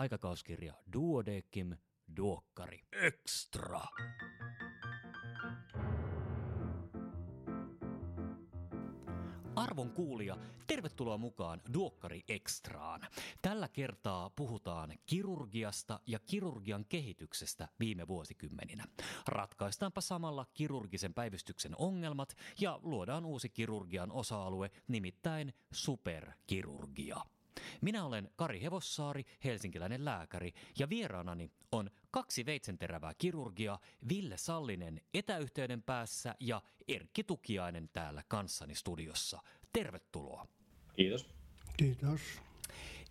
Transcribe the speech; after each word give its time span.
aikakauskirja 0.00 0.74
Duodekim 0.92 1.76
Duokkari 2.16 2.80
Extra. 2.92 3.80
Arvon 9.56 9.90
kuulija, 9.90 10.36
tervetuloa 10.66 11.18
mukaan 11.18 11.62
Duokkari 11.74 12.22
Extraan. 12.28 13.00
Tällä 13.42 13.68
kertaa 13.68 14.30
puhutaan 14.30 14.92
kirurgiasta 15.06 16.00
ja 16.06 16.18
kirurgian 16.18 16.84
kehityksestä 16.88 17.68
viime 17.80 18.08
vuosikymmeninä. 18.08 18.84
Ratkaistaanpa 19.28 20.00
samalla 20.00 20.46
kirurgisen 20.54 21.14
päivystyksen 21.14 21.72
ongelmat 21.78 22.36
ja 22.60 22.78
luodaan 22.82 23.24
uusi 23.24 23.48
kirurgian 23.48 24.12
osa-alue, 24.12 24.70
nimittäin 24.88 25.54
superkirurgia. 25.72 27.20
Minä 27.80 28.04
olen 28.04 28.30
Kari 28.36 28.62
Hevossaari, 28.62 29.24
helsinkiläinen 29.44 30.04
lääkäri, 30.04 30.52
ja 30.78 30.88
vieraanani 30.88 31.50
on 31.72 31.90
kaksi 32.10 32.46
veitsenterävää 32.46 33.12
kirurgia, 33.18 33.78
Ville 34.08 34.36
Sallinen 34.36 35.00
etäyhteyden 35.14 35.82
päässä 35.82 36.34
ja 36.40 36.62
Erkki 36.88 37.24
Tukiainen 37.24 37.90
täällä 37.92 38.22
kanssani 38.28 38.74
studiossa. 38.74 39.42
Tervetuloa. 39.72 40.46
Kiitos. 40.96 41.28
Kiitos. 41.76 42.20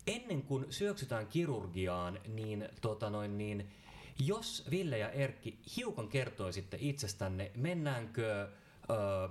Ennen 0.08 0.42
kuin 0.42 0.66
syöksytään 0.70 1.28
kirurgiaan, 1.28 2.20
niin, 2.28 2.70
tota 2.82 3.10
noin, 3.10 3.38
niin 3.38 3.70
jos 4.26 4.68
Ville 4.72 4.98
ja 4.98 5.10
Erkki 5.10 5.60
hiukan 5.78 6.08
kertoisitte 6.08 6.78
itsestänne, 6.82 7.52
mennäänkö... 7.56 8.52
Öö, 8.90 9.30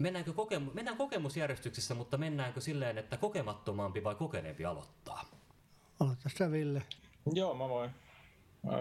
Mennäänkö 0.00 0.32
kokemu- 0.32 0.70
mennään 0.74 0.96
kokemusjärjestyksessä, 0.96 1.94
mutta 1.94 2.16
mennäänkö 2.16 2.60
silleen, 2.60 2.98
että 2.98 3.16
kokemattomampi 3.16 4.04
vai 4.04 4.14
kokeneempi 4.14 4.64
aloittaa? 4.64 5.24
Aloita 6.00 6.28
sä 6.38 6.50
Ville. 6.50 6.82
Joo, 7.32 7.54
mä 7.54 7.68
voin 7.68 7.90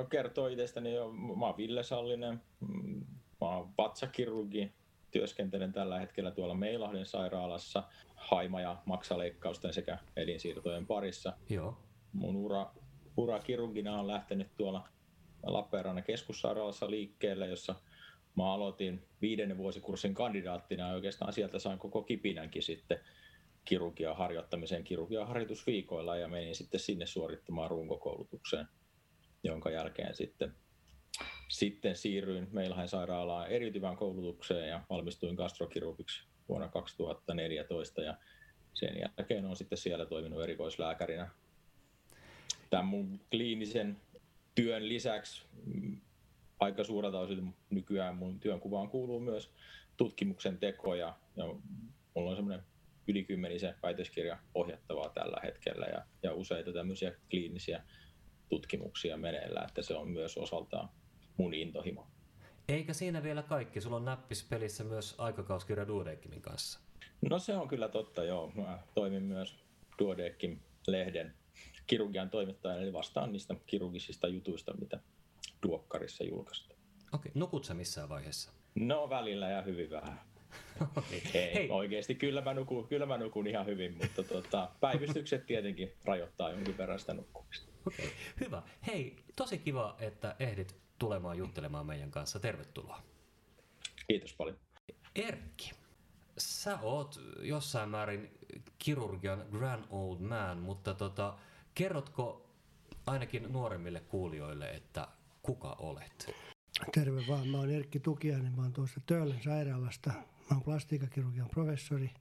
kertoa 0.10 0.50
itsestäni 0.50 0.94
jo. 0.94 1.12
Mä 1.12 1.46
oon 1.46 1.58
Ville 1.58 1.84
Sallinen, 1.84 2.42
mä 3.42 3.48
oon 3.48 3.70
vatsakirurgi, 3.78 4.72
työskentelen 5.12 5.72
tällä 5.74 6.00
hetkellä 6.00 6.32
tuolla 6.32 6.54
Meilahden 6.54 7.06
sairaalassa 7.06 7.84
haima- 8.16 8.62
ja 8.62 8.78
maksaleikkausten 8.86 9.74
sekä 9.74 9.98
elinsiirtojen 10.16 10.88
parissa. 10.88 11.34
Joo. 11.50 11.78
Mun 12.14 12.36
ura, 12.36 12.72
ura 13.18 13.40
kirurgina 13.40 14.00
on 14.00 14.08
lähtenyt 14.08 14.48
tuolla 14.58 14.88
Lappeenrannan 15.44 16.04
keskussairaalassa 16.04 16.90
liikkeelle, 16.90 17.48
jossa 17.48 17.76
mä 18.44 18.54
aloitin 18.54 19.02
viidennen 19.22 19.58
vuosikurssin 19.58 20.14
kandidaattina 20.14 20.88
ja 20.88 20.94
oikeastaan 20.94 21.34
sieltä 21.34 21.60
sain 21.60 21.80
koko 21.80 22.04
kipinänkin 22.04 22.64
sitten 22.64 23.00
kirurgian 23.66 24.18
harjoittamisen 24.18 24.84
kirurgian 24.84 25.28
harjoitusviikoilla 25.28 26.18
ja 26.18 26.28
menin 26.28 26.56
sitten 26.56 26.80
sinne 26.80 27.06
suorittamaan 27.06 27.70
runkokoulutukseen, 27.70 28.66
jonka 29.44 29.70
jälkeen 29.70 30.16
sitten, 30.16 30.54
sitten 31.48 31.96
siirryin 31.96 32.48
Meilhain 32.52 32.90
sairaalaan 32.90 33.48
eriytyvään 33.48 33.98
koulutukseen 33.98 34.70
ja 34.70 34.82
valmistuin 34.90 35.36
gastrokirurgiksi 35.36 36.24
vuonna 36.50 36.68
2014 36.68 38.02
ja 38.02 38.18
sen 38.74 39.00
jälkeen 39.00 39.46
olen 39.46 39.56
sitten 39.56 39.78
siellä 39.78 40.06
toiminut 40.06 40.44
erikoislääkärinä. 40.44 41.30
Tämän 42.70 42.86
mun 42.86 43.20
kliinisen 43.32 43.98
työn 44.56 44.90
lisäksi 44.90 45.46
aika 46.60 46.84
suurelta 46.84 47.20
osin 47.20 47.56
nykyään 47.70 48.16
mun 48.16 48.40
työnkuvaan 48.40 48.90
kuuluu 48.90 49.20
myös 49.20 49.52
tutkimuksen 49.98 50.58
teko 50.58 50.96
ja, 50.96 51.16
ja 51.36 51.46
mulla 52.16 52.30
on 52.30 52.36
semmoinen 52.36 52.66
yli 53.08 53.24
kymmenisen 53.24 53.76
väitöskirja 53.84 54.38
ohjattavaa 54.54 55.10
tällä 55.10 55.38
hetkellä 55.44 55.86
ja, 55.86 56.06
ja 56.24 56.34
useita 56.34 56.74
tämmöisiä 56.74 57.14
kliinisiä 57.30 57.84
tutkimuksia 58.50 59.18
meneillään, 59.18 59.68
että 59.68 59.82
se 59.82 59.96
on 59.96 60.10
myös 60.10 60.38
osaltaan 60.38 60.90
mun 61.38 61.54
intohimo. 61.54 62.08
Eikä 62.68 62.94
siinä 62.94 63.24
vielä 63.24 63.44
kaikki, 63.44 63.82
sulla 63.82 63.96
on 63.96 64.06
näppis 64.06 64.44
pelissä 64.44 64.84
myös 64.84 65.16
aikakauskirja 65.18 65.88
Duodekimin 65.88 66.42
kanssa. 66.42 66.80
No 67.30 67.40
se 67.40 67.56
on 67.56 67.68
kyllä 67.68 67.88
totta, 67.88 68.24
joo. 68.24 68.52
Mä 68.56 68.80
toimin 68.96 69.24
myös 69.24 69.56
Duodekim-lehden 70.00 71.34
kirurgian 71.88 72.30
toimittajana, 72.30 72.82
eli 72.82 72.94
vastaan 72.94 73.32
niistä 73.32 73.56
kirurgisista 73.66 74.28
jutuista, 74.28 74.74
mitä 74.74 75.00
Duokkarissa 75.64 76.24
julkaistaan. 76.24 76.80
Okei, 77.14 77.32
nukut 77.36 77.66
sä 77.66 77.74
missään 77.74 78.10
vaiheessa? 78.10 78.52
No 78.76 79.10
välillä 79.10 79.50
ja 79.50 79.62
hyvin 79.62 79.90
vähän. 79.90 80.22
Ei, 81.34 81.54
Hei, 81.54 81.70
oikeasti 81.70 82.16
kyllä 82.16 82.42
mä, 82.42 82.54
nukun, 82.54 82.88
kyllä 82.88 83.06
mä 83.06 83.18
nukun 83.18 83.48
ihan 83.48 83.66
hyvin, 83.66 83.98
mutta 83.98 84.24
tota, 84.24 84.70
päivystykset 84.80 85.46
tietenkin 85.46 85.94
rajoittaa 86.06 86.52
jonkin 86.52 86.78
verran 86.78 87.00
sitä 87.00 87.14
nukkumista. 87.14 87.72
okei, 87.88 88.12
hyvä. 88.40 88.62
Hei, 88.88 89.16
tosi 89.36 89.58
kiva, 89.58 89.96
että 90.00 90.36
ehdit 90.40 90.76
tulemaan 91.00 91.38
juttelemaan 91.38 91.86
meidän 91.86 92.12
kanssa. 92.12 92.40
Tervetuloa. 92.40 93.02
Kiitos 94.08 94.34
paljon. 94.34 94.58
Erkki, 95.16 95.72
sä 96.38 96.80
oot 96.82 97.20
jossain 97.42 97.90
määrin 97.90 98.32
kirurgian 98.80 99.46
grand 99.52 99.84
old 99.90 100.20
man, 100.20 100.58
mutta 100.58 100.94
tota, 100.94 101.38
kerrotko 101.76 102.50
ainakin 103.06 103.54
nuoremmille 103.54 104.00
kuulijoille, 104.00 104.70
että 104.70 105.08
kuka 105.44 105.76
olet? 105.80 106.36
Terve 106.94 107.24
vaan, 107.28 107.48
mä 107.48 107.58
oon 107.58 107.70
Erkki 107.70 108.00
Tukiainen, 108.00 108.56
mä 108.56 108.62
oon 108.62 108.74
tuosta 108.74 109.02
Töölön 109.06 109.44
sairaalasta. 109.44 110.10
Mä 110.10 110.52
oon 110.52 110.64
plastiikkakirurgian 110.64 111.50
professori 111.50 112.12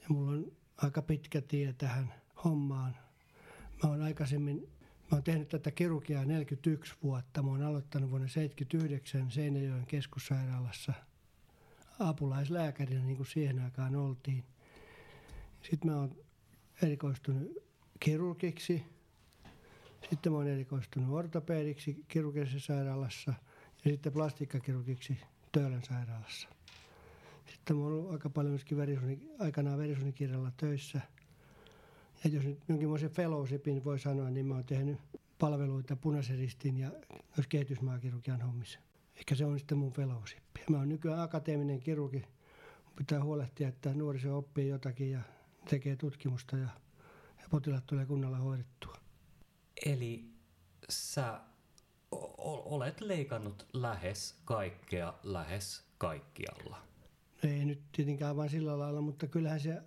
ja 0.00 0.06
mulla 0.08 0.30
on 0.30 0.52
aika 0.76 1.02
pitkä 1.02 1.40
tie 1.40 1.72
tähän 1.72 2.14
hommaan. 2.44 2.96
Mä 3.82 3.90
oon 3.90 4.02
aikaisemmin, 4.02 4.68
mä 4.80 5.08
oon 5.12 5.22
tehnyt 5.22 5.48
tätä 5.48 5.70
kirurgiaa 5.70 6.24
41 6.24 6.94
vuotta. 7.02 7.42
Mä 7.42 7.50
oon 7.50 7.62
aloittanut 7.62 8.10
vuonna 8.10 8.28
79 8.28 9.30
Seinäjoen 9.30 9.86
keskussairaalassa 9.86 10.92
apulaislääkärinä, 11.98 13.04
niin 13.04 13.16
kuin 13.16 13.26
siihen 13.26 13.58
aikaan 13.58 13.96
oltiin. 13.96 14.44
Sitten 15.62 15.90
mä 15.90 15.96
oon 15.96 16.16
erikoistunut 16.82 17.52
kirurgiksi. 18.00 18.84
Sitten 20.10 20.32
mä 20.32 20.38
oon 20.38 20.48
erikoistunut 20.48 21.14
ortopediksi 21.14 22.04
kirurgisessa 22.08 22.74
sairaalassa 22.74 23.34
ja 23.84 23.90
sitten 23.90 24.12
plastiikkakirurgiksi 24.12 25.18
Töölön 25.52 25.82
sairaalassa. 25.82 26.48
Sitten 27.46 27.76
mä 27.76 27.82
oon 27.82 27.92
ollut 27.92 28.12
aika 28.12 28.30
paljon 28.30 28.52
myöskin 28.52 28.78
verisuoni, 28.78 29.18
aikanaan 29.38 29.78
verisuonikirjalla 29.78 30.52
töissä. 30.56 31.00
Ja 32.24 32.30
jos 32.30 32.44
nyt 32.44 32.58
jonkinlaisen 32.68 33.10
fellowshipin 33.10 33.84
voi 33.84 33.98
sanoa, 33.98 34.30
niin 34.30 34.46
mä 34.46 34.54
oon 34.54 34.64
tehnyt 34.64 34.98
palveluita 35.38 35.96
punaisen 35.96 36.38
ristin 36.38 36.76
ja 36.76 36.90
myös 37.36 37.46
kehitysmaakirurgian 37.48 38.40
hommissa. 38.40 38.78
Ehkä 39.16 39.34
se 39.34 39.44
on 39.44 39.58
sitten 39.58 39.78
mun 39.78 39.92
fellowship. 39.92 40.42
Mä 40.70 40.76
oon 40.76 40.88
nykyään 40.88 41.20
akateeminen 41.20 41.80
kirurgi. 41.80 42.18
Mun 42.84 42.94
pitää 42.96 43.24
huolehtia, 43.24 43.68
että 43.68 43.94
nuoriso 43.94 44.38
oppii 44.38 44.68
jotakin 44.68 45.10
ja 45.10 45.20
tekee 45.70 45.96
tutkimusta 45.96 46.56
ja, 46.56 46.68
ja 47.38 47.44
potilaat 47.50 47.86
tulee 47.86 48.06
kunnolla 48.06 48.38
hoidettua. 48.38 48.97
Eli 49.86 50.24
sä 50.88 51.40
o- 52.12 52.74
olet 52.76 53.00
leikannut 53.00 53.66
lähes 53.72 54.40
kaikkea 54.44 55.14
lähes 55.22 55.84
kaikkialla. 55.98 56.82
Ei 57.42 57.64
nyt 57.64 57.80
tietenkään 57.92 58.36
vain 58.36 58.50
sillä 58.50 58.78
lailla, 58.78 59.00
mutta 59.00 59.26
kyllähän 59.26 59.60
se 59.60 59.82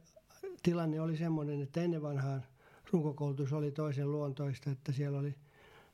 tilanne 0.64 1.02
oli 1.02 1.18
semmoinen, 1.18 1.62
että 1.62 1.82
ennen 1.82 2.02
vanhaan 2.02 2.46
runkokoulutus 2.92 3.54
oli 3.54 3.72
toisen 3.72 4.12
luontoista, 4.12 4.72
että 4.72 4.92
siellä 4.92 5.20
oli 5.20 5.36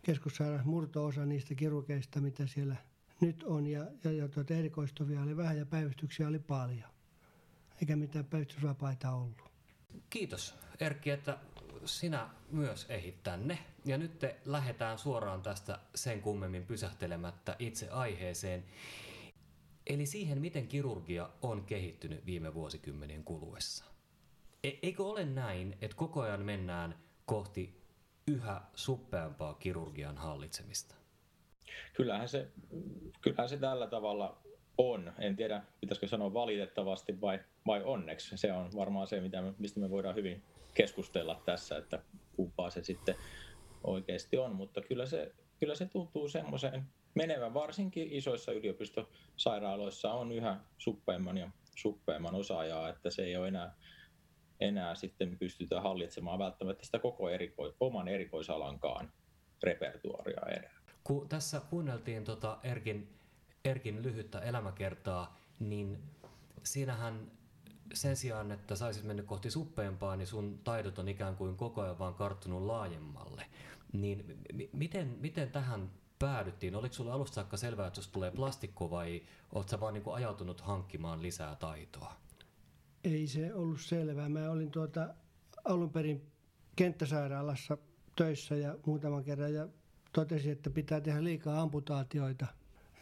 keskussairaalassa 0.02 0.70
murto-osa 0.70 1.26
niistä 1.26 1.56
kirurgeista, 1.56 2.22
mitä 2.22 2.48
siellä 2.48 2.76
nyt 3.22 3.44
on, 3.44 3.68
ja, 3.68 3.86
ja, 4.04 4.12
ja 4.12 4.28
tuota 4.28 4.54
erikoistuvia 4.54 5.22
oli 5.22 5.38
vähän 5.38 5.58
ja 5.58 5.66
päivystyksiä 5.66 6.28
oli 6.28 6.40
paljon, 6.40 6.90
eikä 7.82 7.96
mitään 7.96 8.26
päivystysvapaita 8.26 9.12
ollut. 9.12 9.52
Kiitos 10.10 10.56
Erkki, 10.80 11.10
että 11.10 11.38
sinä 11.88 12.30
myös 12.52 12.86
ehit 12.90 13.24
tänne. 13.24 13.58
Ja 13.86 13.98
nyt 13.98 14.20
te 14.20 14.36
lähdetään 14.46 14.98
suoraan 14.98 15.42
tästä 15.42 15.80
sen 15.96 16.22
kummemmin 16.22 16.66
pysähtelemättä 16.66 17.56
itse 17.60 17.90
aiheeseen. 17.90 18.64
Eli 19.88 20.06
siihen, 20.06 20.42
miten 20.42 20.68
kirurgia 20.68 21.30
on 21.42 21.64
kehittynyt 21.64 22.26
viime 22.26 22.54
vuosikymmenien 22.54 23.24
kuluessa. 23.24 23.86
E- 24.64 24.80
eikö 24.82 25.04
ole 25.04 25.26
näin, 25.26 25.78
että 25.82 25.98
koko 25.98 26.22
ajan 26.22 26.42
mennään 26.42 26.96
kohti 27.26 27.82
yhä 28.28 28.62
suppeampaa 28.76 29.54
kirurgian 29.54 30.18
hallitsemista? 30.18 30.96
Kyllähän 31.94 32.30
se, 32.30 32.48
kyllähän 33.22 33.50
se 33.50 33.58
tällä 33.58 33.88
tavalla 33.88 34.38
on. 34.78 35.14
En 35.20 35.36
tiedä, 35.36 35.64
pitäisikö 35.82 36.08
sanoa 36.08 36.34
valitettavasti 36.34 37.22
vai, 37.22 37.40
vai 37.68 37.84
onneksi. 37.84 38.38
Se 38.38 38.54
on 38.54 38.70
varmaan 38.76 39.08
se, 39.08 39.22
mitä 39.22 39.42
me, 39.42 39.54
mistä 39.58 39.80
me 39.80 39.90
voidaan 39.90 40.16
hyvin 40.16 40.44
keskustella 40.78 41.42
tässä, 41.46 41.78
että 41.78 42.00
kumpaa 42.36 42.70
se 42.70 42.84
sitten 42.84 43.16
oikeasti 43.84 44.38
on. 44.38 44.56
Mutta 44.56 44.82
kyllä 44.82 45.06
se, 45.06 45.32
kyllä 45.60 45.76
se 45.76 45.86
tuntuu 45.86 46.30
semmoiseen 46.30 46.86
menevän, 47.16 47.54
varsinkin 47.54 48.08
isoissa 48.12 48.52
yliopistosairaaloissa 48.52 50.12
on 50.12 50.32
yhä 50.32 50.60
suppeimman 50.78 51.38
ja 51.38 51.50
suppeimman 51.76 52.36
osaajaa, 52.36 52.90
että 52.90 53.10
se 53.10 53.24
ei 53.24 53.38
ole 53.38 53.48
enää, 53.48 53.76
enää 54.60 54.96
sitten 54.96 55.38
pystytä 55.38 55.82
hallitsemaan 55.82 56.40
välttämättä 56.40 56.86
sitä 56.86 57.00
koko 57.00 57.30
eriko, 57.30 57.76
oman 57.80 58.08
erikoisalankaan 58.08 59.12
repertuaria 59.64 60.42
enää. 60.58 60.78
Kun 61.04 61.30
tässä 61.30 61.62
kuunneltiin 61.70 62.24
tota 62.24 62.58
Erkin, 62.64 63.10
Erkin 63.66 64.04
lyhyttä 64.04 64.40
elämäkertaa, 64.40 65.38
niin 65.60 66.04
siinähän 66.64 67.32
sen 67.94 68.16
sijaan, 68.16 68.52
että 68.52 68.76
saisit 68.76 69.04
mennyt 69.04 69.26
kohti 69.26 69.52
suppeampaa, 69.52 70.16
niin 70.16 70.28
sun 70.28 70.60
taidot 70.64 71.00
on 71.00 71.10
ikään 71.10 71.36
kuin 71.36 71.56
koko 71.56 71.82
ajan 71.82 72.00
vaan 72.00 72.14
karttunut 72.14 72.62
laajemmalle. 72.62 73.46
Niin 73.94 74.40
m- 74.54 74.78
miten, 74.78 75.18
miten 75.20 75.52
tähän 75.52 75.92
päädyttiin? 76.20 76.76
Oliko 76.76 76.94
sulle 76.94 77.12
alusta 77.12 77.36
saakka 77.36 77.58
selvää, 77.58 77.88
että 77.88 78.02
tulee 78.12 78.32
plastikko 78.32 78.90
vai 78.90 79.22
oletko 79.52 79.72
sä 79.72 79.80
vaan 79.80 79.94
niin 79.94 80.04
ajautunut 80.14 80.62
hankkimaan 80.62 81.22
lisää 81.22 81.56
taitoa? 81.56 82.14
Ei 83.04 83.28
se 83.28 83.54
ollut 83.54 83.82
selvää. 83.82 84.30
Mä 84.30 84.52
olin 84.52 84.72
tuota 84.72 85.14
alun 85.66 85.90
perin 85.90 86.32
kenttäsairaalassa 86.76 87.78
töissä 88.16 88.56
ja 88.56 88.78
muutaman 88.86 89.24
kerran 89.24 89.54
ja 89.54 89.68
totesin, 90.14 90.52
että 90.52 90.70
pitää 90.70 91.02
tehdä 91.02 91.24
liikaa 91.24 91.62
amputaatioita. 91.62 92.48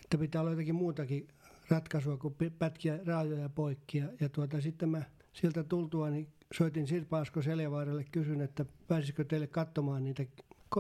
Että 0.03 0.17
pitää 0.17 0.41
olla 0.41 0.51
jotakin 0.51 0.75
muutakin 0.75 1.27
ratkaisua 1.69 2.17
kuin 2.17 2.35
pätkiä 2.59 2.99
raajoja 3.05 3.49
poikki. 3.49 3.97
Ja, 3.97 4.07
ja 4.19 4.29
tuota, 4.29 4.61
sitten 4.61 4.89
mä 4.89 5.01
siltä 5.33 5.63
tultua 5.63 6.09
niin 6.09 6.27
soitin 6.53 6.87
Sirpa 6.87 7.19
Asko 7.19 7.41
Seljavaaralle, 7.41 8.05
kysyn, 8.11 8.41
että 8.41 8.65
pääsisikö 8.87 9.23
teille 9.23 9.47
katsomaan 9.47 10.03
niitä 10.03 10.25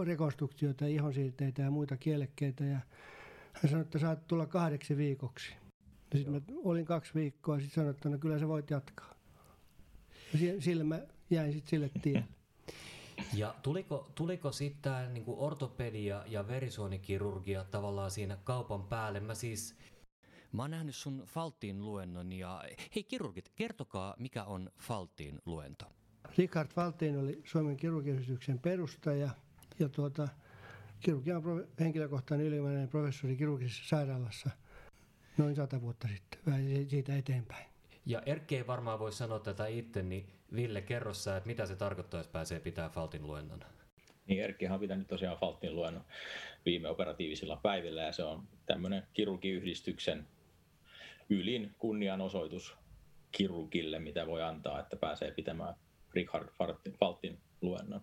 rekonstruktioita, 0.03 0.85
ihonsiirteitä 0.85 1.61
ja 1.61 1.71
muita 1.71 1.97
kielekkeitä. 1.97 2.63
Ja 2.63 2.79
hän 3.53 3.69
sanoi, 3.69 3.81
että 3.81 3.99
saat 3.99 4.27
tulla 4.27 4.45
kahdeksi 4.45 4.97
viikoksi. 4.97 5.53
Ja 6.11 6.17
sitten 6.17 6.33
mä 6.33 6.41
olin 6.63 6.85
kaksi 6.85 7.13
viikkoa 7.15 7.55
ja 7.55 7.61
sitten 7.61 7.75
sanoin, 7.75 7.95
että 7.95 8.09
no 8.09 8.17
kyllä 8.17 8.39
sä 8.39 8.47
voit 8.47 8.69
jatkaa. 8.69 9.15
Ja 10.39 10.61
sillä 10.61 10.83
mä 10.83 10.99
jäin 11.29 11.53
sitten 11.53 11.69
sille 11.69 11.91
tielle. 12.01 12.27
Ja 13.33 13.55
tuliko, 13.61 14.11
tuliko 14.15 14.51
sitten 14.51 15.13
niin 15.13 15.23
ortopedia 15.27 16.23
ja 16.27 16.47
verisuonikirurgia 16.47 17.63
tavallaan 17.63 18.11
siinä 18.11 18.37
kaupan 18.43 18.83
päälle? 18.83 19.19
Mä 19.19 19.35
siis 19.35 19.75
Mä 20.51 20.61
oon 20.61 20.71
nähnyt 20.71 20.95
sun 20.95 21.23
Faltin 21.25 21.85
luennon 21.85 22.33
ja 22.33 22.63
hei 22.95 23.03
kirurgit, 23.03 23.49
kertokaa 23.55 24.15
mikä 24.19 24.43
on 24.43 24.69
Faltin 24.79 25.39
luento. 25.45 25.85
Richard 26.37 26.69
Faltin 26.73 27.19
oli 27.19 27.41
Suomen 27.45 27.77
kirurgiyhdistyksen 27.77 28.59
perustaja 28.59 29.29
ja 29.79 29.89
tuota, 29.89 30.27
kirurgian 30.99 31.43
henkilökohtainen 31.79 32.47
ylimääräinen 32.47 32.89
professori 32.89 33.35
kirurgisessa 33.35 33.87
sairaalassa 33.87 34.49
noin 35.37 35.55
sata 35.55 35.81
vuotta 35.81 36.07
sitten, 36.07 36.39
vähän 36.45 36.89
siitä 36.89 37.15
eteenpäin. 37.15 37.65
Ja 38.05 38.21
Erkki 38.25 38.57
ei 38.57 38.67
varmaan 38.67 38.99
voi 38.99 39.11
sanoa 39.11 39.39
tätä 39.39 39.67
itse, 39.67 40.03
niin 40.03 40.27
Ville, 40.55 40.81
kerro 40.81 41.13
sä, 41.13 41.37
että 41.37 41.47
mitä 41.47 41.65
se 41.65 41.75
tarkoittaa, 41.75 42.19
jos 42.19 42.27
pääsee 42.27 42.59
pitää 42.59 42.89
Faltin 42.89 43.27
luennon? 43.27 43.59
Niin 44.27 44.43
Erkki 44.43 44.67
on 44.67 44.79
pitänyt 44.79 45.07
tosiaan 45.07 45.37
Faltin 45.37 45.75
luennon 45.75 46.05
viime 46.65 46.89
operatiivisilla 46.89 47.55
päivillä 47.55 48.01
ja 48.01 48.11
se 48.11 48.23
on 48.23 48.47
tämmöinen 48.65 49.03
kirurgiyhdistyksen 49.13 50.27
ylin 51.29 51.75
kunnianosoitus 51.79 52.77
kirurgille, 53.31 53.99
mitä 53.99 54.27
voi 54.27 54.43
antaa, 54.43 54.79
että 54.79 54.95
pääsee 54.95 55.31
pitämään 55.31 55.75
Richard 56.13 56.49
Faltin 56.99 57.39
luennon. 57.61 58.01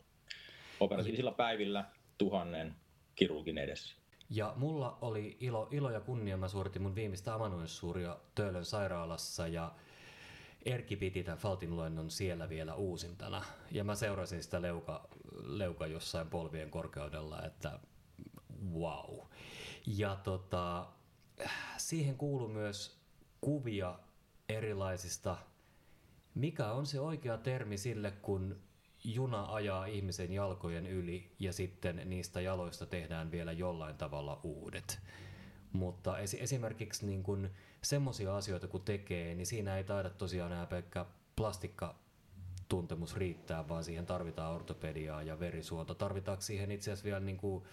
Operatiivisilla 0.81 1.33
päivillä 1.33 1.85
tuhannen 2.19 2.75
kirurgin 3.15 3.59
edessä. 3.59 3.97
Ja 4.31 4.53
mulla 4.57 4.99
oli 5.01 5.37
ilo, 5.41 5.69
ilo 5.71 5.91
ja 5.91 6.01
kunnia, 6.01 6.37
mä 6.37 6.49
suoritin 6.49 6.83
mun 6.83 6.95
viimeistä 6.95 7.35
amanuenssuuria 7.35 8.19
Töölön 8.35 8.65
sairaalassa 8.65 9.49
ja 9.49 9.73
Erkki 10.65 10.97
piti 10.97 11.25
tämän 11.25 11.39
Faltin 11.39 11.77
luennon 11.77 12.11
siellä 12.11 12.49
vielä 12.49 12.75
uusintana. 12.75 13.45
Ja 13.71 13.85
mä 13.85 13.95
seurasin 13.95 14.43
sitä 14.43 14.63
leuka, 14.63 15.09
leuka 15.43 15.87
jossain 15.87 16.29
polvien 16.29 16.71
korkeudella, 16.71 17.43
että 17.43 17.79
wow. 18.73 19.19
Ja 19.87 20.17
tota, 20.17 20.87
siihen 21.77 22.17
kuuluu 22.17 22.49
myös 22.49 23.02
kuvia 23.43 23.99
erilaisista, 24.49 25.37
mikä 26.35 26.73
on 26.73 26.87
se 26.87 27.01
oikea 27.01 27.39
termi 27.39 27.79
sille, 27.79 28.11
kun 28.11 28.57
juna 29.05 29.55
ajaa 29.55 29.87
ihmisen 29.87 30.33
jalkojen 30.33 30.87
yli 30.87 31.33
ja 31.39 31.53
sitten 31.53 32.03
niistä 32.05 32.41
jaloista 32.41 32.87
tehdään 32.87 33.31
vielä 33.31 33.53
jollain 33.53 33.97
tavalla 33.97 34.41
uudet. 34.43 35.01
Mutta 35.73 36.19
esimerkiksi 36.19 37.07
niin 37.07 37.23
kun 37.23 37.51
semmoisia 37.83 38.37
asioita 38.37 38.69
kun 38.69 38.83
tekee, 38.83 39.35
niin 39.35 39.47
siinä 39.47 39.77
ei 39.77 39.85
taida 39.85 40.11
tosiaan 40.11 40.53
enää 40.53 40.67
pelkkä 40.67 41.07
plastikka 41.37 41.95
tuntemus 42.69 43.17
riittää, 43.17 43.69
vaan 43.69 43.85
siihen 43.85 44.07
tarvitaan 44.07 44.55
ortopediaa 44.55 45.23
ja 45.23 45.41
verisuonta. 45.41 45.95
Tarvitaanko 45.95 46.43
siihen 46.43 46.71
itse 46.71 46.91
asiassa 46.91 47.05
vielä 47.05 47.21
niin 47.21 47.37
kuin 47.37 47.65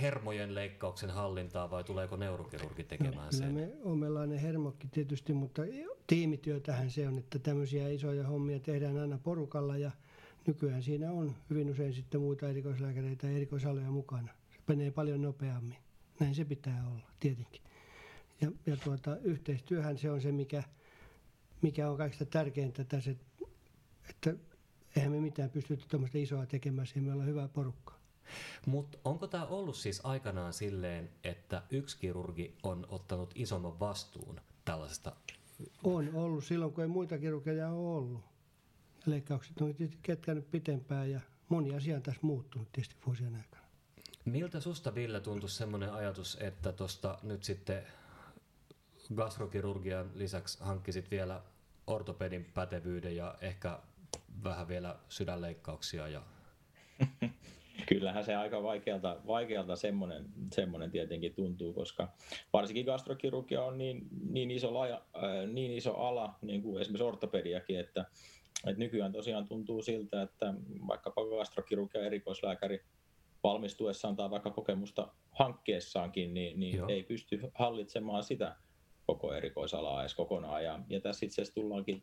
hermojen 0.00 0.54
leikkauksen 0.54 1.10
hallintaa 1.10 1.70
vai 1.70 1.84
tuleeko 1.84 2.16
neurokirurgi 2.16 2.84
tekemään 2.84 3.26
no, 3.26 3.32
sen? 3.32 3.54
me 3.54 3.72
omelainen 3.82 4.38
hermokki 4.38 4.88
tietysti, 4.88 5.32
mutta 5.32 5.62
tiimityötähän 6.06 6.90
se 6.90 7.08
on, 7.08 7.18
että 7.18 7.38
tämmöisiä 7.38 7.88
isoja 7.88 8.26
hommia 8.26 8.60
tehdään 8.60 8.98
aina 8.98 9.18
porukalla 9.18 9.76
ja 9.76 9.90
nykyään 10.46 10.82
siinä 10.82 11.12
on 11.12 11.34
hyvin 11.50 11.70
usein 11.70 11.94
sitten 11.94 12.20
muita 12.20 12.48
erikoislääkäreitä 12.48 13.26
ja 13.26 13.36
erikoisaloja 13.36 13.90
mukana. 13.90 14.32
Se 14.50 14.58
menee 14.68 14.90
paljon 14.90 15.22
nopeammin. 15.22 15.78
Näin 16.20 16.34
se 16.34 16.44
pitää 16.44 16.84
olla, 16.92 17.10
tietenkin. 17.20 17.62
Ja, 18.40 18.52
ja 18.66 18.76
tuota, 18.76 19.16
yhteistyöhän 19.16 19.98
se 19.98 20.10
on 20.10 20.20
se, 20.20 20.32
mikä, 20.32 20.62
mikä 21.62 21.90
on 21.90 21.96
kaikista 21.96 22.24
tärkeintä 22.24 22.84
tässä, 22.84 23.14
että 24.10 24.34
eihän 24.96 25.12
me 25.12 25.20
mitään 25.20 25.50
pystytty 25.50 25.86
tuommoista 25.88 26.18
isoa 26.18 26.46
tekemään, 26.46 26.86
siihen 26.86 27.04
me 27.04 27.12
ollaan 27.12 27.28
hyvä 27.28 27.48
porukka. 27.48 27.94
Mutta 28.66 28.98
onko 29.04 29.26
tämä 29.26 29.46
ollut 29.46 29.76
siis 29.76 30.00
aikanaan 30.04 30.52
silleen, 30.52 31.10
että 31.24 31.62
yksi 31.70 31.98
kirurgi 31.98 32.54
on 32.62 32.86
ottanut 32.90 33.32
isomman 33.34 33.80
vastuun 33.80 34.40
tällaisesta? 34.64 35.12
On 35.84 36.14
ollut 36.14 36.44
silloin, 36.44 36.72
kun 36.72 36.84
ei 36.84 36.88
muita 36.88 37.18
kirurgeja 37.18 37.70
ole 37.70 37.96
ollut. 37.96 38.20
Leikkaukset 39.06 39.60
on 39.60 39.74
tietysti 39.74 39.98
ketkänyt 40.02 40.50
pitempään 40.50 41.10
ja 41.10 41.20
moni 41.48 41.74
asia 41.74 41.96
on 41.96 42.02
tässä 42.02 42.20
muuttunut 42.22 42.72
tietysti 42.72 42.96
vuosien 43.06 43.34
aikana. 43.34 43.66
Miltä 44.24 44.60
susta 44.60 44.94
Ville 44.94 45.20
tuntui 45.20 45.48
semmoinen 45.48 45.92
ajatus, 45.92 46.38
että 46.40 46.72
tuosta 46.72 47.18
nyt 47.22 47.44
sitten 47.44 47.82
gastrokirurgian 49.14 50.10
lisäksi 50.14 50.58
hankkisit 50.60 51.10
vielä 51.10 51.42
ortopedin 51.86 52.44
pätevyyden 52.44 53.16
ja 53.16 53.34
ehkä 53.40 53.78
vähän 54.44 54.68
vielä 54.68 54.98
sydänleikkauksia 55.08 56.08
ja 56.08 56.22
kyllähän 57.88 58.24
se 58.24 58.34
aika 58.34 58.62
vaikealta, 58.62 59.16
vaikealta 59.26 59.76
semmoinen, 59.76 60.24
semmoinen 60.52 60.90
tietenkin 60.90 61.34
tuntuu, 61.34 61.72
koska 61.72 62.08
varsinkin 62.52 62.86
gastrokirurgia 62.86 63.62
on 63.62 63.78
niin, 63.78 64.08
niin, 64.30 64.50
iso, 64.50 64.74
laja, 64.74 65.02
äh, 65.16 65.48
niin 65.52 65.72
iso 65.72 65.94
ala, 65.94 66.34
niin 66.42 66.62
kuin 66.62 66.80
esimerkiksi 66.80 67.04
ortopediakin, 67.04 67.80
että, 67.80 68.04
että 68.66 68.78
nykyään 68.78 69.12
tosiaan 69.12 69.48
tuntuu 69.48 69.82
siltä, 69.82 70.22
että 70.22 70.54
vaikkapa 70.86 71.24
gastrokirurgia 71.24 72.06
erikoislääkäri 72.06 72.84
valmistuessaan 73.42 74.16
tai 74.16 74.30
vaikka 74.30 74.50
kokemusta 74.50 75.08
hankkeessaankin, 75.30 76.34
niin, 76.34 76.60
niin 76.60 76.90
ei 76.90 77.02
pysty 77.02 77.40
hallitsemaan 77.54 78.24
sitä 78.24 78.56
koko 79.06 79.34
erikoisalaa 79.34 80.00
edes 80.00 80.14
kokonaan. 80.14 80.64
Ja, 80.64 80.80
ja 80.88 81.00
tässä 81.00 81.26
itse 81.26 81.42
asiassa 81.42 81.60
tullaankin 81.60 82.02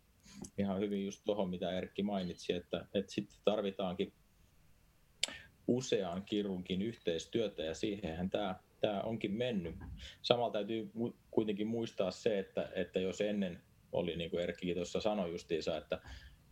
ihan 0.57 0.79
hyvin 0.79 1.05
just 1.05 1.21
tuohon, 1.25 1.49
mitä 1.49 1.71
Erkki 1.71 2.03
mainitsi, 2.03 2.53
että, 2.53 2.85
että 2.93 3.11
sitten 3.11 3.39
tarvitaankin 3.45 4.13
usean 5.67 6.23
kirurgin 6.25 6.81
yhteistyötä 6.81 7.63
ja 7.63 7.73
siihenhän 7.73 8.29
tämä, 8.29 8.55
tämä 8.81 9.01
onkin 9.01 9.31
mennyt. 9.31 9.75
Samalla 10.21 10.51
täytyy 10.51 10.91
kuitenkin 11.31 11.67
muistaa 11.67 12.11
se, 12.11 12.39
että, 12.39 12.69
että 12.75 12.99
jos 12.99 13.21
ennen 13.21 13.61
oli, 13.91 14.15
niin 14.15 14.29
kuin 14.29 14.43
Erkkikin 14.43 14.75
tuossa 14.75 15.01
sanoi 15.01 15.31
justiinsa, 15.31 15.77
että, 15.77 15.99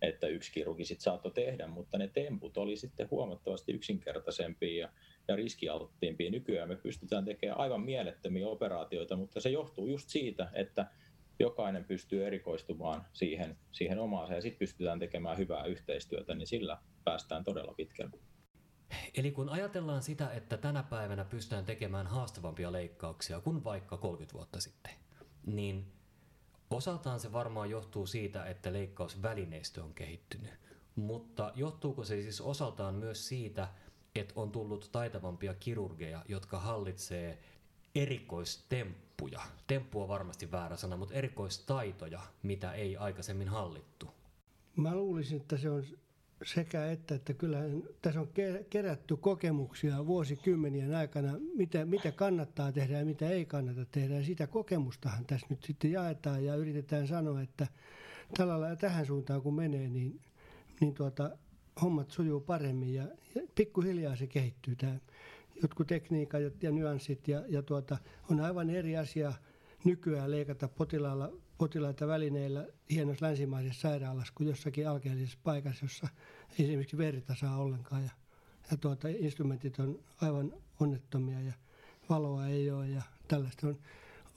että 0.01 0.27
yksi 0.27 0.51
kirurgi 0.51 0.85
sitten 0.85 1.03
saattoi 1.03 1.31
tehdä, 1.31 1.67
mutta 1.67 1.97
ne 1.97 2.07
temput 2.07 2.57
oli 2.57 2.77
sitten 2.77 3.07
huomattavasti 3.11 3.71
yksinkertaisempia 3.71 4.81
ja, 4.81 4.89
ja 5.27 5.35
riskialttiimpia. 5.35 6.31
Nykyään 6.31 6.69
me 6.69 6.75
pystytään 6.75 7.25
tekemään 7.25 7.59
aivan 7.59 7.81
mielettömiä 7.81 8.47
operaatioita, 8.47 9.15
mutta 9.15 9.39
se 9.39 9.49
johtuu 9.49 9.87
just 9.87 10.09
siitä, 10.09 10.49
että 10.53 10.85
jokainen 11.39 11.85
pystyy 11.85 12.25
erikoistumaan 12.27 13.05
siihen, 13.13 13.57
siihen 13.71 13.99
omaansa 13.99 14.33
ja 14.33 14.41
sitten 14.41 14.59
pystytään 14.59 14.99
tekemään 14.99 15.37
hyvää 15.37 15.65
yhteistyötä, 15.65 16.35
niin 16.35 16.47
sillä 16.47 16.77
päästään 17.03 17.43
todella 17.43 17.73
pitkälle. 17.73 18.30
Eli 19.13 19.31
kun 19.31 19.49
ajatellaan 19.49 20.03
sitä, 20.03 20.29
että 20.29 20.57
tänä 20.57 20.83
päivänä 20.83 21.25
pystytään 21.25 21.65
tekemään 21.65 22.07
haastavampia 22.07 22.71
leikkauksia 22.71 23.39
kuin 23.41 23.63
vaikka 23.63 23.97
30 23.97 24.33
vuotta 24.33 24.61
sitten, 24.61 24.93
niin 25.45 25.91
osaltaan 26.69 27.19
se 27.19 27.31
varmaan 27.31 27.69
johtuu 27.69 28.05
siitä, 28.05 28.45
että 28.45 28.73
leikkausvälineistö 28.73 29.83
on 29.83 29.93
kehittynyt. 29.93 30.53
Mutta 30.95 31.51
johtuuko 31.55 32.03
se 32.03 32.21
siis 32.21 32.41
osaltaan 32.41 32.95
myös 32.95 33.27
siitä, 33.27 33.67
että 34.15 34.33
on 34.35 34.51
tullut 34.51 34.89
taitavampia 34.91 35.53
kirurgeja, 35.53 36.25
jotka 36.27 36.59
hallitsee 36.59 37.39
erikoistemppuja. 37.95 39.41
Temppu 39.67 40.01
on 40.01 40.07
varmasti 40.07 40.51
väärä 40.51 40.77
sana, 40.77 40.97
mutta 40.97 41.13
erikoistaitoja, 41.13 42.21
mitä 42.43 42.73
ei 42.73 42.97
aikaisemmin 42.97 43.47
hallittu. 43.47 44.07
Mä 44.75 44.95
luulisin, 44.95 45.41
että 45.41 45.57
se 45.57 45.69
on 45.69 45.83
sekä 46.45 46.91
että, 46.91 47.15
että 47.15 47.33
kyllä 47.33 47.59
tässä 48.01 48.21
on 48.21 48.29
kerätty 48.69 49.17
kokemuksia 49.17 50.05
vuosikymmenien 50.05 50.95
aikana, 50.95 51.33
mitä, 51.55 51.85
mitä 51.85 52.11
kannattaa 52.11 52.71
tehdä 52.71 52.99
ja 52.99 53.05
mitä 53.05 53.29
ei 53.29 53.45
kannata 53.45 53.85
tehdä. 53.85 54.15
Ja 54.15 54.23
sitä 54.23 54.47
kokemustahan 54.47 55.25
tässä 55.25 55.47
nyt 55.49 55.63
sitten 55.63 55.91
jaetaan 55.91 56.45
ja 56.45 56.55
yritetään 56.55 57.07
sanoa, 57.07 57.41
että 57.41 57.67
tällä 58.37 58.61
lailla 58.61 58.75
tähän 58.75 59.05
suuntaan 59.05 59.41
kun 59.41 59.55
menee, 59.55 59.89
niin, 59.89 60.21
niin 60.79 60.93
tuota, 60.93 61.37
hommat 61.81 62.11
sujuu 62.11 62.39
paremmin 62.39 62.93
ja, 62.93 63.03
ja 63.35 63.41
pikkuhiljaa 63.55 64.15
se 64.15 64.27
kehittyy. 64.27 64.75
Tämä 64.75 64.97
jotkut 65.61 65.87
tekniikat 65.87 66.41
ja, 66.41 66.51
ja 66.61 66.71
nyanssit 66.71 67.27
ja, 67.27 67.43
ja 67.47 67.61
tuota, 67.61 67.97
on 68.29 68.39
aivan 68.39 68.69
eri 68.69 68.97
asia 68.97 69.33
nykyään 69.83 70.31
leikata 70.31 70.67
potilaalla 70.67 71.31
potilaita 71.61 72.07
välineillä 72.07 72.67
hienossa 72.89 73.25
länsimaisessa 73.25 73.81
sairaalassa 73.81 74.33
kuin 74.35 74.49
jossakin 74.49 74.89
alkeellisessa 74.89 75.39
paikassa, 75.43 75.85
jossa 75.85 76.07
ei 76.59 76.65
esimerkiksi 76.65 76.97
verta 76.97 77.35
saa 77.35 77.57
ollenkaan. 77.57 78.03
Ja, 78.03 78.09
ja 78.71 78.77
tuota, 78.77 79.07
instrumentit 79.07 79.79
on 79.79 79.99
aivan 80.21 80.53
onnettomia 80.79 81.41
ja 81.41 81.53
valoa 82.09 82.47
ei 82.47 82.71
ole 82.71 82.87
ja 82.87 83.01
tällaista 83.27 83.67
on. 83.67 83.77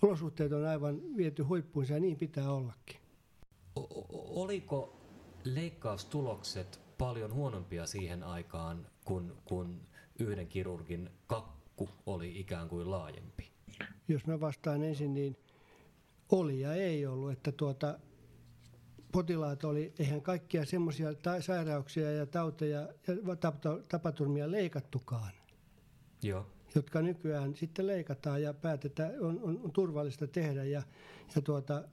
Olosuhteet 0.02 0.52
on 0.52 0.66
aivan 0.66 1.16
viety 1.16 1.42
huippuun 1.42 1.86
ja 1.88 2.00
niin 2.00 2.16
pitää 2.16 2.52
ollakin. 2.52 2.96
O- 3.76 4.42
oliko 4.42 5.00
leikkaustulokset 5.44 6.80
paljon 6.98 7.32
huonompia 7.32 7.86
siihen 7.86 8.22
aikaan, 8.22 8.86
kun, 9.04 9.36
kun 9.44 9.80
yhden 10.18 10.46
kirurgin 10.46 11.10
kakku 11.26 11.88
oli 12.06 12.40
ikään 12.40 12.68
kuin 12.68 12.90
laajempi? 12.90 13.50
Jos 14.08 14.26
mä 14.26 14.40
vastaan 14.40 14.82
ensin, 14.82 15.14
niin 15.14 15.36
oli 16.32 16.60
ja 16.60 16.74
ei 16.74 17.06
ollut, 17.06 17.32
että 17.32 17.52
tuota, 17.52 17.98
potilaat 19.12 19.64
oli, 19.64 19.92
eihän 19.98 20.22
kaikkia 20.22 20.64
semmoisia 20.64 21.08
sairauksia 21.40 22.12
ja 22.12 22.26
tauteja 22.26 22.80
ja 22.80 23.14
tapaturmia 23.88 24.50
leikattukaan. 24.50 25.32
Joo. 26.22 26.46
Jotka 26.74 27.02
nykyään 27.02 27.56
sitten 27.56 27.86
leikataan 27.86 28.42
ja 28.42 28.54
päätetään, 28.54 29.20
on, 29.20 29.40
on, 29.42 29.60
on 29.64 29.72
turvallista 29.72 30.26
tehdä 30.26 30.64
ja, 30.64 30.82
ja 31.34 31.42
tuota, 31.42 31.84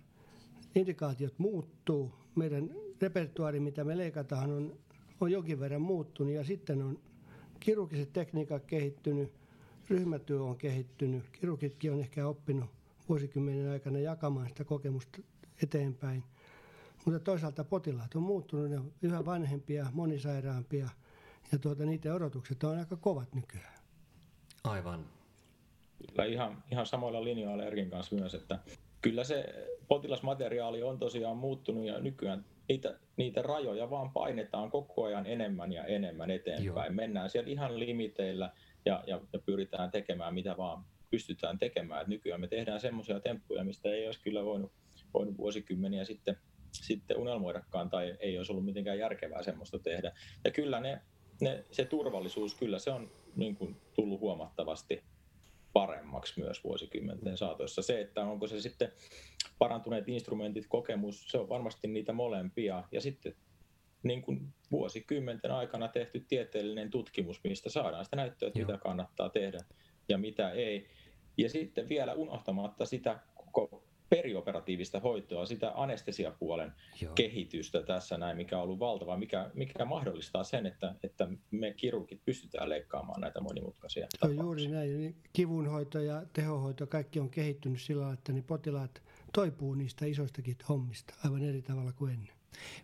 indikaatiot 0.75 1.39
muuttuu. 1.39 2.11
Meidän 2.35 2.69
repertuaari, 3.01 3.59
mitä 3.59 3.83
me 3.83 3.97
leikataan, 3.97 4.51
on, 4.51 4.77
on 5.21 5.31
jonkin 5.31 5.59
verran 5.59 5.81
muuttunut 5.81 6.33
ja 6.33 6.43
sitten 6.43 6.81
on 6.81 6.99
kirurgiset 7.59 8.13
tekniikat 8.13 8.65
kehittynyt, 8.65 9.31
ryhmätyö 9.89 10.43
on 10.43 10.57
kehittynyt, 10.57 11.23
kirurgitkin 11.31 11.91
on 11.91 11.99
ehkä 11.99 12.27
oppinut 12.27 12.69
vuosikymmenen 13.11 13.69
aikana 13.69 13.99
jakamaan 13.99 14.49
sitä 14.49 14.63
kokemusta 14.63 15.21
eteenpäin. 15.63 16.23
Mutta 17.05 17.19
toisaalta 17.19 17.63
potilaat 17.63 18.15
on 18.15 18.23
muuttunut, 18.23 18.69
ne 18.69 18.77
on 18.77 18.91
yhä 19.01 19.25
vanhempia, 19.25 19.85
monisairaampia 19.93 20.89
ja 21.51 21.59
tuota, 21.59 21.85
niiden 21.85 22.13
odotukset 22.13 22.63
on 22.63 22.77
aika 22.77 22.95
kovat 22.95 23.35
nykyään. 23.35 23.79
Aivan. 24.63 25.05
Kyllä 26.09 26.25
ihan, 26.25 26.63
ihan 26.71 26.85
samoilla 26.85 27.23
linjoilla 27.23 27.63
Erkin 27.63 27.89
kanssa 27.89 28.15
myös, 28.15 28.33
että 28.33 28.59
kyllä 29.01 29.23
se 29.23 29.67
potilasmateriaali 29.87 30.83
on 30.83 30.99
tosiaan 30.99 31.37
muuttunut 31.37 31.85
ja 31.85 31.99
nykyään 31.99 32.45
niitä, 32.69 32.99
niitä 33.17 33.41
rajoja 33.41 33.89
vaan 33.89 34.11
painetaan 34.11 34.71
koko 34.71 35.03
ajan 35.03 35.25
enemmän 35.25 35.71
ja 35.71 35.85
enemmän 35.85 36.31
eteenpäin. 36.31 36.65
Joo. 36.65 36.95
Mennään 36.95 37.29
siellä 37.29 37.51
ihan 37.51 37.79
limiteillä 37.79 38.51
ja, 38.85 39.03
ja, 39.07 39.21
ja 39.33 39.39
pyritään 39.39 39.91
tekemään 39.91 40.33
mitä 40.33 40.57
vaan 40.57 40.85
pystytään 41.11 41.59
tekemään. 41.59 42.01
Et 42.01 42.07
nykyään 42.07 42.41
me 42.41 42.47
tehdään 42.47 42.79
semmoisia 42.79 43.19
temppuja, 43.19 43.63
mistä 43.63 43.89
ei 43.89 44.05
olisi 44.05 44.21
kyllä 44.21 44.45
voinut, 44.45 44.71
voinut 45.13 45.37
vuosikymmeniä 45.37 46.05
sitten, 46.05 46.37
sitten 46.71 47.17
unelmoidakaan 47.17 47.89
tai 47.89 48.17
ei 48.19 48.37
olisi 48.37 48.51
ollut 48.51 48.65
mitenkään 48.65 48.99
järkevää 48.99 49.43
semmoista 49.43 49.79
tehdä. 49.79 50.11
Ja 50.45 50.51
kyllä 50.51 50.79
ne, 50.79 51.01
ne, 51.41 51.65
se 51.71 51.85
turvallisuus, 51.85 52.55
kyllä 52.55 52.79
se 52.79 52.91
on 52.91 53.11
niin 53.35 53.55
kuin 53.55 53.75
tullut 53.93 54.19
huomattavasti 54.19 55.03
paremmaksi 55.73 56.39
myös 56.39 56.63
vuosikymmenten 56.63 57.37
saatoissa. 57.37 57.81
Se, 57.81 58.01
että 58.01 58.25
onko 58.25 58.47
se 58.47 58.61
sitten 58.61 58.91
parantuneet 59.59 60.09
instrumentit, 60.09 60.65
kokemus, 60.67 61.31
se 61.31 61.37
on 61.37 61.49
varmasti 61.49 61.87
niitä 61.87 62.13
molempia. 62.13 62.83
Ja 62.91 63.01
sitten 63.01 63.35
niin 64.03 64.21
kuin 64.21 64.53
vuosikymmenten 64.71 65.51
aikana 65.51 65.87
tehty 65.87 66.19
tieteellinen 66.19 66.89
tutkimus, 66.89 67.43
mistä 67.43 67.69
saadaan 67.69 68.05
sitä 68.05 68.15
näyttöä, 68.15 68.47
että 68.47 68.59
Joo. 68.59 68.67
mitä 68.67 68.79
kannattaa 68.79 69.29
tehdä 69.29 69.57
ja 70.09 70.17
mitä 70.17 70.51
ei. 70.51 70.89
Ja 71.37 71.49
sitten 71.49 71.89
vielä 71.89 72.13
unohtamatta 72.13 72.85
sitä 72.85 73.19
koko 73.35 73.83
perioperatiivista 74.11 74.99
hoitoa, 74.99 75.45
sitä 75.45 75.71
anestesiapuolen 75.75 76.73
Joo. 77.01 77.13
kehitystä 77.13 77.83
tässä 77.83 78.17
näin, 78.17 78.37
mikä 78.37 78.57
on 78.57 78.63
ollut 78.63 78.79
valtava, 78.79 79.17
mikä, 79.17 79.51
mikä 79.53 79.85
mahdollistaa 79.85 80.43
sen, 80.43 80.65
että, 80.65 80.95
että 81.03 81.27
me 81.51 81.73
kirurgit 81.73 82.25
pystytään 82.25 82.69
leikkaamaan 82.69 83.21
näitä 83.21 83.41
monimutkaisia 83.41 84.07
Se 84.19 84.27
on 84.27 84.35
juuri 84.35 84.67
näin. 84.67 85.15
Kivunhoito 85.33 85.99
ja 85.99 86.23
tehohoito, 86.33 86.87
kaikki 86.87 87.19
on 87.19 87.29
kehittynyt 87.29 87.81
sillä 87.81 87.99
tavalla, 87.99 88.13
että 88.13 88.33
niin 88.33 88.43
potilaat 88.43 89.01
toipuu 89.33 89.73
niistä 89.73 90.05
isoistakin 90.05 90.57
hommista 90.69 91.13
aivan 91.25 91.43
eri 91.43 91.61
tavalla 91.61 91.91
kuin 91.91 92.13
ennen. 92.13 92.33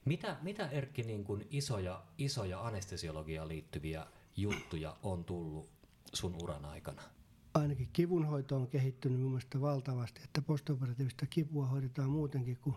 Mitä, 0.06 0.38
mitä 0.42 0.70
Erkki 0.70 1.04
niin 1.04 1.24
kuin 1.24 1.48
isoja, 1.50 2.04
isoja 2.18 2.62
anestesiologiaan 2.62 3.48
liittyviä 3.48 4.06
juttuja 4.38 4.96
on 5.04 5.25
tullut 5.25 5.70
sun 6.13 6.36
uran 6.44 6.66
aikana? 6.66 7.01
Ainakin 7.54 7.89
kivunhoito 7.94 8.56
on 8.56 8.68
kehittynyt 8.68 9.20
mun 9.20 9.32
mielestä 9.32 9.62
valtavasti, 9.62 10.22
että 10.24 10.42
postoperatiivista 10.42 11.25
kipua 11.25 11.68
hoidetaan 11.68 12.10
muutenkin 12.10 12.58
kuin, 12.58 12.75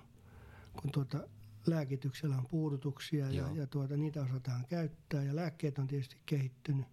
kun 0.82 0.92
tuota, 0.92 1.28
lääkityksellä 1.66 2.36
on 2.36 2.46
puudutuksia 2.46 3.30
ja, 3.30 3.48
ja 3.54 3.66
tuota, 3.66 3.96
niitä 3.96 4.22
osataan 4.22 4.66
käyttää 4.68 5.22
ja 5.22 5.36
lääkkeet 5.36 5.78
on 5.78 5.86
tietysti 5.86 6.16
kehittynyt. 6.26 6.86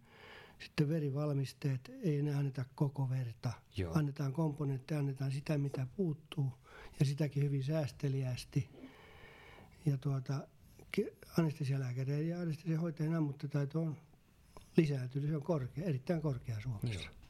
Sitten 0.60 0.90
verivalmisteet, 0.90 1.92
ei 2.04 2.20
enää 2.20 2.38
anneta 2.38 2.66
koko 2.76 3.10
verta. 3.10 3.54
Joo. 3.78 3.94
Annetaan 3.94 4.34
komponentteja, 4.34 5.00
annetaan 5.00 5.32
sitä 5.32 5.58
mitä 5.58 5.88
puuttuu 5.98 6.52
ja 7.00 7.06
sitäkin 7.06 7.44
hyvin 7.44 7.64
säästeliästi. 7.64 8.70
Ja 9.86 9.98
tuota, 9.98 10.48
anestesialääkäreiden 11.38 12.30
ja 12.30 12.42
anestesiahoitajien 12.42 13.16
ammuttitaito 13.16 13.82
on 13.82 13.98
lisääntynyt, 14.78 15.30
se 15.30 15.36
on 15.36 15.44
korkea, 15.44 15.86
erittäin 15.86 16.22
korkea 16.22 16.62
Suomessa. 16.62 17.10
Joo 17.10 17.27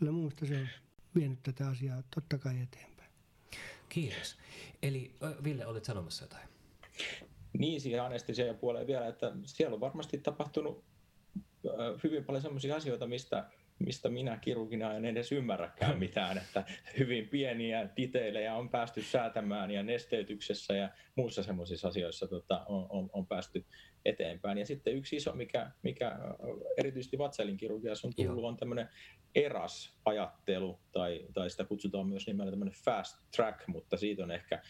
kyllä 0.00 0.12
mun 0.12 0.20
mielestä 0.20 0.46
se 0.46 0.56
on 0.56 0.68
vienyt 1.14 1.42
tätä 1.42 1.68
asiaa 1.68 2.02
totta 2.14 2.38
kai 2.38 2.60
eteenpäin. 2.62 3.10
Kiitos. 3.88 4.36
Eli 4.82 5.14
Ville, 5.44 5.66
olit 5.66 5.84
sanomassa 5.84 6.24
jotain? 6.24 6.48
Niin, 7.58 7.80
siihen 7.80 8.02
anestesian 8.02 8.56
puoleen 8.56 8.86
vielä, 8.86 9.06
että 9.06 9.32
siellä 9.44 9.74
on 9.74 9.80
varmasti 9.80 10.18
tapahtunut 10.18 10.84
hyvin 12.04 12.24
paljon 12.24 12.42
sellaisia 12.42 12.76
asioita, 12.76 13.06
mistä 13.06 13.50
mistä 13.86 14.08
minä 14.08 14.36
kirurgina 14.36 14.94
en 14.94 15.04
edes 15.04 15.32
ymmärräkään 15.32 15.98
mitään, 15.98 16.38
että 16.38 16.64
hyvin 16.98 17.28
pieniä 17.28 17.88
titeilejä 17.88 18.54
on 18.54 18.68
päästy 18.68 19.02
säätämään 19.02 19.70
ja 19.70 19.82
nesteytyksessä 19.82 20.74
ja 20.74 20.88
muissa 21.16 21.42
semmoisissa 21.42 21.88
asioissa 21.88 22.26
tota, 22.26 22.64
on, 22.68 22.86
on, 22.88 23.10
on 23.12 23.26
päästy 23.26 23.64
eteenpäin. 24.04 24.58
Ja 24.58 24.66
sitten 24.66 24.94
yksi 24.94 25.16
iso, 25.16 25.32
mikä, 25.32 25.70
mikä 25.82 26.18
erityisesti 26.76 27.18
vatselin 27.18 27.56
kirurgiassa 27.56 28.08
on 28.08 28.14
tullut, 28.16 28.42
Joo. 28.42 28.48
on 28.48 28.56
tämmöinen 28.56 28.88
eras-ajattelu, 29.34 30.80
tai, 30.92 31.26
tai 31.34 31.50
sitä 31.50 31.64
kutsutaan 31.64 32.06
myös 32.06 32.26
nimellä 32.26 32.50
tämmöinen 32.50 32.74
fast 32.84 33.18
track, 33.36 33.68
mutta 33.68 33.96
siitä 33.96 34.22
on 34.22 34.30
ehkä 34.30 34.62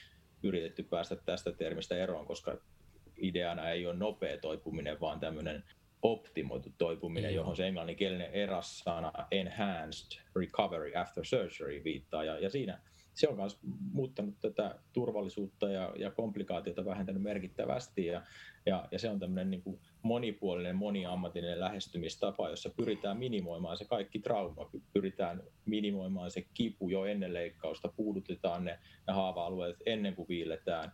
yritetty 0.42 0.82
päästä 0.82 1.16
tästä 1.16 1.52
termistä 1.52 1.96
eroon, 1.96 2.26
koska 2.26 2.56
ideana 3.16 3.70
ei 3.70 3.86
ole 3.86 3.96
nopea 3.96 4.38
toipuminen, 4.38 5.00
vaan 5.00 5.20
tämmöinen 5.20 5.64
optimoitu 6.02 6.72
toipuminen, 6.78 7.34
johon 7.34 7.56
se 7.56 7.66
englanninkielinen 7.66 8.30
eras-sana 8.32 9.12
enhanced 9.30 10.20
recovery 10.36 10.96
after 10.96 11.24
surgery 11.24 11.84
viittaa. 11.84 12.24
Ja, 12.24 12.38
ja 12.38 12.50
siinä 12.50 12.80
se 13.20 13.28
on 13.28 13.36
myös 13.36 13.58
muuttanut 13.92 14.40
tätä 14.40 14.78
turvallisuutta 14.92 15.68
ja, 15.68 15.92
ja 15.98 16.10
komplikaatiota 16.10 16.84
vähentänyt 16.84 17.22
merkittävästi. 17.22 18.06
Ja, 18.06 18.22
ja, 18.66 18.88
ja 18.92 18.98
se 18.98 19.10
on 19.10 19.20
tämmöinen 19.20 19.50
niin 19.50 19.62
kuin 19.62 19.80
monipuolinen, 20.02 20.76
moniammatinen 20.76 21.60
lähestymistapa, 21.60 22.50
jossa 22.50 22.70
pyritään 22.76 23.16
minimoimaan 23.16 23.76
se 23.76 23.84
kaikki 23.84 24.18
trauma, 24.18 24.70
pyritään 24.92 25.42
minimoimaan 25.64 26.30
se 26.30 26.46
kipu 26.54 26.88
jo 26.88 27.04
ennen 27.04 27.34
leikkausta, 27.34 27.92
puudutetaan 27.96 28.64
ne, 28.64 28.78
ne 29.06 29.12
haava-alueet 29.12 29.76
ennen 29.86 30.14
kuin 30.14 30.28
viiletään, 30.28 30.92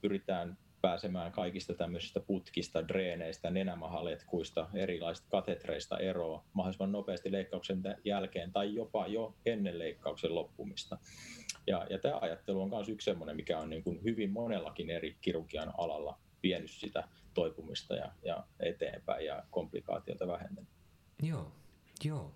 pyritään 0.00 0.58
pääsemään 0.80 1.32
kaikista 1.32 1.74
tämmöisistä 1.74 2.20
putkista, 2.20 2.88
dreeneistä, 2.88 3.50
nenämahaletkuista, 3.50 4.68
erilaisista 4.74 5.28
katetreista 5.30 5.98
eroa 5.98 6.44
mahdollisimman 6.52 6.92
nopeasti 6.92 7.32
leikkauksen 7.32 7.82
jälkeen 8.04 8.52
tai 8.52 8.74
jopa 8.74 9.06
jo 9.06 9.34
ennen 9.46 9.78
leikkauksen 9.78 10.34
loppumista. 10.34 10.98
Ja, 11.66 11.86
ja 11.90 11.98
tämä 11.98 12.18
ajattelu 12.20 12.62
on 12.62 12.68
myös 12.68 12.88
yksi 12.88 13.04
sellainen, 13.04 13.36
mikä 13.36 13.58
on 13.58 13.70
niin 13.70 13.84
kuin 13.84 14.02
hyvin 14.04 14.30
monellakin 14.30 14.90
eri 14.90 15.16
kirurgian 15.20 15.72
alalla 15.78 16.18
vienyt 16.42 16.70
sitä 16.70 17.08
toipumista 17.34 17.94
ja, 17.94 18.12
ja 18.22 18.44
eteenpäin 18.60 19.26
ja 19.26 19.44
komplikaatioita 19.50 20.26
vähentänyt. 20.26 20.70
Joo, 21.22 21.52
joo. 22.04 22.34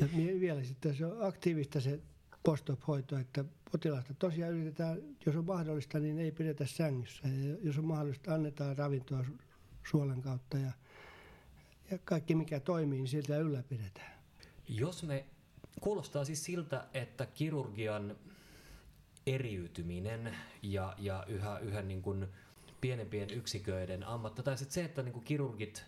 Ja 0.00 0.06
vielä 0.40 0.62
sitten 0.62 0.94
se 0.94 1.06
on 1.06 1.26
aktiivista 1.26 1.80
se 1.80 2.00
post-op-hoito, 2.46 3.18
että 3.18 3.44
potilasta 3.72 4.14
tosiaan 4.14 4.52
yritetään, 4.52 4.98
jos 5.26 5.36
on 5.36 5.44
mahdollista, 5.44 5.98
niin 5.98 6.18
ei 6.18 6.32
pidetä 6.32 6.66
sängyssä. 6.66 7.28
Ja 7.28 7.56
jos 7.62 7.78
on 7.78 7.84
mahdollista, 7.84 8.34
annetaan 8.34 8.78
ravintoa 8.78 9.24
suolen 9.90 10.22
kautta 10.22 10.58
ja, 10.58 10.72
ja 11.90 11.98
kaikki 12.04 12.34
mikä 12.34 12.60
toimii, 12.60 12.98
niin 12.98 13.08
siltä 13.08 13.38
ylläpidetään. 13.38 14.12
Jos 14.68 15.02
me 15.02 15.24
kuulostaa 15.80 16.24
siis 16.24 16.44
siltä, 16.44 16.86
että 16.94 17.26
kirurgian 17.26 18.16
eriytyminen 19.26 20.36
ja, 20.62 20.94
ja 20.98 21.24
yhä, 21.28 21.58
yhä 21.58 21.82
niin 21.82 22.02
kuin 22.02 22.26
pienempien 22.80 23.30
yksiköiden 23.30 24.04
ammatta, 24.04 24.42
tai 24.42 24.56
se, 24.58 24.84
että 24.84 25.02
niin 25.02 25.12
kuin 25.12 25.24
kirurgit 25.24 25.84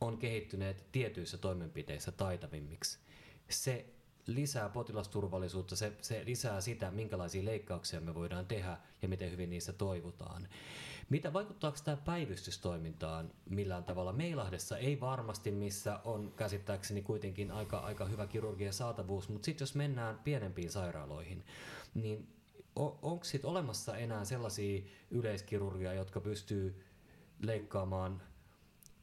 on 0.00 0.18
kehittyneet 0.18 0.84
tietyissä 0.92 1.38
toimenpiteissä 1.38 2.12
taitavimmiksi, 2.12 2.98
se 3.48 3.86
lisää 4.26 4.68
potilasturvallisuutta, 4.68 5.76
se, 5.76 5.92
se 6.00 6.22
lisää 6.26 6.60
sitä, 6.60 6.90
minkälaisia 6.90 7.44
leikkauksia 7.44 8.00
me 8.00 8.14
voidaan 8.14 8.46
tehdä 8.46 8.78
ja 9.02 9.08
miten 9.08 9.30
hyvin 9.30 9.50
niissä 9.50 9.72
toivotaan. 9.72 10.48
Mitä 11.10 11.32
vaikuttaako 11.32 11.78
tämä 11.84 11.96
päivystystoimintaan 11.96 13.30
millään 13.50 13.84
tavalla? 13.84 14.12
Meilahdessa 14.12 14.78
ei 14.78 15.00
varmasti, 15.00 15.50
missä 15.50 16.00
on 16.04 16.32
käsittääkseni 16.36 17.02
kuitenkin 17.02 17.50
aika, 17.50 17.78
aika 17.78 18.04
hyvä 18.04 18.26
kirurgia 18.26 18.72
saatavuus, 18.72 19.28
mutta 19.28 19.46
sitten 19.46 19.62
jos 19.62 19.74
mennään 19.74 20.18
pienempiin 20.18 20.70
sairaaloihin, 20.70 21.44
niin 21.94 22.28
onko 23.02 23.24
sitten 23.24 23.50
olemassa 23.50 23.96
enää 23.96 24.24
sellaisia 24.24 24.82
yleiskirurgia, 25.10 25.92
jotka 25.92 26.20
pystyy 26.20 26.84
leikkaamaan 27.42 28.22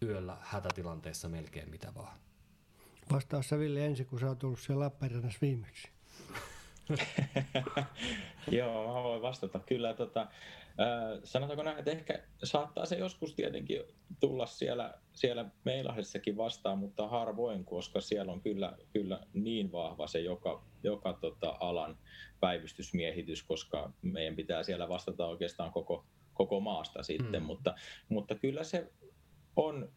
yöllä 0.02 0.38
hätätilanteessa 0.42 1.30
melkein 1.30 1.70
mitä 1.70 1.94
vaan? 1.96 2.23
Vastaa 3.12 3.42
sä 3.42 3.60
Ville 3.60 3.86
ensin, 3.86 4.06
kun 4.06 4.20
sä 4.20 4.28
oot 4.28 4.44
ollut 4.44 4.60
siellä 4.60 4.86
Lappeenrannassa 4.86 5.40
viimeksi. 5.42 5.90
Joo, 8.52 8.94
mä 8.94 9.04
voin 9.04 9.22
vastata. 9.22 9.60
Kyllä, 9.60 9.94
tota, 9.94 10.22
äh, 10.22 11.20
sanotaanko 11.24 11.64
näin, 11.64 11.80
että 11.80 11.92
ehkä 11.92 12.24
saattaa 12.44 12.86
se 12.86 12.96
joskus 12.96 13.36
tietenkin 13.36 13.82
tulla 14.20 14.46
siellä, 14.46 14.94
siellä 15.14 15.46
Meilahdessakin 15.64 16.38
vastaan, 16.38 16.78
mutta 16.78 17.08
harvoin, 17.08 17.66
koska 17.66 18.02
siellä 18.02 18.32
on 18.32 18.42
kyllä, 18.42 18.78
kyllä 18.94 19.20
niin 19.34 19.72
vahva 19.72 20.08
se 20.08 20.20
joka, 20.20 20.64
joka 20.84 21.14
tota, 21.14 21.58
alan 21.60 21.98
päivystysmiehitys, 22.40 23.44
koska 23.44 23.94
meidän 24.02 24.36
pitää 24.36 24.64
siellä 24.64 24.90
vastata 24.90 25.26
oikeastaan 25.28 25.72
koko, 25.72 26.06
koko 26.34 26.60
maasta 26.60 27.04
sitten, 27.04 27.42
mm. 27.42 27.46
mutta, 27.46 27.76
mutta 28.10 28.36
kyllä 28.36 28.64
se 28.64 28.92
on 29.56 29.90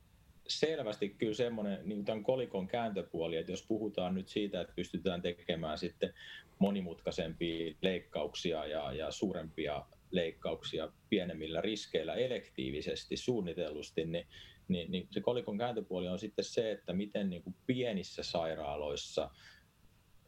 selvästi 0.49 1.09
kyllä 1.09 1.35
semmoinen 1.35 1.79
niin 1.85 2.05
tämän 2.05 2.25
kolikon 2.25 2.67
kääntöpuoli, 2.67 3.37
että 3.37 3.53
jos 3.53 3.67
puhutaan 3.69 4.15
nyt 4.15 4.29
siitä, 4.29 4.61
että 4.61 4.75
pystytään 4.76 5.23
tekemään 5.23 5.79
sitten 5.79 6.15
monimutkaisempia 6.59 7.75
leikkauksia 7.83 8.67
ja, 8.67 8.93
ja 8.93 9.11
suurempia 9.11 9.87
leikkauksia 10.11 10.93
pienemmillä 11.09 11.61
riskeillä 11.61 12.15
elektiivisesti, 12.15 13.17
suunnitellusti, 13.17 14.05
niin, 14.05 14.26
niin, 14.69 14.91
niin 14.91 15.09
se 15.11 15.21
kolikon 15.21 15.59
kääntöpuoli 15.59 16.09
on 16.09 16.19
sitten 16.19 16.45
se, 16.45 16.71
että 16.71 16.93
miten 16.93 17.31
niin 17.31 17.43
kuin 17.43 17.57
pienissä 17.67 18.23
sairaaloissa, 18.23 19.31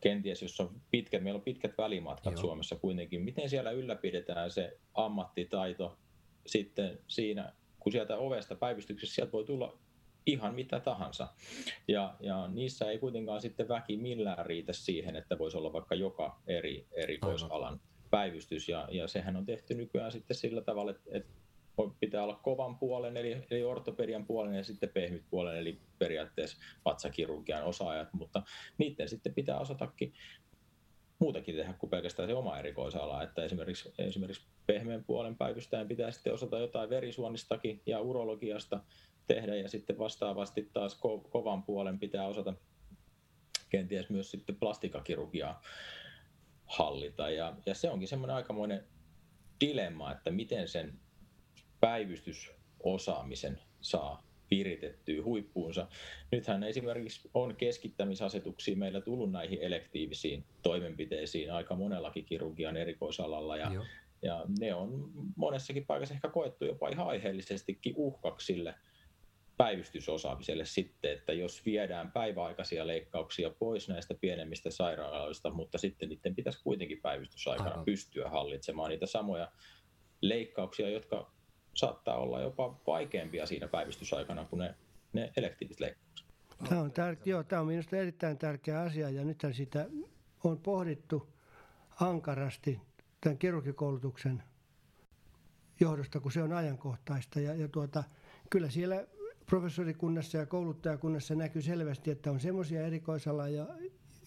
kenties 0.01 0.43
jos 0.43 0.61
on 0.61 0.81
pitkät, 0.91 1.23
meillä 1.23 1.39
on 1.39 1.45
pitkät 1.45 1.79
välimatkat 1.79 2.33
Joo. 2.33 2.41
Suomessa 2.41 2.77
kuitenkin, 2.77 3.23
miten 3.23 3.51
siellä 3.51 3.71
ylläpidetään 3.71 4.51
se 4.51 4.79
ammattitaito 4.95 5.99
sitten 6.47 6.99
siinä, 7.09 7.53
kun 7.79 7.93
sieltä 7.93 8.17
ovesta 8.17 8.55
päivystyksessä 8.55 9.15
sieltä 9.15 9.33
voi 9.33 9.45
tulla 9.45 9.79
ihan 10.27 10.55
mitä 10.55 10.81
tahansa. 10.81 11.29
Ja, 11.89 12.15
ja 12.21 12.49
niissä 12.49 12.91
ei 12.91 12.99
kuitenkaan 12.99 13.41
sitten 13.41 13.69
väki 13.69 13.97
millään 13.97 14.47
riitä 14.47 14.73
siihen, 14.73 15.17
että 15.17 15.39
voisi 15.39 15.57
olla 15.57 15.73
vaikka 15.73 15.95
joka 15.95 16.41
eri 16.47 16.87
erikoisalan 16.93 17.81
päivystys. 18.11 18.69
Ja, 18.69 18.89
ja 18.91 19.09
sehän 19.09 19.37
on 19.37 19.47
tehty 19.47 19.75
nykyään 19.75 20.13
sitten 20.13 20.37
sillä 20.37 20.61
tavalla, 20.61 20.91
että, 20.91 21.11
että 21.11 21.31
pitää 22.01 22.23
olla 22.23 22.41
kovan 22.43 22.79
puolen, 22.79 23.17
eli, 23.17 23.47
eli 23.51 23.63
ortopedian 23.63 24.27
puolen 24.27 24.55
ja 24.55 24.65
sitten 24.65 24.89
pehmyt 24.89 25.25
puolen, 25.31 25.57
eli 25.57 25.79
periaatteessa 25.99 26.59
vatsakirurgian 26.85 27.65
osaajat, 27.65 28.13
mutta 28.13 28.43
niiden 28.79 29.09
sitten 29.09 29.35
pitää 29.35 29.59
osatakin 29.59 30.13
muutakin 31.19 31.57
tehdä 31.57 31.73
kuin 31.73 31.91
pelkästään 31.91 32.29
se 32.29 32.35
oma 32.35 32.59
erikoisala, 32.59 33.23
että 33.23 33.45
esimerkiksi, 33.45 33.93
esimerkiksi 33.99 34.47
pehmeän 34.67 35.05
puolen 35.05 35.37
päivystäjän 35.37 35.89
pitää 35.89 36.11
sitten 36.11 36.35
osata 36.35 36.59
jotain 36.59 36.91
verisuonistakin 36.91 37.83
ja 37.87 38.01
urologiasta 38.01 38.81
tehdä 39.29 39.57
ja 39.57 39.69
sitten 39.69 39.99
vastaavasti 39.99 40.71
taas 40.73 40.95
ko- 40.95 41.29
kovan 41.29 41.63
puolen 41.63 41.99
pitää 41.99 42.27
osata 42.27 42.55
kenties 43.71 44.11
myös 44.11 44.31
sitten 44.31 44.57
plastikakirurgiaa 44.57 45.63
hallita 46.65 47.31
ja, 47.31 47.57
ja 47.67 47.75
se 47.75 47.91
onkin 47.91 48.09
semmoinen 48.09 48.37
aikamoinen 48.37 48.85
dilemma, 49.61 50.13
että 50.13 50.31
miten 50.31 50.69
sen 50.69 51.01
päivystysosaamisen 51.81 53.61
saa 53.81 54.29
viritettyä 54.51 55.25
huippuunsa. 55.25 55.87
Nythän 56.33 56.63
esimerkiksi 56.63 57.31
on 57.35 57.57
keskittämisasetuksia 57.57 58.77
meillä 58.77 59.01
tullut 59.01 59.33
näihin 59.33 59.59
elektiivisiin 59.63 60.45
toimenpiteisiin 60.63 61.53
aika 61.53 61.75
monellakin 61.75 62.25
kirurgian 62.25 62.77
erikoisalalla 62.77 63.57
ja, 63.57 63.73
ja 64.23 64.45
ne 64.61 64.75
on 64.75 65.11
monessakin 65.37 65.87
paikassa 65.87 66.15
ehkä 66.15 66.29
koettu 66.29 66.65
jopa 66.65 66.89
ihan 66.89 67.07
aiheellisestikin 67.07 67.95
uhkaksi 67.97 68.47
sille 68.47 68.75
päivystysosaamiselle 69.59 70.65
sitten, 70.65 71.13
että 71.13 71.33
jos 71.33 71.65
viedään 71.65 72.13
päiväaikaisia 72.13 72.87
leikkauksia 72.87 73.51
pois 73.51 73.89
näistä 73.89 74.15
pienemmistä 74.15 74.71
sairaaloista, 74.71 75.51
mutta 75.51 75.79
sitten 75.79 76.09
niiden 76.09 76.35
pitäisi 76.35 76.63
kuitenkin 76.63 77.01
päivystysaikana 77.03 77.71
Aivan. 77.71 77.85
pystyä 77.85 78.29
hallitsemaan 78.29 78.91
niitä 78.91 79.07
samoja 79.07 79.53
leikkauksia, 80.21 80.91
jotka 80.91 81.33
saattaa 81.75 82.17
olla 82.17 82.41
jopa 82.41 82.81
vaikeampia 82.87 83.47
siinä 83.47 83.69
päivystysaikana 83.69 84.45
kuin 84.45 84.61
ne, 84.61 84.75
ne 85.13 85.33
elektiiviset 85.37 85.81
leikkaukset. 85.81 86.27
Tämä 86.69 86.81
on, 86.81 86.91
tär- 86.91 87.23
joo, 87.25 87.43
tämä 87.43 87.61
on 87.61 87.67
minusta 87.69 87.97
erittäin 87.97 88.39
tärkeä 88.39 88.81
asia 88.81 89.11
ja 89.11 89.25
nythän 89.25 89.55
sitä 89.55 89.87
on 90.45 90.59
pohdittu 90.59 91.29
ankarasti 92.01 92.81
tämän 93.21 93.39
kirurgikoulutuksen 93.39 94.43
johdosta, 95.81 96.21
kun 96.21 96.33
se 96.33 96.43
on 96.43 96.53
ajankohtaista. 96.53 97.41
Ja, 97.41 97.55
ja 97.55 97.69
tuota, 97.69 98.05
kyllä 98.51 98.71
siellä 98.71 99.07
professorikunnassa 99.49 100.39
ja 100.39 100.47
kouluttajakunnassa 100.47 101.35
näkyy 101.35 101.63
selvästi, 101.63 102.11
että 102.11 102.31
on 102.31 102.41
semmoisia 102.41 102.87
erikoisala 102.87 103.49
ja 103.49 103.67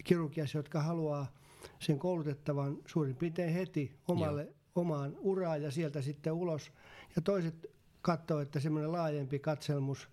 kirurgiassa, 0.04 0.58
jotka 0.58 0.82
haluaa 0.82 1.34
sen 1.80 2.00
koulutettavan 2.00 2.78
suurin 2.86 3.16
piirtein 3.16 3.54
heti 3.54 3.96
omalle, 4.08 4.48
omaan 4.76 5.16
uraan 5.20 5.62
ja 5.62 5.72
sieltä 5.72 6.02
sitten 6.02 6.34
ulos. 6.34 6.72
Ja 7.16 7.22
toiset 7.22 7.72
katsoo, 8.02 8.40
että 8.40 8.60
semmoinen 8.60 8.92
laajempi 8.92 9.40
katselmus 9.40 10.10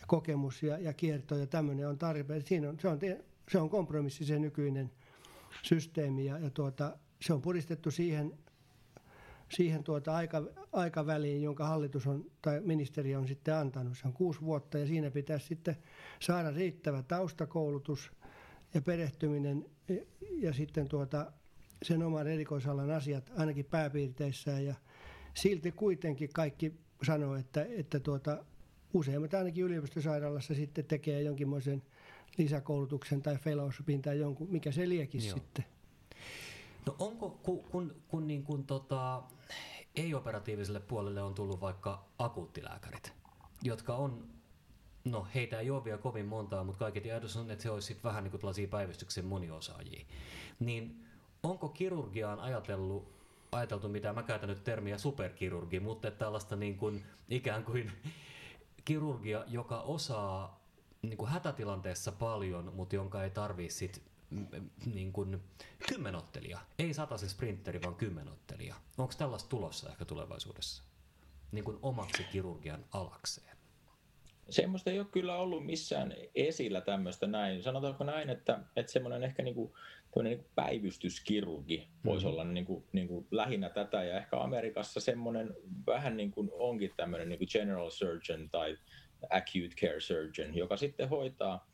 ja 0.00 0.06
kokemus 0.06 0.62
ja, 0.62 0.78
ja 0.78 0.92
kierto 0.92 1.36
ja 1.36 1.46
tämmöinen 1.46 1.88
on 1.88 1.98
tarpeen. 1.98 2.46
Siinä 2.46 2.68
on, 2.68 2.80
se, 2.80 2.88
on, 2.88 2.98
se 3.50 3.58
on 3.58 3.70
kompromissi 3.70 4.24
se 4.24 4.38
nykyinen 4.38 4.90
systeemi 5.62 6.24
ja, 6.24 6.38
ja 6.38 6.50
tuota, 6.50 6.96
se 7.20 7.32
on 7.32 7.42
puristettu 7.42 7.90
siihen 7.90 8.38
siihen 9.52 9.84
tuota 9.84 10.16
aika, 10.16 10.42
aikaväliin, 10.72 11.42
jonka 11.42 11.66
hallitus 11.66 12.06
on 12.06 12.24
tai 12.42 12.60
ministeri 12.60 13.16
on 13.16 13.28
sitten 13.28 13.54
antanut. 13.54 13.98
Se 13.98 14.06
on 14.06 14.12
kuusi 14.12 14.40
vuotta 14.40 14.78
ja 14.78 14.86
siinä 14.86 15.10
pitäisi 15.10 15.46
sitten 15.46 15.76
saada 16.20 16.50
riittävä 16.50 17.02
taustakoulutus 17.02 18.10
ja 18.74 18.82
perehtyminen 18.82 19.66
ja, 19.88 19.96
ja 20.38 20.52
sitten 20.52 20.88
tuota 20.88 21.32
sen 21.82 22.02
oman 22.02 22.28
erikoisalan 22.28 22.90
asiat 22.90 23.30
ainakin 23.36 23.64
pääpiirteissään 23.64 24.64
ja 24.64 24.74
silti 25.34 25.72
kuitenkin 25.72 26.30
kaikki 26.32 26.74
sanoo, 27.02 27.34
että, 27.34 27.66
että 27.76 28.00
tuota, 28.00 28.44
useimmat 28.94 29.34
ainakin 29.34 29.64
yliopistosairaalassa 29.64 30.54
sitten 30.54 30.84
tekee 30.84 31.22
jonkinmoisen 31.22 31.82
lisäkoulutuksen 32.38 33.22
tai 33.22 33.36
fellowshipin 33.36 34.02
tai 34.02 34.18
jonkun, 34.18 34.50
mikä 34.50 34.72
se 34.72 34.88
liekisi 34.88 35.28
Joo. 35.28 35.36
sitten. 35.36 35.64
No 36.86 36.96
onko, 36.98 37.30
kun, 37.30 37.64
kun, 37.64 37.94
kun 38.08 38.26
niin 38.26 38.44
kun 38.44 38.66
tota, 38.66 39.22
ei-operatiiviselle 39.96 40.80
puolelle 40.80 41.22
on 41.22 41.34
tullut 41.34 41.60
vaikka 41.60 42.04
akuuttilääkärit, 42.18 43.12
jotka 43.62 43.94
on, 43.94 44.28
no 45.04 45.26
heitä 45.34 45.60
ei 45.60 45.70
ole 45.70 45.84
vielä 45.84 45.98
kovin 45.98 46.26
montaa, 46.26 46.64
mutta 46.64 46.78
kaiketi 46.78 47.10
ajatus 47.10 47.36
on, 47.36 47.50
että 47.50 47.62
se 47.62 47.70
olisi 47.70 48.00
vähän 48.04 48.24
niin 48.24 48.40
kuin 48.40 48.70
päivystyksen 48.70 49.24
moniosaajia. 49.24 50.06
Niin 50.60 51.06
onko 51.42 51.68
kirurgiaan 51.68 52.40
ajatellut, 52.40 53.12
ajateltu, 53.52 53.88
mitä 53.88 54.12
mä 54.12 54.22
käytän 54.22 54.48
nyt 54.48 54.64
termiä 54.64 54.98
superkirurgi, 54.98 55.80
mutta 55.80 56.10
tällaista 56.10 56.56
niin 56.56 56.76
kuin, 56.76 57.04
ikään 57.28 57.64
kuin 57.64 57.92
kirurgia, 58.84 59.44
joka 59.46 59.80
osaa 59.80 60.60
niin 61.02 61.16
kuin 61.16 61.30
hätätilanteessa 61.30 62.12
paljon, 62.12 62.72
mutta 62.74 62.94
jonka 62.94 63.24
ei 63.24 63.30
tarvitse 63.30 63.90
niin 64.94 65.12
kuin 65.12 65.40
kymmenottelija. 65.88 66.58
Ei 66.78 66.94
se 66.94 67.28
sprinteri, 67.28 67.82
vaan 67.82 67.94
kymmenottelija. 67.94 68.74
Onko 68.98 69.14
tällaista 69.18 69.48
tulossa 69.48 69.90
ehkä 69.90 70.04
tulevaisuudessa? 70.04 70.82
Niin 71.52 71.64
kuin 71.64 71.78
omaksi 71.82 72.24
kirurgian 72.32 72.84
alakseen. 72.92 73.56
Semmoista 74.50 74.90
ei 74.90 74.98
ole 74.98 75.06
kyllä 75.12 75.36
ollut 75.36 75.66
missään 75.66 76.14
esillä 76.34 76.80
tämmöistä 76.80 77.26
näin. 77.26 77.62
Sanotaanko 77.62 78.04
näin, 78.04 78.30
että, 78.30 78.60
että 78.76 78.92
semmoinen 78.92 79.22
ehkä 79.22 79.42
niin 79.42 79.54
kuin, 79.54 79.72
niin 80.22 80.38
kuin 80.38 80.50
päivystyskirurgi 80.54 81.88
voisi 82.04 82.26
olla 82.26 82.44
niin 82.44 82.66
kuin, 82.66 82.84
niin 82.92 83.08
kuin 83.08 83.26
lähinnä 83.30 83.70
tätä. 83.70 84.04
Ja 84.04 84.16
ehkä 84.16 84.40
Amerikassa 84.40 85.00
semmoinen 85.00 85.54
vähän 85.86 86.16
niin 86.16 86.30
kuin 86.30 86.50
onkin 86.52 86.92
tämmöinen 86.96 87.28
niin 87.28 87.38
kuin 87.38 87.48
general 87.52 87.90
surgeon 87.90 88.50
tai 88.50 88.78
acute 89.30 89.74
care 89.80 90.00
surgeon, 90.00 90.54
joka 90.54 90.76
sitten 90.76 91.08
hoitaa 91.08 91.70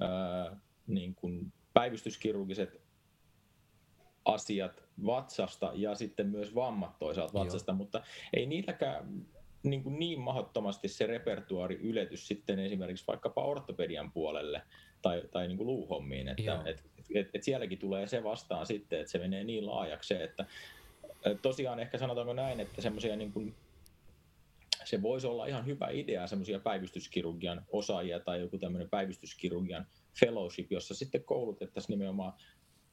ää, 0.00 0.56
niin 0.86 1.14
kuin 1.14 1.52
päivystyskirurgiset 1.78 2.80
asiat 4.24 4.82
vatsasta 5.06 5.72
ja 5.74 5.94
sitten 5.94 6.26
myös 6.26 6.54
vammat 6.54 6.98
toisaalta 6.98 7.38
vatsasta, 7.38 7.72
Joo. 7.72 7.76
mutta 7.76 8.02
ei 8.36 8.46
niilläkään 8.46 9.26
niin, 9.62 9.82
kuin 9.82 9.98
niin 9.98 10.20
mahdottomasti 10.20 10.88
se 10.88 11.06
repertuari 11.06 11.74
yletys 11.74 12.28
sitten 12.28 12.58
esimerkiksi 12.58 13.06
vaikkapa 13.06 13.44
ortopedian 13.44 14.12
puolelle 14.12 14.62
tai, 15.02 15.22
tai 15.30 15.48
niin 15.48 15.56
kuin 15.56 15.66
luuhommiin, 15.66 16.28
että 16.28 16.62
et, 16.66 16.84
et, 17.14 17.30
et 17.34 17.42
sielläkin 17.42 17.78
tulee 17.78 18.06
se 18.06 18.24
vastaan 18.24 18.66
sitten, 18.66 19.00
että 19.00 19.12
se 19.12 19.18
menee 19.18 19.44
niin 19.44 19.66
laajaksi, 19.66 20.14
että 20.14 20.46
tosiaan 21.42 21.80
ehkä 21.80 21.98
sanotaanko 21.98 22.32
näin, 22.32 22.60
että 22.60 22.82
semmoisia 22.82 23.16
niin 23.16 23.32
kuin 23.32 23.54
se 24.84 25.02
voisi 25.02 25.26
olla 25.26 25.46
ihan 25.46 25.66
hyvä 25.66 25.88
idea 25.90 26.26
semmoisia 26.26 26.60
päivystyskirurgian 26.60 27.64
osaajia 27.72 28.20
tai 28.20 28.40
joku 28.40 28.58
tämmöinen 28.58 28.90
päivystyskirurgian 28.90 29.86
fellowship, 30.20 30.72
jossa 30.72 30.94
sitten 30.94 31.24
koulutettaisiin 31.24 31.98
nimenomaan 31.98 32.32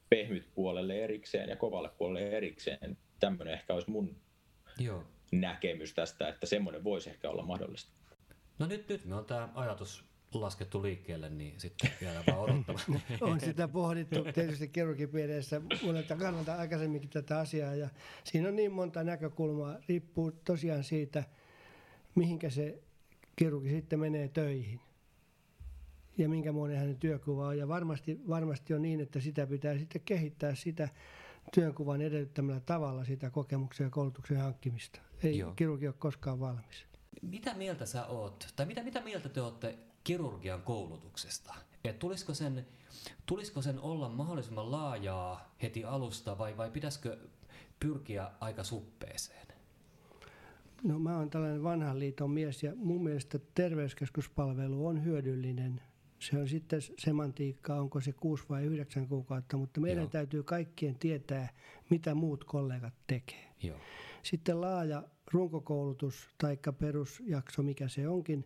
pehmyt 0.08 0.54
puolelle 0.54 1.04
erikseen 1.04 1.48
ja 1.48 1.56
kovalle 1.56 1.90
puolelle 1.98 2.36
erikseen. 2.36 2.98
Tämmöinen 3.20 3.54
ehkä 3.54 3.74
olisi 3.74 3.90
mun 3.90 4.16
Joo. 4.78 5.04
näkemys 5.32 5.94
tästä, 5.94 6.28
että 6.28 6.46
semmoinen 6.46 6.84
voisi 6.84 7.10
ehkä 7.10 7.30
olla 7.30 7.42
mahdollista. 7.42 7.92
No 8.58 8.66
nyt, 8.66 8.88
nyt 8.88 9.04
me 9.04 9.14
on 9.14 9.24
tämä 9.24 9.48
ajatus 9.54 10.04
laskettu 10.34 10.82
liikkeelle, 10.82 11.30
niin 11.30 11.60
sitten 11.60 11.90
vielä 12.00 12.22
vaan 12.26 12.38
odottamaan. 12.38 13.02
on 13.20 13.40
sitä 13.40 13.68
pohdittu 13.68 14.24
tietysti 14.34 14.68
kirurgipiireissä 14.68 15.60
monelta 15.82 16.16
kannalta 16.16 16.54
aikaisemminkin 16.54 17.10
tätä 17.10 17.38
asiaa 17.38 17.74
ja 17.74 17.88
siinä 18.24 18.48
on 18.48 18.56
niin 18.56 18.72
monta 18.72 19.04
näkökulmaa, 19.04 19.78
riippuu 19.88 20.32
tosiaan 20.32 20.84
siitä, 20.84 21.24
mihinkä 22.14 22.50
se 22.50 22.82
kirurgi 23.36 23.70
sitten 23.70 24.00
menee 24.00 24.28
töihin 24.28 24.80
ja 26.18 26.28
minkä 26.28 26.52
muoden 26.52 26.78
hänen 26.78 26.96
työkuva 26.96 27.46
on. 27.46 27.58
Ja 27.58 27.68
varmasti, 27.68 28.20
varmasti 28.28 28.74
on 28.74 28.82
niin, 28.82 29.00
että 29.00 29.20
sitä 29.20 29.46
pitää 29.46 29.78
sitten 29.78 30.02
kehittää 30.04 30.54
sitä 30.54 30.88
työnkuvan 31.54 32.00
edellyttämällä 32.00 32.60
tavalla 32.60 33.04
sitä 33.04 33.30
kokemuksen 33.30 33.84
ja 33.84 33.90
koulutuksen 33.90 34.36
hankkimista. 34.36 35.00
Ei 35.22 35.38
Joo. 35.38 35.52
kirurgi 35.56 35.86
ole 35.86 35.94
koskaan 35.98 36.40
valmis. 36.40 36.86
Mitä 37.22 37.54
mieltä 37.54 37.86
sä 37.86 38.06
oot, 38.06 38.52
tai 38.56 38.66
mitä, 38.66 38.82
mitä 38.82 39.00
mieltä 39.00 39.28
te 39.28 39.40
olette 39.40 39.78
kirurgian 40.04 40.62
koulutuksesta? 40.62 41.54
Et 41.84 41.98
tulisiko, 41.98 42.34
sen, 42.34 42.66
tulisiko 43.26 43.62
sen 43.62 43.80
olla 43.80 44.08
mahdollisimman 44.08 44.70
laajaa 44.70 45.54
heti 45.62 45.84
alusta 45.84 46.38
vai, 46.38 46.56
vai 46.56 46.70
pitäisikö 46.70 47.18
pyrkiä 47.80 48.30
aika 48.40 48.64
suppeeseen? 48.64 49.46
No 50.82 50.98
mä 50.98 51.16
oon 51.16 51.30
tällainen 51.30 51.62
vanhan 51.62 51.98
liiton 51.98 52.30
mies 52.30 52.62
ja 52.62 52.72
mun 52.76 53.04
mielestä 53.04 53.38
terveyskeskuspalvelu 53.54 54.86
on 54.86 55.04
hyödyllinen. 55.04 55.82
Se 56.18 56.38
on 56.38 56.48
sitten 56.48 56.80
semantiikkaa, 56.98 57.80
onko 57.80 58.00
se 58.00 58.12
kuusi 58.12 58.44
vai 58.48 58.64
yhdeksän 58.64 59.08
kuukautta, 59.08 59.56
mutta 59.56 59.80
meidän 59.80 60.02
Joo. 60.02 60.10
täytyy 60.10 60.42
kaikkien 60.42 60.94
tietää, 60.94 61.48
mitä 61.90 62.14
muut 62.14 62.44
kollegat 62.44 62.94
tekee. 63.06 63.48
Joo. 63.62 63.78
Sitten 64.22 64.60
laaja 64.60 65.02
runkokoulutus 65.32 66.28
tai 66.38 66.58
perusjakso, 66.78 67.62
mikä 67.62 67.88
se 67.88 68.08
onkin, 68.08 68.44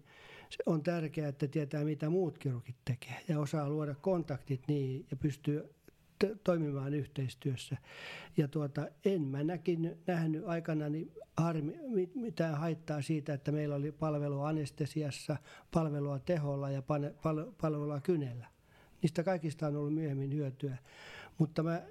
se 0.50 0.62
on 0.66 0.82
tärkeää, 0.82 1.28
että 1.28 1.48
tietää, 1.48 1.84
mitä 1.84 2.10
muut 2.10 2.38
kirurgit 2.38 2.76
tekee 2.84 3.16
ja 3.28 3.40
osaa 3.40 3.70
luoda 3.70 3.94
kontaktit 3.94 4.62
niin 4.68 5.06
ja 5.10 5.16
pystyy 5.16 5.74
toimimaan 6.44 6.94
yhteistyössä. 6.94 7.76
Ja 8.36 8.48
tuota, 8.48 8.88
en 9.04 9.22
mä 9.22 9.44
näkin, 9.44 9.98
nähnyt 10.06 10.44
aikanani 10.46 11.12
harmi, 11.36 11.76
mitään 12.14 12.54
haittaa 12.54 13.02
siitä, 13.02 13.34
että 13.34 13.52
meillä 13.52 13.74
oli 13.74 13.92
palvelua 13.92 14.48
anestesiassa, 14.48 15.36
palvelua 15.74 16.18
teholla 16.18 16.70
ja 16.70 16.82
pal, 16.82 17.02
palvelua 17.60 18.00
kynellä. 18.00 18.46
Niistä 19.02 19.22
kaikista 19.22 19.66
on 19.66 19.76
ollut 19.76 19.94
myöhemmin 19.94 20.34
hyötyä. 20.34 20.76
Mutta 21.38 21.62
mä 21.62 21.82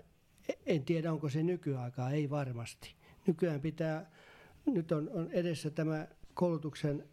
en 0.65 0.85
tiedä, 0.85 1.11
onko 1.11 1.29
se 1.29 1.43
nykyaikaa, 1.43 2.11
ei 2.11 2.29
varmasti. 2.29 2.95
Nykyään 3.27 3.61
pitää, 3.61 4.11
nyt 4.65 4.91
on, 4.91 5.09
on 5.13 5.31
edessä 5.31 5.69
tämä 5.69 6.07
koulutuksen 6.33 7.03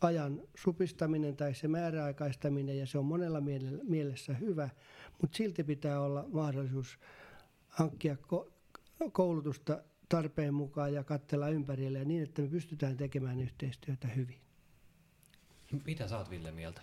ajan 0.00 0.42
supistaminen 0.54 1.36
tai 1.36 1.54
se 1.54 1.68
määräaikaistaminen 1.68 2.78
ja 2.78 2.86
se 2.86 2.98
on 2.98 3.04
monella 3.04 3.42
mielessä 3.82 4.34
hyvä, 4.34 4.68
mutta 5.20 5.36
silti 5.36 5.64
pitää 5.64 6.00
olla 6.00 6.24
mahdollisuus 6.32 6.98
hankkia 7.68 8.16
koulutusta 9.12 9.82
tarpeen 10.08 10.54
mukaan 10.54 10.94
ja 10.94 11.04
katsella 11.04 11.48
ympärille 11.48 12.04
niin, 12.04 12.22
että 12.22 12.42
me 12.42 12.48
pystytään 12.48 12.96
tekemään 12.96 13.40
yhteistyötä 13.40 14.08
hyvin. 14.08 14.40
Mitä 15.84 16.08
sä 16.08 16.18
oot 16.18 16.30
Ville 16.30 16.50
mieltä? 16.52 16.80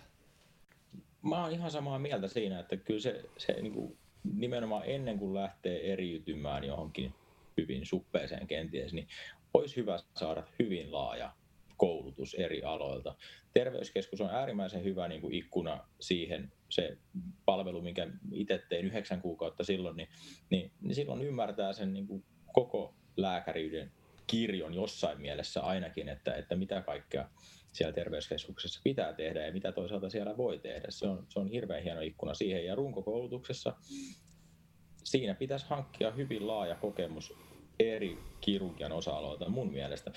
Mä 1.22 1.42
oon 1.42 1.52
ihan 1.52 1.70
samaa 1.70 1.98
mieltä 1.98 2.28
siinä, 2.28 2.60
että 2.60 2.76
kyllä 2.76 3.00
se, 3.00 3.24
se 3.36 3.52
niin 3.52 3.72
kuin 3.72 3.98
nimenomaan 4.34 4.82
ennen 4.86 5.18
kuin 5.18 5.34
lähtee 5.34 5.92
eriytymään 5.92 6.64
johonkin 6.64 7.14
hyvin 7.56 7.86
suppeeseen 7.86 8.46
kenties, 8.46 8.92
niin 8.92 9.08
olisi 9.54 9.76
hyvä 9.76 9.98
saada 10.16 10.42
hyvin 10.58 10.92
laaja 10.92 11.32
koulutus 11.76 12.34
eri 12.34 12.62
aloilta. 12.62 13.14
Terveyskeskus 13.54 14.20
on 14.20 14.30
äärimmäisen 14.30 14.84
hyvä 14.84 15.08
niin 15.08 15.20
kuin 15.20 15.34
ikkuna 15.34 15.88
siihen, 16.00 16.52
se 16.70 16.98
palvelu, 17.44 17.82
minkä 17.82 18.08
itse 18.32 18.62
tein 18.68 18.86
yhdeksän 18.86 19.20
kuukautta 19.20 19.64
silloin, 19.64 19.96
niin, 19.96 20.08
niin, 20.50 20.72
niin 20.80 20.94
silloin 20.94 21.22
ymmärtää 21.22 21.72
sen 21.72 21.92
niin 21.92 22.06
kuin 22.06 22.24
koko 22.52 22.94
lääkäriyden 23.16 23.92
kirjon 24.26 24.74
jossain 24.74 25.20
mielessä 25.20 25.62
ainakin, 25.62 26.08
että, 26.08 26.34
että 26.34 26.56
mitä 26.56 26.82
kaikkea 26.82 27.30
siellä 27.72 27.92
terveyskeskuksessa 27.92 28.80
pitää 28.84 29.12
tehdä 29.12 29.46
ja 29.46 29.52
mitä 29.52 29.72
toisaalta 29.72 30.10
siellä 30.10 30.36
voi 30.36 30.58
tehdä. 30.58 30.86
Se 30.90 31.06
on, 31.06 31.26
se 31.28 31.38
on 31.40 31.48
hirveän 31.48 31.82
hieno 31.82 32.00
ikkuna 32.00 32.34
siihen. 32.34 32.64
Ja 32.64 32.74
runkokoulutuksessa 32.74 33.74
siinä 35.04 35.34
pitäisi 35.34 35.66
hankkia 35.68 36.10
hyvin 36.10 36.46
laaja 36.46 36.74
kokemus 36.74 37.32
eri 37.78 38.18
kirurgian 38.40 38.92
osa-aloilta 38.92 39.48
mun 39.48 39.72
mielestä. 39.72 40.12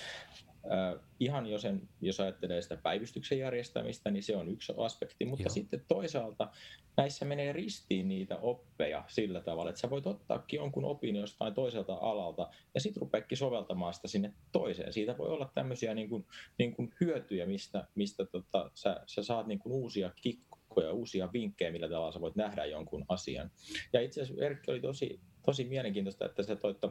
Äh, 0.72 1.00
ihan 1.20 1.48
jo 1.48 1.60
sen, 1.60 1.90
jos 2.02 2.20
ajattelee 2.20 2.62
sitä 2.62 2.78
päivystyksen 2.78 3.40
järjestämistä, 3.40 4.12
niin 4.12 4.24
se 4.24 4.36
on 4.36 4.50
yksi 4.50 4.74
aspekti, 4.78 5.26
mutta 5.26 5.44
Joo. 5.44 5.54
sitten 5.54 5.86
toisaalta 5.88 6.52
näissä 6.98 7.26
menee 7.26 7.54
ristiin 7.54 8.08
niitä 8.08 8.38
oppeja 8.38 9.04
sillä 9.08 9.42
tavalla, 9.42 9.70
että 9.70 9.82
sä 9.82 9.90
voit 9.90 10.08
ottaakin 10.08 10.58
jonkun 10.58 10.86
opin 10.86 11.16
jostain 11.16 11.54
toiselta 11.54 11.94
alalta 11.94 12.50
ja 12.74 12.82
sitten 12.82 13.02
rupeakki 13.02 13.36
soveltamaan 13.36 13.94
sitä 13.94 14.08
sinne 14.08 14.34
toiseen. 14.52 14.94
Siitä 14.94 15.18
voi 15.18 15.30
olla 15.30 15.52
tämmöisiä 15.56 15.94
niin 15.94 16.10
kuin, 16.10 16.26
niin 16.58 16.76
kuin 16.76 16.94
hyötyjä, 17.02 17.46
mistä, 17.46 17.88
mistä 17.96 18.26
tota, 18.26 18.72
sä, 18.74 19.02
sä 19.06 19.24
saat 19.24 19.48
niin 19.48 19.60
kuin 19.60 19.74
uusia 19.74 20.12
kikkoja, 20.22 20.92
uusia 20.92 21.30
vinkkejä, 21.34 21.72
millä 21.72 21.90
tavalla 21.90 22.12
sä 22.12 22.22
voit 22.22 22.36
nähdä 22.36 22.66
jonkun 22.66 23.06
asian. 23.10 23.52
Ja 23.94 24.02
itse 24.02 24.22
asiassa 24.22 24.46
Erkki 24.46 24.72
oli 24.72 24.82
tosi, 24.82 25.20
tosi 25.46 25.64
mielenkiintoista, 25.64 26.26
että 26.26 26.44
se 26.44 26.56
toitte 26.56 26.88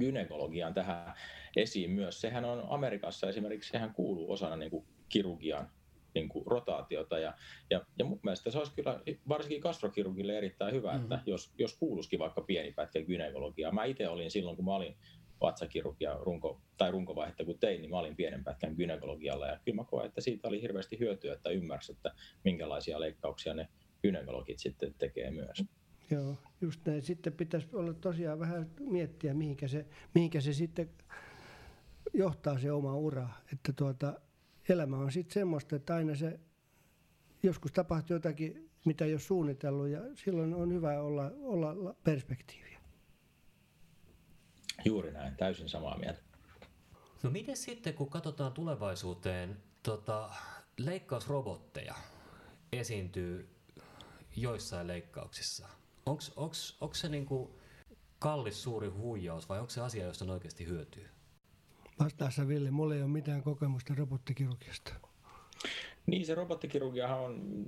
gynekologiaan 0.00 0.74
tähän 0.74 1.14
esiin 1.56 1.90
myös. 1.90 2.20
Sehän 2.20 2.44
on 2.44 2.64
Amerikassa 2.68 3.28
esimerkiksi, 3.28 3.70
sehän 3.70 3.94
kuuluu 3.94 4.32
osana 4.32 4.56
niin 4.56 4.70
kuin 4.70 4.86
kirurgian 5.08 5.70
niin 6.14 6.28
kuin 6.28 6.46
rotaatiota. 6.46 7.18
Ja, 7.18 7.34
ja, 7.70 7.84
ja 7.98 8.04
mun 8.04 8.20
mielestä 8.22 8.50
se 8.50 8.58
olisi 8.58 8.74
kyllä 8.74 9.00
varsinkin 9.28 9.60
kastrokirurgille 9.60 10.38
erittäin 10.38 10.74
hyvä, 10.74 10.92
mm-hmm. 10.92 11.12
että 11.12 11.30
jos, 11.30 11.52
jos 11.58 11.78
kuuluisikin 11.78 12.18
vaikka 12.18 12.40
pieni 12.40 12.72
pätkä 12.72 13.02
gynekologiaa. 13.02 13.72
Mä 13.72 13.84
itse 13.84 14.08
olin 14.08 14.30
silloin, 14.30 14.56
kun 14.56 14.64
mä 14.64 14.74
olin 14.74 14.96
vatsakirurgia 15.40 16.14
runko, 16.20 16.60
tai 16.76 16.90
runkovaihetta 16.90 17.44
kun 17.44 17.58
tein, 17.58 17.80
niin 17.80 17.90
mä 17.90 17.98
olin 17.98 18.16
pienen 18.16 18.44
pätkän 18.44 18.74
gynekologialla. 18.74 19.46
Ja 19.46 19.58
kyllä 19.64 19.76
mä 19.76 19.84
koen, 19.84 20.06
että 20.06 20.20
siitä 20.20 20.48
oli 20.48 20.62
hirveästi 20.62 20.98
hyötyä, 20.98 21.34
että 21.34 21.50
ymmärsi, 21.50 21.92
että 21.92 22.14
minkälaisia 22.44 23.00
leikkauksia 23.00 23.54
ne 23.54 23.68
gynekologit 24.02 24.58
sitten 24.58 24.94
tekee 24.98 25.30
myös. 25.30 25.64
Joo, 26.10 26.36
just 26.60 26.80
näin. 26.86 27.02
Sitten 27.02 27.32
pitäisi 27.32 27.68
olla 27.72 27.94
tosiaan 27.94 28.38
vähän 28.38 28.70
miettiä, 28.80 29.34
mihinkä 29.34 29.68
se, 29.68 29.86
mihinkä 30.14 30.40
se 30.40 30.52
sitten 30.52 30.90
johtaa 32.12 32.58
se 32.58 32.72
oma 32.72 32.94
ura. 32.94 33.28
Että 33.52 33.72
tuota, 33.72 34.20
elämä 34.68 34.96
on 34.96 35.12
sitten 35.12 35.34
semmoista, 35.34 35.76
että 35.76 35.94
aina 35.94 36.14
se 36.14 36.40
joskus 37.42 37.72
tapahtuu 37.72 38.16
jotakin, 38.16 38.70
mitä 38.84 39.04
ei 39.04 39.12
ole 39.12 39.20
suunnitellut 39.20 39.88
ja 39.88 40.00
silloin 40.14 40.54
on 40.54 40.72
hyvä 40.72 41.00
olla, 41.00 41.30
olla 41.42 41.94
perspektiiviä. 42.04 42.80
Juuri 44.84 45.12
näin, 45.12 45.36
täysin 45.36 45.68
samaa 45.68 45.98
mieltä. 45.98 46.20
No 47.22 47.30
miten 47.30 47.56
sitten, 47.56 47.94
kun 47.94 48.10
katsotaan 48.10 48.52
tulevaisuuteen, 48.52 49.56
tota, 49.82 50.30
leikkausrobotteja 50.78 51.94
esiintyy 52.72 53.48
joissain 54.36 54.86
leikkauksissa– 54.86 55.68
Onko 56.06 56.94
se 56.94 57.08
niinku 57.08 57.60
kallis 58.18 58.62
suuri 58.62 58.88
huijaus 58.88 59.48
vai 59.48 59.58
onko 59.58 59.70
se 59.70 59.80
asia, 59.80 60.04
josta 60.04 60.24
on 60.24 60.30
oikeasti 60.30 60.66
hyötyä? 60.66 61.08
Vastaassa 61.98 62.48
Ville, 62.48 62.70
mulla 62.70 62.94
ei 62.94 63.02
ole 63.02 63.10
mitään 63.10 63.42
kokemusta 63.42 63.94
robottikirurgiasta. 63.94 64.92
Niin, 66.06 66.26
se 66.26 66.34
robottikirurgiahan 66.34 67.20
on, 67.20 67.66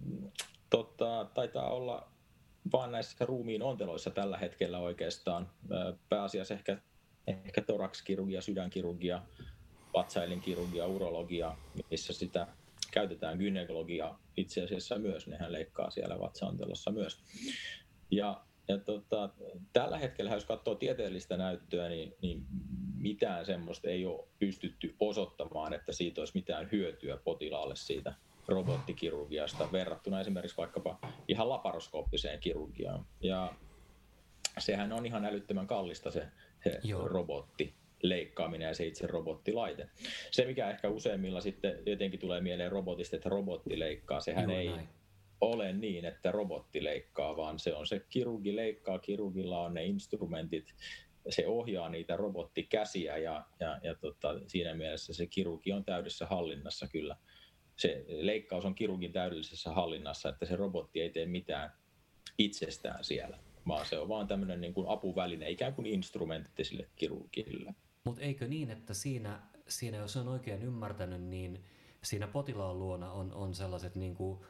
tota, 0.71 1.31
taitaa 1.35 1.71
olla 1.71 2.09
vain 2.73 2.93
näissä 2.93 3.25
ruumiin 3.27 3.63
onteloissa 3.63 4.11
tällä 4.11 4.39
hetkellä 4.39 4.79
oikeastaan. 4.79 5.51
Pääasiassa 6.09 6.55
ehkä, 6.55 6.79
ehkä 7.27 7.63
torakskirurgia, 7.63 8.43
sydänkirurgia, 8.43 9.23
vatsailinkirurgia, 9.95 10.87
urologia, 10.87 11.57
missä 11.91 12.13
sitä 12.13 12.47
käytetään 12.91 13.39
gynekologia 13.39 14.15
itse 14.37 14.65
asiassa 14.65 14.99
myös, 14.99 15.27
nehän 15.27 15.53
leikkaa 15.53 15.91
siellä 15.91 16.19
vatsaantelossa 16.19 16.91
myös. 16.91 17.19
Ja, 18.13 18.41
ja 18.69 18.79
tota, 18.79 19.31
tällä 19.73 19.99
hetkellä, 19.99 20.35
jos 20.35 20.45
katsoo 20.45 20.75
tieteellistä 20.75 21.37
näyttöä, 21.37 21.89
niin, 21.89 22.15
niin 22.23 22.47
mitään 22.97 23.47
semmoista 23.47 23.89
ei 23.89 24.07
ole 24.07 24.29
pystytty 24.39 24.95
osoittamaan, 25.01 25.73
että 25.73 25.93
siitä 25.93 26.21
olisi 26.21 26.33
mitään 26.35 26.69
hyötyä 26.73 27.17
potilaalle 27.17 27.77
siitä 27.77 28.15
robottikirurgiasta 28.49 29.73
verrattuna 29.73 30.21
esimerkiksi 30.21 30.57
vaikkapa 30.57 30.99
ihan 31.29 31.49
laparoskooppiseen 31.49 32.41
kirurgiaan. 32.41 33.07
Ja 33.21 33.53
sehän 34.59 34.93
on 34.93 35.07
ihan 35.07 35.25
älyttömän 35.25 35.67
kallista 35.67 36.11
se, 36.11 36.29
se 36.65 36.81
robotti 37.05 37.75
leikkaaminen 38.03 38.69
ja 38.69 38.75
se 38.75 38.87
itse 38.87 39.07
robottilaite. 39.07 39.89
Se, 40.31 40.45
mikä 40.47 40.71
ehkä 40.71 40.89
useimmilla 40.89 41.41
sitten 41.41 41.79
jotenkin 41.87 42.21
tulee 42.21 42.41
mieleen 42.41 42.73
robotista, 42.73 43.17
että 43.17 43.29
robotti 43.29 43.79
leikkaa, 43.79 44.21
sehän 44.21 44.51
Joo, 44.51 44.59
ei 44.59 44.69
näin. 44.69 44.89
Ole 45.43 45.73
niin, 45.73 46.05
että 46.05 46.33
robotti 46.33 46.85
leikkaa, 46.85 47.37
vaan 47.37 47.59
se 47.59 47.75
on 47.75 47.87
se 47.87 48.01
kirurgi 48.09 48.57
leikkaa, 48.57 48.99
kirurgilla 48.99 49.61
on 49.61 49.75
ne 49.75 49.85
instrumentit, 49.85 50.75
se 51.29 51.47
ohjaa 51.47 51.89
niitä 51.89 52.17
robottikäsiä 52.17 53.17
ja, 53.17 53.47
ja, 53.61 53.81
ja 53.83 53.95
tota, 53.95 54.29
siinä 54.47 54.75
mielessä 54.75 55.15
se 55.15 55.27
kirurgi 55.27 55.73
on 55.73 55.85
täydessä 55.85 56.27
hallinnassa 56.27 56.89
kyllä. 56.89 57.17
Se 57.77 58.05
leikkaus 58.09 58.65
on 58.65 58.75
kirurgin 58.75 59.13
täydellisessä 59.13 59.73
hallinnassa, 59.73 60.29
että 60.29 60.47
se 60.47 60.57
robotti 60.57 61.01
ei 61.01 61.11
tee 61.11 61.27
mitään 61.27 61.73
itsestään 62.39 63.05
siellä, 63.05 63.39
vaan 63.69 63.87
se 63.87 63.99
on 63.99 64.09
vaan 64.09 64.27
tämmöinen 64.27 64.61
niin 64.61 64.75
kuin 64.75 64.89
apuväline, 64.89 65.51
ikään 65.51 65.75
kuin 65.75 65.87
instrumentti 65.87 66.65
sille 66.65 66.89
kirurgille. 66.97 67.75
Mutta 68.05 68.23
eikö 68.23 68.49
niin, 68.49 68.71
että 68.71 68.95
siinä, 68.95 69.43
siinä, 69.69 69.97
jos 69.97 70.17
on 70.17 70.29
oikein 70.29 70.63
ymmärtänyt, 70.63 71.23
niin 71.23 71.65
siinä 72.03 72.27
potilaan 72.27 72.79
luona 72.79 73.13
on, 73.13 73.33
on 73.33 73.55
sellaiset 73.55 73.95
niin 73.95 74.15
kuin, 74.15 74.41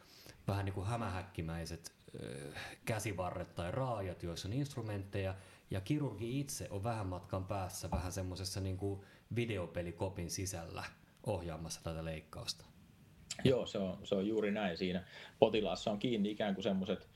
vähän 0.49 0.65
niin 0.65 0.75
kuin 0.75 0.87
hämähäkkimäiset 0.87 1.93
äh, 2.25 2.79
käsivarret 2.85 3.55
tai 3.55 3.73
raajat, 3.73 4.23
joissa 4.23 4.49
on 4.49 4.53
instrumentteja, 4.53 5.35
ja 5.71 5.81
kirurgi 5.81 6.41
itse 6.41 6.69
on 6.71 6.85
vähän 6.85 7.07
matkan 7.07 7.45
päässä 7.45 7.91
vähän 7.91 8.13
semmoisessa 8.13 8.61
niin 8.61 8.77
kuin 8.77 9.01
videopelikopin 9.37 10.31
sisällä 10.31 10.85
ohjaamassa 11.27 11.81
tätä 11.85 12.05
leikkausta. 12.05 12.65
Joo, 13.45 13.67
se 13.67 13.79
on, 13.79 13.99
se 14.05 14.15
on 14.15 14.27
juuri 14.27 14.51
näin 14.51 14.77
siinä. 14.77 15.05
Potilaassa 15.39 15.91
on 15.91 15.99
kiinni 15.99 16.31
ikään 16.31 16.55
kuin 16.55 16.63
semmoiset, 16.63 17.09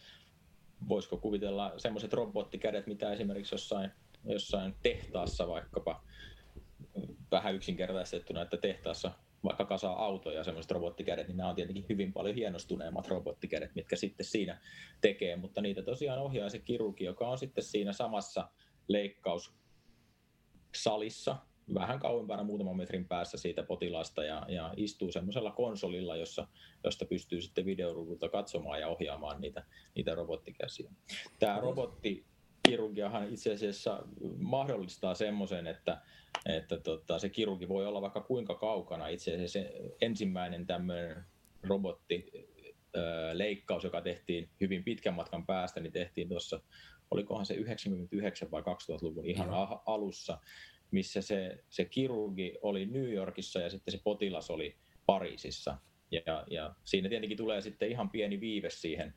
voisiko 0.88 1.16
kuvitella 1.16 1.72
semmoiset 1.78 2.12
robottikädet, 2.12 2.86
mitä 2.86 3.12
esimerkiksi 3.12 3.54
jossain, 3.54 3.90
jossain 4.24 4.74
tehtaassa 4.82 5.48
vaikkapa 5.48 6.04
vähän 7.30 7.54
yksinkertaistettuna, 7.54 8.42
että 8.42 8.56
tehtaassa 8.56 9.10
vaikka 9.44 9.64
kasaa 9.64 10.04
autoja 10.04 10.44
semmoiset 10.44 10.70
robottikädet, 10.70 11.28
niin 11.28 11.36
nämä 11.36 11.48
on 11.48 11.56
tietenkin 11.56 11.86
hyvin 11.88 12.12
paljon 12.12 12.34
hienostuneemmat 12.34 13.08
robottikädet, 13.08 13.74
mitkä 13.74 13.96
sitten 13.96 14.26
siinä 14.26 14.60
tekee, 15.00 15.36
mutta 15.36 15.60
niitä 15.60 15.82
tosiaan 15.82 16.18
ohjaa 16.18 16.48
se 16.48 16.58
kirurgi, 16.58 17.04
joka 17.04 17.28
on 17.28 17.38
sitten 17.38 17.64
siinä 17.64 17.92
samassa 17.92 18.48
leikkaussalissa, 18.88 21.36
vähän 21.74 21.98
kauempana 21.98 22.42
muutaman 22.42 22.76
metrin 22.76 23.08
päässä 23.08 23.38
siitä 23.38 23.62
potilaasta 23.62 24.24
ja, 24.24 24.46
ja 24.48 24.74
istuu 24.76 25.12
semmoisella 25.12 25.50
konsolilla, 25.50 26.16
jossa, 26.16 26.48
josta 26.84 27.04
pystyy 27.04 27.40
sitten 27.40 27.66
videoruvulta 27.66 28.28
katsomaan 28.28 28.80
ja 28.80 28.88
ohjaamaan 28.88 29.40
niitä, 29.40 29.64
niitä 29.94 30.14
robottikäsiä. 30.14 30.90
Tämä 31.38 31.60
robottikirurgiahan 32.66 33.32
itse 33.32 33.52
asiassa 33.52 34.02
mahdollistaa 34.38 35.14
semmoisen, 35.14 35.66
että 35.66 36.00
että 36.46 36.78
tota, 36.78 37.18
se 37.18 37.28
kirurgi 37.28 37.68
voi 37.68 37.86
olla 37.86 38.02
vaikka 38.02 38.20
kuinka 38.20 38.54
kaukana. 38.54 39.08
Itse 39.08 39.34
asiassa 39.34 39.52
se 39.52 39.72
ensimmäinen 40.00 40.66
tämmöinen 40.66 41.24
robotti 41.62 42.32
leikkaus, 43.32 43.84
joka 43.84 44.00
tehtiin 44.00 44.48
hyvin 44.60 44.84
pitkän 44.84 45.14
matkan 45.14 45.46
päästä, 45.46 45.80
niin 45.80 45.92
tehtiin 45.92 46.28
tuossa, 46.28 46.60
olikohan 47.10 47.46
se 47.46 47.54
99 47.54 48.50
vai 48.50 48.62
2000-luvun 48.62 49.26
ihan 49.26 49.48
Joo. 49.48 49.82
alussa, 49.86 50.38
missä 50.90 51.22
se, 51.22 51.64
se 51.70 51.84
kirurgi 51.84 52.54
oli 52.62 52.86
New 52.86 53.12
Yorkissa 53.12 53.60
ja 53.60 53.70
sitten 53.70 53.92
se 53.92 54.00
potilas 54.04 54.50
oli 54.50 54.76
Pariisissa. 55.06 55.78
Ja, 56.10 56.44
ja 56.50 56.74
siinä 56.84 57.08
tietenkin 57.08 57.38
tulee 57.38 57.60
sitten 57.60 57.90
ihan 57.90 58.10
pieni 58.10 58.40
viive 58.40 58.70
siihen, 58.70 59.14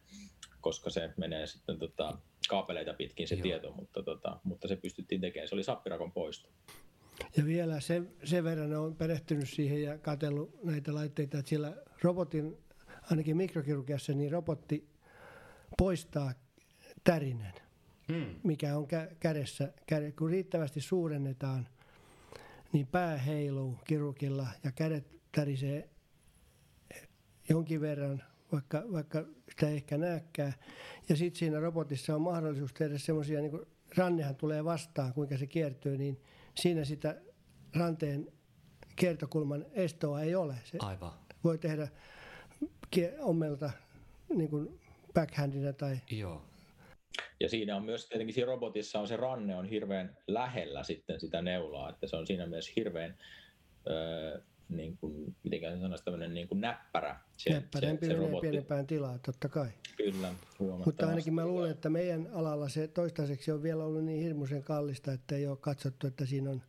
koska 0.70 0.90
se 0.90 1.14
menee 1.18 1.48
sitten 1.48 1.80
tota, 1.80 2.18
kaapeleita 2.50 2.94
pitkin 2.94 3.28
se 3.28 3.36
Joo. 3.36 3.44
tieto, 3.44 3.72
mutta, 3.72 4.04
tota, 4.04 4.40
mutta 4.44 4.68
se 4.68 4.76
pystyttiin 4.76 5.22
tekemään. 5.22 5.48
Se 5.48 5.56
oli 5.56 5.64
sappirakon 5.64 6.12
poisto. 6.12 6.50
Ja 7.38 7.46
vielä 7.46 7.80
sen, 7.80 8.10
sen 8.24 8.44
verran 8.44 8.76
on 8.76 8.96
perehtynyt 8.96 9.50
siihen 9.50 9.84
ja 9.84 9.98
katsellut 9.98 10.64
näitä 10.64 10.96
laitteita, 10.96 11.38
että 11.38 11.50
siellä 11.50 11.78
robotin, 12.02 12.58
ainakin 13.12 13.38
mikrokirurgiassa, 13.38 14.14
niin 14.14 14.32
robotti 14.32 14.90
poistaa 15.78 16.34
tärinen, 17.04 17.54
hmm. 18.08 18.36
mikä 18.44 18.78
on 18.78 18.88
kä- 18.88 19.16
kädessä. 19.20 19.74
Käde, 19.88 20.12
kun 20.12 20.30
riittävästi 20.30 20.82
suurennetaan, 20.82 21.68
niin 22.74 22.88
pää 22.88 23.18
heiluu 23.18 23.76
kirurgilla 23.88 24.48
ja 24.64 24.72
kädet 24.72 25.08
tärisee 25.32 25.90
jonkin 27.50 27.82
verran, 27.82 28.24
vaikka, 28.52 28.84
vaikka 28.92 29.26
sitä 29.50 29.70
ei 29.70 29.76
ehkä 29.76 29.98
näkään. 29.98 30.54
Ja 31.10 31.16
sitten 31.16 31.40
siinä 31.40 31.60
robotissa 31.60 32.16
on 32.16 32.22
mahdollisuus 32.22 32.74
tehdä 32.74 32.98
semmoisia, 32.98 33.42
niin 33.42 33.60
rannehan 33.98 34.36
tulee 34.36 34.66
vastaan, 34.66 35.14
kuinka 35.14 35.38
se 35.38 35.48
kiertyy, 35.48 35.98
niin 35.98 36.22
siinä 36.56 36.84
sitä 36.84 37.22
ranteen 37.76 38.32
kiertokulman 38.96 39.66
estoa 39.72 40.22
ei 40.22 40.36
ole. 40.36 40.56
Se 40.64 40.78
Aivan. 40.82 41.12
voi 41.44 41.58
tehdä 41.58 41.88
ommelta 43.20 43.72
niin 44.30 44.50
kuin 44.50 44.80
backhandina 45.14 45.74
tai... 45.74 45.98
Joo. 46.12 46.46
Ja 47.40 47.50
siinä 47.50 47.76
on 47.76 47.86
myös 47.86 48.06
tietenkin 48.06 48.34
siinä 48.34 48.52
robotissa 48.52 49.00
on 49.00 49.08
se 49.08 49.18
ranne 49.18 49.56
on 49.56 49.66
hirveän 49.66 50.18
lähellä 50.28 50.84
sitten 50.84 51.20
sitä 51.20 51.42
neulaa, 51.42 51.90
että 51.90 52.08
se 52.08 52.16
on 52.16 52.28
siinä 52.28 52.46
myös 52.46 52.76
hirveän 52.76 53.18
öö, 53.90 54.42
niin 54.70 54.98
kuin, 54.98 55.36
miten 55.44 55.80
sanoisi, 55.82 56.04
tämmöinen 56.04 56.34
niin 56.34 56.48
kuin 56.48 56.62
näppärä. 56.62 57.20
Se, 57.38 57.50
Näppärempi 57.54 58.06
se, 58.06 58.12
se 58.12 58.20
menee 58.20 58.42
pienempään 58.42 58.88
tilaa, 58.88 59.20
totta 59.20 59.50
kai. 59.50 59.70
Kyllä, 59.98 60.34
Mutta 60.86 61.08
ainakin 61.08 61.34
mä 61.34 61.46
luulen, 61.46 61.72
että 61.72 61.90
meidän 61.90 62.30
alalla 62.34 62.70
se 62.70 62.88
toistaiseksi 62.88 63.52
on 63.52 63.64
vielä 63.64 63.84
ollut 63.84 64.04
niin 64.04 64.24
hirmuisen 64.24 64.64
kallista, 64.64 65.12
että 65.12 65.36
ei 65.36 65.48
ole 65.48 65.58
katsottu, 65.58 66.08
että 66.08 66.26
siinä 66.26 66.50
on 66.50 66.62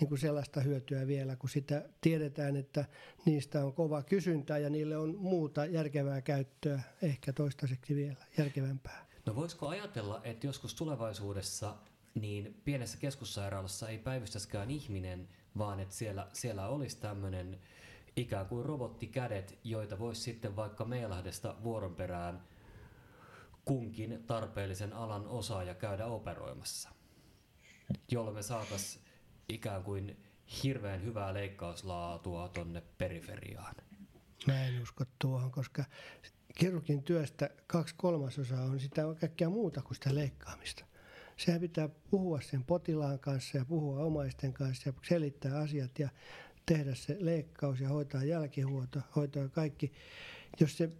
niin 0.00 0.08
kuin 0.08 0.18
sellaista 0.18 0.60
hyötyä 0.60 1.06
vielä, 1.06 1.36
kun 1.36 1.50
sitä 1.50 1.88
tiedetään, 2.00 2.56
että 2.56 2.84
niistä 3.24 3.64
on 3.64 3.72
kova 3.72 4.02
kysyntä 4.02 4.58
ja 4.58 4.70
niille 4.70 4.96
on 4.96 5.16
muuta 5.16 5.64
järkevää 5.64 6.20
käyttöä, 6.20 6.80
ehkä 7.02 7.32
toistaiseksi 7.32 7.96
vielä 7.96 8.26
järkevämpää. 8.38 9.06
No 9.26 9.36
voisiko 9.36 9.68
ajatella, 9.68 10.20
että 10.24 10.46
joskus 10.46 10.74
tulevaisuudessa 10.74 11.76
niin 12.14 12.60
pienessä 12.64 12.98
keskussairaalassa 12.98 13.88
ei 13.88 13.98
päivystäskään 13.98 14.70
ihminen, 14.70 15.28
vaan 15.58 15.80
että 15.80 15.94
siellä, 15.94 16.28
siellä 16.32 16.68
olisi 16.68 17.00
tämmöinen 17.00 17.60
ikään 18.16 18.46
kuin 18.46 18.64
robottikädet, 18.64 19.58
joita 19.64 19.98
voisi 19.98 20.20
sitten 20.20 20.56
vaikka 20.56 20.84
Meilahdesta 20.84 21.56
vuoron 21.62 21.94
perään 21.94 22.42
kunkin 23.64 24.24
tarpeellisen 24.26 24.92
alan 24.92 25.26
osaaja 25.26 25.74
käydä 25.74 26.06
operoimassa, 26.06 26.90
jolloin 28.10 28.36
me 28.36 28.42
saataisiin 28.42 29.04
ikään 29.48 29.84
kuin 29.84 30.24
hirveän 30.62 31.02
hyvää 31.02 31.34
leikkauslaatua 31.34 32.48
tonne 32.48 32.82
periferiaan. 32.98 33.74
Mä 34.46 34.66
en 34.66 34.82
usko 34.82 35.04
tuohon, 35.18 35.50
koska 35.50 35.84
kirurgin 36.58 37.02
työstä 37.02 37.50
kaksi 37.66 37.94
kolmasosaa 37.98 38.64
on 38.64 38.80
sitä 38.80 39.02
kaikkea 39.20 39.50
muuta 39.50 39.82
kuin 39.82 39.94
sitä 39.94 40.14
leikkaamista. 40.14 40.84
Sehän 41.36 41.60
pitää 41.60 41.88
puhua 42.10 42.40
sen 42.40 42.64
potilaan 42.64 43.18
kanssa 43.18 43.58
ja 43.58 43.64
puhua 43.64 44.04
omaisten 44.04 44.52
kanssa 44.52 44.88
ja 44.88 44.92
selittää 45.08 45.58
asiat 45.58 45.98
ja 45.98 46.08
tehdä 46.66 46.94
se 46.94 47.16
leikkaus 47.20 47.80
ja 47.80 47.88
hoitaa 47.88 48.24
jälkihuolto, 48.24 49.00
hoitaa 49.16 49.48
kaikki. 49.48 49.92
Jos 50.60 50.76
se 50.76 50.90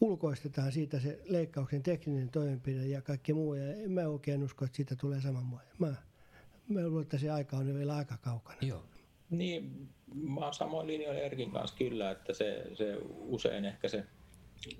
ulkoistetaan 0.00 0.72
siitä 0.72 1.00
se 1.00 1.20
leikkauksen 1.28 1.82
tekninen 1.82 2.28
toimenpide 2.28 2.86
ja 2.86 3.02
kaikki 3.02 3.32
muu, 3.32 3.54
ja 3.54 3.74
en 3.74 3.90
mä 3.90 4.00
oikein 4.00 4.42
usko, 4.42 4.64
että 4.64 4.76
siitä 4.76 4.96
tulee 4.96 5.20
samanmoinen. 5.20 5.72
Mä, 5.78 5.94
mä 6.68 6.88
luulen, 6.88 7.02
että 7.02 7.18
se 7.18 7.30
aika 7.30 7.56
on 7.56 7.74
vielä 7.74 7.96
aika 7.96 8.16
kaukana. 8.16 8.58
Joo. 8.60 8.84
Niin, 9.30 9.88
mä 10.14 10.40
oon 10.40 10.54
samoin 10.54 10.86
linjoilla 10.86 11.20
Erkin 11.20 11.50
kanssa 11.50 11.76
kyllä, 11.76 12.10
että 12.10 12.32
se, 12.32 12.66
se 12.74 12.98
usein 13.08 13.64
ehkä 13.64 13.88
se 13.88 14.04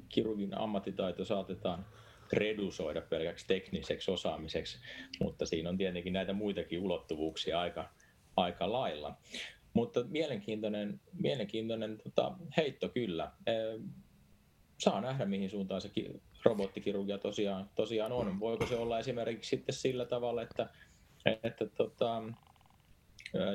kirurgin 0.09 0.59
ammattitaito 0.59 1.25
saatetaan 1.25 1.87
redusoida 2.33 3.01
pelkäksi 3.01 3.47
tekniseksi 3.47 4.11
osaamiseksi, 4.11 4.79
mutta 5.21 5.47
siinä 5.47 5.68
on 5.68 5.77
tietenkin 5.79 6.12
näitä 6.12 6.33
muitakin 6.33 6.81
ulottuvuuksia 6.81 7.61
aika, 7.61 7.90
aika 8.37 8.73
lailla. 8.73 9.16
Mutta 9.75 10.05
mielenkiintoinen, 10.05 11.01
mielenkiintoinen 11.12 11.99
tota, 12.05 12.35
heitto 12.57 12.88
kyllä. 12.88 13.33
Saa 14.79 15.01
nähdä, 15.01 15.25
mihin 15.25 15.51
suuntaan 15.51 15.81
se 15.81 15.90
robottikirurgia 16.45 17.18
tosiaan, 17.18 17.71
tosiaan 17.75 18.12
on. 18.12 18.40
Voiko 18.40 18.66
se 18.66 18.77
olla 18.77 18.99
esimerkiksi 18.99 19.49
sitten 19.49 19.75
sillä 19.75 20.05
tavalla, 20.05 20.42
että, 20.42 20.68
että 21.42 21.66
tota, 21.66 22.23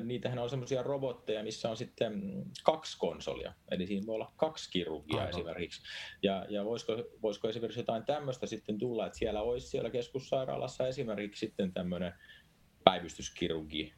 niitähän 0.03 0.39
on 0.39 0.49
semmoisia 0.49 0.83
robotteja, 0.83 1.43
missä 1.43 1.69
on 1.69 1.77
sitten 1.77 2.43
kaksi 2.63 2.97
konsolia. 2.97 3.53
Eli 3.71 3.87
siinä 3.87 4.07
voi 4.07 4.15
olla 4.15 4.31
kaksi 4.35 4.71
kirurgia 4.71 5.17
Aivan. 5.17 5.29
esimerkiksi. 5.29 5.81
Ja, 6.23 6.45
ja 6.49 6.65
voisiko, 6.65 6.93
voisiko 7.21 7.49
esimerkiksi 7.49 7.79
jotain 7.79 8.05
tämmöistä 8.05 8.47
sitten 8.47 8.77
tulla, 8.77 9.05
että 9.05 9.17
siellä 9.17 9.41
olisi 9.41 9.67
siellä 9.67 9.89
keskussairaalassa 9.89 10.87
esimerkiksi 10.87 11.45
sitten 11.45 11.73
tämmöinen 11.73 12.13
päivystyskirurgi 12.83 13.93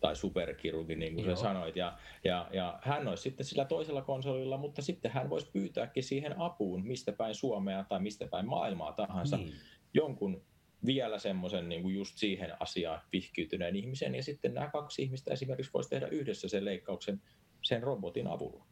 tai 0.00 0.16
superkirurgi, 0.16 0.94
niin 0.94 1.14
kuin 1.14 1.26
Joo. 1.26 1.36
sä 1.36 1.42
sanoit. 1.42 1.76
Ja, 1.76 1.98
ja, 2.24 2.48
ja 2.52 2.78
hän 2.82 3.08
olisi 3.08 3.22
sitten 3.22 3.46
sillä 3.46 3.64
toisella 3.64 4.02
konsolilla, 4.02 4.56
mutta 4.56 4.82
sitten 4.82 5.10
hän 5.10 5.30
voisi 5.30 5.50
pyytääkin 5.52 6.04
siihen 6.04 6.40
apuun 6.40 6.86
mistä 6.86 7.12
päin 7.12 7.34
Suomea 7.34 7.84
tai 7.84 8.00
mistä 8.00 8.26
päin 8.30 8.48
maailmaa 8.48 8.92
tahansa 8.92 9.36
niin. 9.36 9.54
jonkun 9.94 10.44
vielä 10.86 11.18
semmoisen 11.18 11.68
niin 11.68 11.82
kuin 11.82 11.94
just 11.94 12.18
siihen 12.18 12.62
asiaan 12.62 13.00
vihkiytyneen 13.12 13.76
ihmisen, 13.76 14.14
ja 14.14 14.22
sitten 14.22 14.54
nämä 14.54 14.70
kaksi 14.70 15.02
ihmistä 15.02 15.32
esimerkiksi 15.32 15.72
voisi 15.74 15.90
tehdä 15.90 16.06
yhdessä 16.06 16.48
sen 16.48 16.64
leikkauksen 16.64 17.22
sen 17.62 17.82
robotin 17.82 18.26
avulla. 18.26 18.66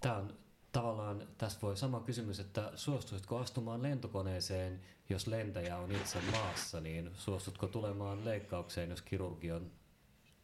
Tämä 0.00 0.16
on 0.16 0.38
tavallaan, 0.72 1.28
tässä 1.38 1.58
voi 1.62 1.76
sama 1.76 2.00
kysymys, 2.00 2.40
että 2.40 2.72
suostuisitko 2.74 3.38
astumaan 3.38 3.82
lentokoneeseen, 3.82 4.80
jos 5.08 5.26
lentäjä 5.26 5.76
on 5.76 5.92
itse 5.92 6.18
maassa, 6.30 6.80
niin 6.80 7.10
suostutko 7.14 7.66
tulemaan 7.66 8.24
leikkaukseen, 8.24 8.90
jos 8.90 9.02
kirurgi 9.02 9.52
on 9.52 9.70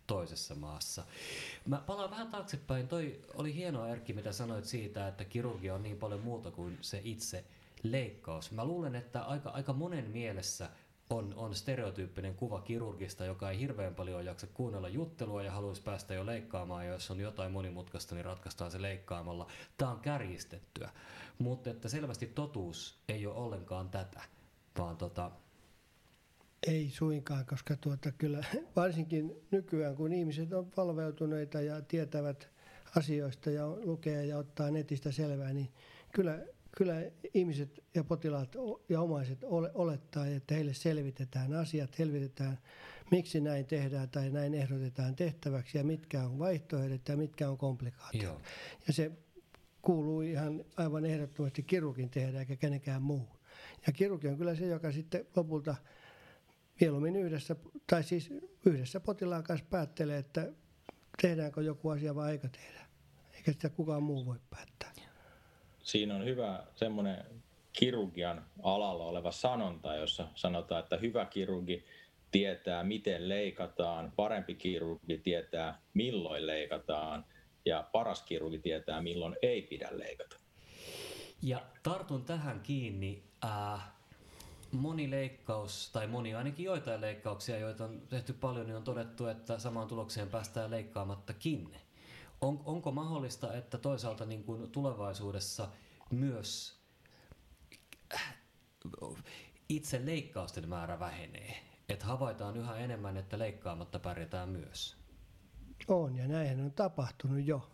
toisessa 0.06 0.54
maassa. 0.54 1.04
Mä 1.66 1.82
palaan 1.86 2.10
vähän 2.10 2.30
taaksepäin. 2.30 2.88
Toi 2.88 3.20
oli 3.34 3.54
hienoa 3.54 3.88
Erkki, 3.88 4.12
mitä 4.12 4.32
sanoit 4.32 4.64
siitä, 4.64 5.08
että 5.08 5.24
kirurgia 5.24 5.74
on 5.74 5.82
niin 5.82 5.98
paljon 5.98 6.20
muuta 6.20 6.50
kuin 6.50 6.78
se 6.80 7.00
itse 7.04 7.44
leikkaus. 7.82 8.52
Mä 8.52 8.64
luulen, 8.64 8.94
että 8.94 9.22
aika, 9.22 9.50
aika 9.50 9.72
monen 9.72 10.10
mielessä 10.10 10.70
on, 11.10 11.34
on 11.36 11.54
stereotyyppinen 11.54 12.34
kuva 12.34 12.60
kirurgista, 12.60 13.24
joka 13.24 13.50
ei 13.50 13.58
hirveän 13.58 13.94
paljon 13.94 14.24
jaksa 14.24 14.46
kuunnella 14.46 14.88
juttelua 14.88 15.42
ja 15.42 15.52
haluaisi 15.52 15.82
päästä 15.82 16.14
jo 16.14 16.26
leikkaamaan, 16.26 16.86
ja 16.86 16.92
jos 16.92 17.10
on 17.10 17.20
jotain 17.20 17.52
monimutkaista, 17.52 18.14
niin 18.14 18.24
ratkaistaan 18.24 18.70
se 18.70 18.82
leikkaamalla. 18.82 19.46
Tämä 19.78 19.90
on 19.90 20.00
kärjistettyä, 20.00 20.90
mutta 21.38 21.70
että 21.70 21.88
selvästi 21.88 22.26
totuus 22.26 22.98
ei 23.08 23.26
ole 23.26 23.36
ollenkaan 23.36 23.88
tätä, 23.88 24.22
vaan 24.78 24.96
tota, 24.96 25.30
ei 26.66 26.90
suinkaan, 26.90 27.46
koska 27.46 27.76
tuota, 27.76 28.12
kyllä 28.12 28.44
varsinkin 28.76 29.36
nykyään, 29.50 29.96
kun 29.96 30.12
ihmiset 30.12 30.52
on 30.52 30.70
palveutuneita 30.76 31.60
ja 31.60 31.80
tietävät 31.80 32.48
asioista 32.96 33.50
ja 33.50 33.68
lukee 33.68 34.26
ja 34.26 34.38
ottaa 34.38 34.70
netistä 34.70 35.12
selvää, 35.12 35.52
niin 35.52 35.68
kyllä, 36.12 36.38
kyllä 36.76 36.94
ihmiset 37.34 37.84
ja 37.94 38.04
potilaat 38.04 38.56
ja 38.88 39.00
omaiset 39.00 39.38
olettaa, 39.74 40.26
että 40.26 40.54
heille 40.54 40.74
selvitetään 40.74 41.52
asiat, 41.52 41.94
selvitetään 41.94 42.58
miksi 43.10 43.40
näin 43.40 43.66
tehdään 43.66 44.10
tai 44.10 44.30
näin 44.30 44.54
ehdotetaan 44.54 45.16
tehtäväksi 45.16 45.78
ja 45.78 45.84
mitkä 45.84 46.22
on 46.22 46.38
vaihtoehdot 46.38 47.08
ja 47.08 47.16
mitkä 47.16 47.50
on 47.50 47.58
komplikaatiot. 47.58 48.24
Joo. 48.24 48.40
Ja 48.86 48.92
se 48.92 49.12
kuuluu 49.82 50.20
ihan 50.20 50.64
aivan 50.76 51.04
ehdottomasti 51.04 51.62
kirurgin 51.62 52.10
tehdä 52.10 52.40
eikä 52.40 52.56
kenenkään 52.56 53.02
muu. 53.02 53.28
Ja 53.86 53.92
kirurgi 53.92 54.28
on 54.28 54.38
kyllä 54.38 54.54
se, 54.54 54.66
joka 54.66 54.92
sitten 54.92 55.26
lopulta– 55.36 55.74
mieluummin 56.80 57.16
yhdessä, 57.16 57.56
tai 57.86 58.04
siis 58.04 58.30
yhdessä 58.66 59.00
potilaan 59.00 59.42
kanssa 59.42 59.66
päättelee, 59.70 60.18
että 60.18 60.52
tehdäänkö 61.22 61.62
joku 61.62 61.88
asia 61.88 62.14
vai 62.14 62.32
eikö 62.32 62.48
tehdä. 62.48 62.86
Eikä 63.34 63.52
sitä 63.52 63.68
kukaan 63.68 64.02
muu 64.02 64.26
voi 64.26 64.38
päättää. 64.50 64.91
Siinä 65.82 66.14
on 66.14 66.24
hyvä 66.24 66.66
semmoinen 66.74 67.24
kirurgian 67.72 68.46
alalla 68.62 69.04
oleva 69.04 69.32
sanonta, 69.32 69.94
jossa 69.94 70.28
sanotaan, 70.34 70.82
että 70.82 70.96
hyvä 70.96 71.24
kirurgi 71.24 71.84
tietää, 72.30 72.84
miten 72.84 73.28
leikataan, 73.28 74.12
parempi 74.16 74.54
kirurgi 74.54 75.18
tietää, 75.18 75.80
milloin 75.94 76.46
leikataan, 76.46 77.24
ja 77.64 77.88
paras 77.92 78.22
kirurgi 78.22 78.58
tietää, 78.58 79.02
milloin 79.02 79.36
ei 79.42 79.62
pidä 79.62 79.88
leikata. 79.92 80.36
Ja 81.42 81.62
tartun 81.82 82.24
tähän 82.24 82.60
kiinni. 82.60 83.22
Äh, 83.44 83.80
moni 84.72 85.10
leikkaus, 85.10 85.90
tai 85.92 86.06
moni 86.06 86.34
ainakin 86.34 86.64
joitain 86.64 87.00
leikkauksia, 87.00 87.58
joita 87.58 87.84
on 87.84 88.02
tehty 88.08 88.32
paljon, 88.32 88.66
niin 88.66 88.76
on 88.76 88.84
todettu, 88.84 89.26
että 89.26 89.58
samaan 89.58 89.88
tulokseen 89.88 90.28
päästään 90.28 90.70
leikkaamattakin. 90.70 91.76
On, 92.42 92.62
onko 92.64 92.90
mahdollista, 92.90 93.54
että 93.54 93.78
toisaalta 93.78 94.26
niin 94.26 94.44
kuin 94.44 94.70
tulevaisuudessa 94.70 95.68
myös 96.10 96.80
äh, 98.14 98.36
itse 99.68 100.06
leikkausten 100.06 100.68
määrä 100.68 100.98
vähenee? 100.98 101.54
Että 101.88 102.06
havaitaan 102.06 102.56
yhä 102.56 102.76
enemmän, 102.76 103.16
että 103.16 103.38
leikkaamatta 103.38 103.98
pärjätään 103.98 104.48
myös. 104.48 104.96
On, 105.88 106.16
ja 106.16 106.28
näinhän 106.28 106.60
on 106.60 106.72
tapahtunut 106.72 107.46
jo. 107.46 107.70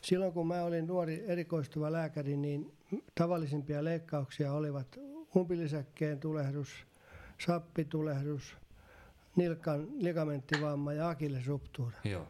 Silloin 0.00 0.32
kun 0.32 0.46
mä 0.46 0.62
olin 0.62 0.86
nuori 0.86 1.24
erikoistuva 1.26 1.92
lääkäri, 1.92 2.36
niin 2.36 2.72
tavallisimpia 3.14 3.84
leikkauksia 3.84 4.52
olivat 4.52 4.96
umpilisäkkeen 5.36 6.20
tulehdus, 6.20 6.68
sappitulehdus, 7.46 8.56
nilkan 9.36 9.88
ligamenttivamma 9.98 10.92
ja 10.92 11.08
akillesruptuura. 11.08 11.98
Joo. 12.04 12.26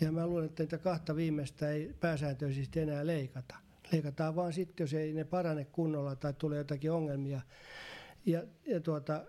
Ja 0.00 0.12
mä 0.12 0.26
luulen, 0.26 0.46
että 0.46 0.62
niitä 0.62 0.78
kahta 0.78 1.16
viimeistä 1.16 1.70
ei 1.70 1.94
pääsääntöisesti 2.00 2.80
enää 2.80 3.06
leikata. 3.06 3.56
Leikataan 3.92 4.36
vaan 4.36 4.52
sitten, 4.52 4.84
jos 4.84 4.94
ei 4.94 5.12
ne 5.12 5.24
parane 5.24 5.64
kunnolla 5.64 6.16
tai 6.16 6.32
tulee 6.32 6.58
jotakin 6.58 6.92
ongelmia. 6.92 7.40
Ja, 8.26 8.42
ja 8.66 8.80
tuota, 8.80 9.24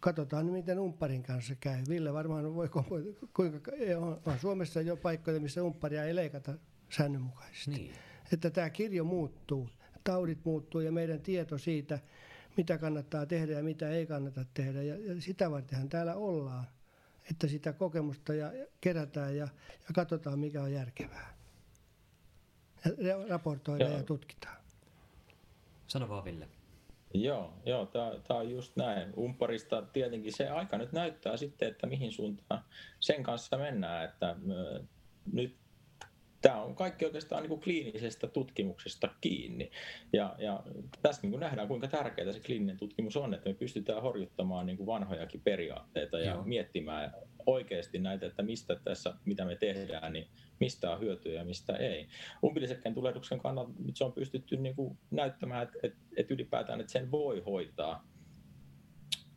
katsotaan 0.00 0.46
miten 0.46 0.78
umpparin 0.78 1.22
kanssa 1.22 1.54
käy. 1.54 1.82
Ville 1.88 2.12
varmaan 2.12 2.54
voi, 2.54 2.68
kuinka, 3.34 3.72
on, 3.96 4.38
Suomessa 4.40 4.80
jo 4.80 4.96
paikkoja, 4.96 5.40
missä 5.40 5.62
umpparia 5.62 6.04
ei 6.04 6.14
leikata 6.14 6.54
säännönmukaisesti. 6.88 7.70
Niin. 7.70 7.94
Että 8.32 8.50
tämä 8.50 8.70
kirjo 8.70 9.04
muuttuu 9.04 9.68
taudit 10.06 10.44
muuttuu 10.44 10.80
ja 10.80 10.92
meidän 10.92 11.20
tieto 11.20 11.58
siitä, 11.58 11.98
mitä 12.56 12.78
kannattaa 12.78 13.26
tehdä 13.26 13.52
ja 13.52 13.62
mitä 13.62 13.90
ei 13.90 14.06
kannata 14.06 14.44
tehdä. 14.54 14.82
Ja, 14.82 14.96
ja 14.96 15.20
sitä 15.20 15.50
vartenhan 15.50 15.88
täällä 15.88 16.14
ollaan, 16.14 16.66
että 17.30 17.46
sitä 17.46 17.72
kokemusta 17.72 18.34
ja 18.34 18.52
kerätään 18.80 19.36
ja, 19.36 19.48
ja 19.74 19.94
katsotaan, 19.94 20.38
mikä 20.38 20.62
on 20.62 20.72
järkevää. 20.72 21.36
Ja 22.98 23.26
raportoidaan 23.28 23.90
joo. 23.90 23.98
ja 23.98 24.04
tutkitaan. 24.04 24.56
Sano 25.86 26.08
vaan 26.08 26.24
Ville. 26.24 26.48
Joo, 27.14 27.54
joo 27.66 27.86
tämä 27.86 28.40
on 28.40 28.50
just 28.50 28.76
näin. 28.76 29.12
Umparista 29.18 29.82
tietenkin 29.82 30.32
se 30.32 30.48
aika 30.48 30.78
nyt 30.78 30.92
näyttää 30.92 31.36
sitten, 31.36 31.68
että 31.68 31.86
mihin 31.86 32.12
suuntaan 32.12 32.64
sen 33.00 33.22
kanssa 33.22 33.58
mennään. 33.58 34.04
Että, 34.04 34.36
nyt 35.32 35.56
tämä 36.42 36.62
on 36.62 36.74
kaikki 36.74 37.04
oikeastaan 37.04 37.42
niin 37.42 37.48
kuin 37.48 37.60
kliinisestä 37.60 38.26
tutkimuksesta 38.26 39.08
kiinni. 39.20 39.70
Ja, 40.12 40.34
ja 40.38 40.62
tässä 41.02 41.22
niin 41.22 41.30
kuin 41.30 41.40
nähdään, 41.40 41.68
kuinka 41.68 41.88
tärkeää 41.88 42.32
se 42.32 42.40
kliininen 42.40 42.76
tutkimus 42.76 43.16
on, 43.16 43.34
että 43.34 43.48
me 43.48 43.54
pystytään 43.54 44.02
horjuttamaan 44.02 44.66
niin 44.66 44.76
kuin 44.76 44.86
vanhojakin 44.86 45.40
periaatteita 45.40 46.18
ja 46.18 46.32
Joo. 46.32 46.42
miettimään 46.42 47.12
oikeasti 47.46 47.98
näitä, 47.98 48.26
että 48.26 48.42
mistä 48.42 48.76
tässä, 48.84 49.14
mitä 49.24 49.44
me 49.44 49.56
tehdään, 49.56 50.12
niin 50.12 50.28
mistä 50.60 50.90
on 50.90 51.00
hyötyä 51.00 51.32
ja 51.32 51.44
mistä 51.44 51.76
ei. 51.76 52.08
Umpilisekkeen 52.44 52.94
tulehduksen 52.94 53.38
kannalta 53.38 53.72
nyt 53.78 53.96
se 53.96 54.04
on 54.04 54.12
pystytty 54.12 54.56
niin 54.56 54.76
kuin 54.76 54.98
näyttämään, 55.10 55.62
että, 55.62 55.78
että, 55.82 55.98
että 56.16 56.34
ylipäätään 56.34 56.80
että 56.80 56.92
sen 56.92 57.10
voi 57.10 57.42
hoitaa 57.46 58.06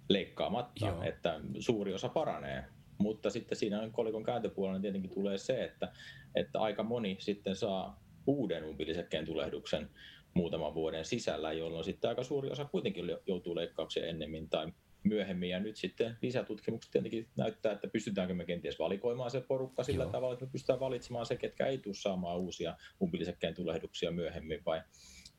leikkaamatta, 0.09 0.85
Joo. 0.85 1.03
että 1.03 1.39
suuri 1.59 1.93
osa 1.93 2.09
paranee. 2.09 2.65
Mutta 2.99 3.29
sitten 3.29 3.57
siinä 3.57 3.89
kolikon 3.91 4.23
kääntöpuolella 4.23 4.79
tietenkin 4.79 5.13
tulee 5.13 5.38
se, 5.38 5.63
että, 5.63 5.91
että 6.35 6.59
aika 6.59 6.83
moni 6.83 7.17
sitten 7.19 7.55
saa 7.55 8.03
uuden 8.27 8.63
umpilisekkeen 8.63 9.25
tulehduksen 9.25 9.89
muutaman 10.33 10.73
vuoden 10.73 11.05
sisällä, 11.05 11.53
jolloin 11.53 11.83
sitten 11.83 12.09
aika 12.09 12.23
suuri 12.23 12.49
osa 12.49 12.65
kuitenkin 12.65 13.05
joutuu 13.25 13.55
leikkaukseen 13.55 14.09
ennemmin 14.09 14.49
tai 14.49 14.71
myöhemmin. 15.03 15.49
Ja 15.49 15.59
nyt 15.59 15.75
sitten 15.75 16.17
lisätutkimukset 16.21 16.91
tietenkin 16.91 17.29
näyttää, 17.35 17.71
että 17.71 17.88
pystytäänkö 17.88 18.33
me 18.33 18.45
kenties 18.45 18.79
valikoimaan 18.79 19.31
se 19.31 19.41
porukka 19.41 19.83
sillä 19.83 20.04
Joo. 20.04 20.12
tavalla, 20.12 20.33
että 20.33 20.45
me 20.45 20.52
pystytään 20.52 20.79
valitsemaan 20.79 21.25
se, 21.25 21.35
ketkä 21.35 21.65
ei 21.65 21.77
tule 21.77 21.95
saamaan 21.95 22.39
uusia 22.39 22.77
umpilisekkeen 23.02 23.56
tulehduksia 23.56 24.12
myöhemmin 24.12 24.65
vai, 24.65 24.81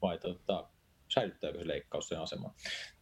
vai 0.03 0.19
tota, 0.19 0.69
säilyttääkö 1.15 1.59
se 1.59 1.69
leikkaus 1.69 2.09
sen 2.09 2.21
aseman. 2.21 2.51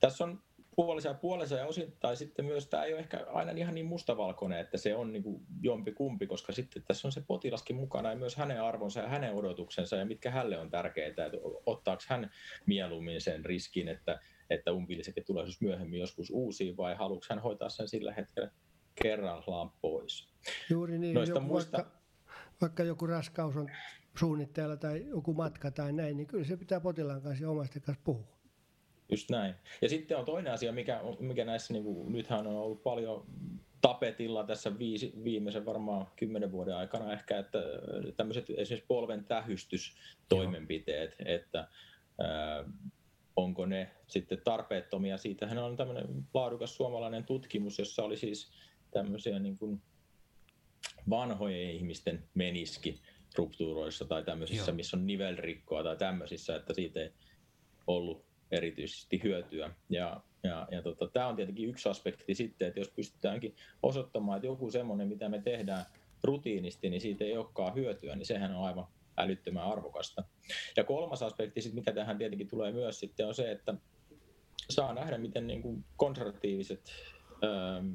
Tässä 0.01 0.25
on 0.25 0.43
puolessa 0.79 1.09
ja 1.09 1.15
puolessa 1.15 1.55
ja 1.55 1.67
osittain 1.67 2.17
sitten 2.17 2.45
myös 2.45 2.67
tämä 2.67 2.85
ei 2.85 2.93
ole 2.93 3.01
ehkä 3.01 3.27
aina 3.33 3.53
ihan 3.53 3.75
niin 3.75 3.87
mustavalkoinen, 3.87 4.59
että 4.59 4.79
se 4.79 4.95
on 4.95 5.13
niin 5.13 5.23
kuin 5.23 5.43
jompi 5.63 5.93
kumpi, 5.93 6.27
koska 6.27 6.53
sitten 6.53 6.83
tässä 6.83 7.09
on 7.09 7.13
se 7.13 7.21
potilaskin 7.21 7.77
mukana 7.77 8.11
ja 8.11 8.17
myös 8.17 8.37
hänen 8.37 8.63
arvonsa 8.63 9.01
ja 9.01 9.09
hänen 9.09 9.35
odotuksensa 9.35 9.97
ja 9.97 10.07
mitkä 10.07 10.31
hänelle 10.31 10.59
on 10.59 10.71
tärkeää, 10.71 11.09
että 11.09 11.31
ottaako 11.67 12.03
hän 12.09 12.31
mieluummin 12.67 13.21
sen 13.21 13.45
riskin, 13.45 13.89
että, 13.89 14.21
että 14.51 14.73
umbilisekin 14.73 15.25
tulee 15.25 15.47
myöhemmin 15.61 16.01
joskus 16.01 16.31
uusiin 16.31 16.77
vai 16.77 16.95
haluatko 16.95 17.27
hän 17.31 17.43
hoitaa 17.43 17.69
sen 17.69 17.89
sillä 17.89 18.13
hetkellä 18.13 18.51
kerrallaan 19.03 19.71
pois. 19.81 20.29
Juuri 20.71 20.99
niin, 20.99 21.15
Noista 21.15 21.35
joku 21.35 21.47
muista... 21.47 21.77
vaikka, 21.77 21.99
vaikka 22.61 22.83
joku 22.83 23.07
raskaus 23.07 23.57
on 23.57 23.71
suunnitteilla 24.19 24.77
tai 24.77 25.07
joku 25.09 25.35
matka 25.35 25.71
tai 25.71 25.93
näin, 25.93 26.17
niin 26.17 26.27
kyllä 26.27 26.45
se 26.45 26.57
pitää 26.57 26.81
potilaan 26.81 27.23
kanssa 27.23 27.45
ja 27.45 27.51
omaisten 27.51 27.83
kanssa 27.83 28.03
puhua. 28.05 28.38
Just 29.11 29.31
näin. 29.31 29.55
Ja 29.83 29.89
sitten 29.89 30.17
on 30.17 30.25
toinen 30.25 30.53
asia, 30.53 30.73
mikä, 30.73 31.01
mikä 31.19 31.45
näissä, 31.45 31.73
niin 31.73 31.85
kuin, 31.85 32.13
nythän 32.13 32.47
on 32.47 32.57
ollut 32.57 32.83
paljon 32.83 33.27
tapetilla 33.81 34.45
tässä 34.45 34.79
viisi, 34.79 35.13
viimeisen 35.25 35.67
varmaan 35.67 36.07
kymmenen 36.17 36.53
vuoden 36.53 36.77
aikana 36.77 37.13
ehkä, 37.13 37.39
että 37.39 37.59
tämmöiset 38.17 38.51
esimerkiksi 38.51 38.87
polven 38.89 39.25
tähystystoimenpiteet, 39.25 41.17
Joo. 41.19 41.35
että 41.35 41.69
ää, 42.19 42.65
onko 43.37 43.67
ne 43.67 43.91
sitten 44.07 44.41
tarpeettomia. 44.45 45.19
Siitähän 45.19 45.59
on 45.59 45.77
tämmöinen 45.77 46.07
laadukas 46.35 46.77
suomalainen 46.77 47.25
tutkimus, 47.25 47.79
jossa 47.79 48.03
oli 48.03 48.17
siis 48.17 48.53
tämmöisiä 48.91 49.39
niin 49.39 49.59
kuin 49.59 49.83
vanhojen 51.11 51.71
ihmisten 51.71 52.25
meniski 52.35 53.01
ruptuuroissa 53.37 54.05
tai 54.05 54.25
tämmöisissä, 54.25 54.71
Joo. 54.71 54.77
missä 54.77 54.97
on 54.97 55.07
nivelrikkoa 55.07 55.83
tai 55.83 55.97
tämmöisissä, 55.97 56.57
että 56.57 56.75
siitä 56.75 57.01
ei 57.01 57.13
ollut 57.87 58.28
erityisesti 58.51 59.21
hyötyä. 59.25 59.71
Ja, 59.91 60.21
ja, 60.43 60.69
ja 60.71 60.83
tota, 60.83 61.09
tämä 61.09 61.27
on 61.27 61.37
tietenkin 61.37 61.69
yksi 61.69 61.89
aspekti 61.89 62.35
sitten, 62.35 62.69
että 62.69 62.81
jos 62.81 62.91
pystytäänkin 62.91 63.57
osoittamaan, 63.83 64.37
että 64.37 64.47
joku 64.47 64.71
semmoinen, 64.71 65.09
mitä 65.09 65.29
me 65.29 65.41
tehdään 65.41 65.85
rutiinisti, 66.25 66.91
niin 66.91 67.01
siitä 67.01 67.25
ei 67.25 67.37
olekaan 67.37 67.75
hyötyä, 67.75 68.17
niin 68.17 68.27
sehän 68.27 68.55
on 68.55 68.65
aivan 68.65 68.87
älyttömän 69.17 69.65
arvokasta. 69.65 70.25
Ja 70.77 70.85
kolmas 70.85 71.23
aspekti, 71.23 71.63
sit, 71.63 71.75
mikä 71.75 71.93
tähän 71.93 72.19
tietenkin 72.19 72.49
tulee 72.49 72.73
myös 72.73 73.01
sitten, 73.01 73.27
on 73.27 73.35
se, 73.35 73.51
että 73.51 73.75
saa 74.71 74.95
nähdä, 74.95 75.19
miten 75.19 75.47
niin 75.47 75.63
kuin 75.63 75.85
konservatiiviset 75.97 76.93
ähm, 77.45 77.89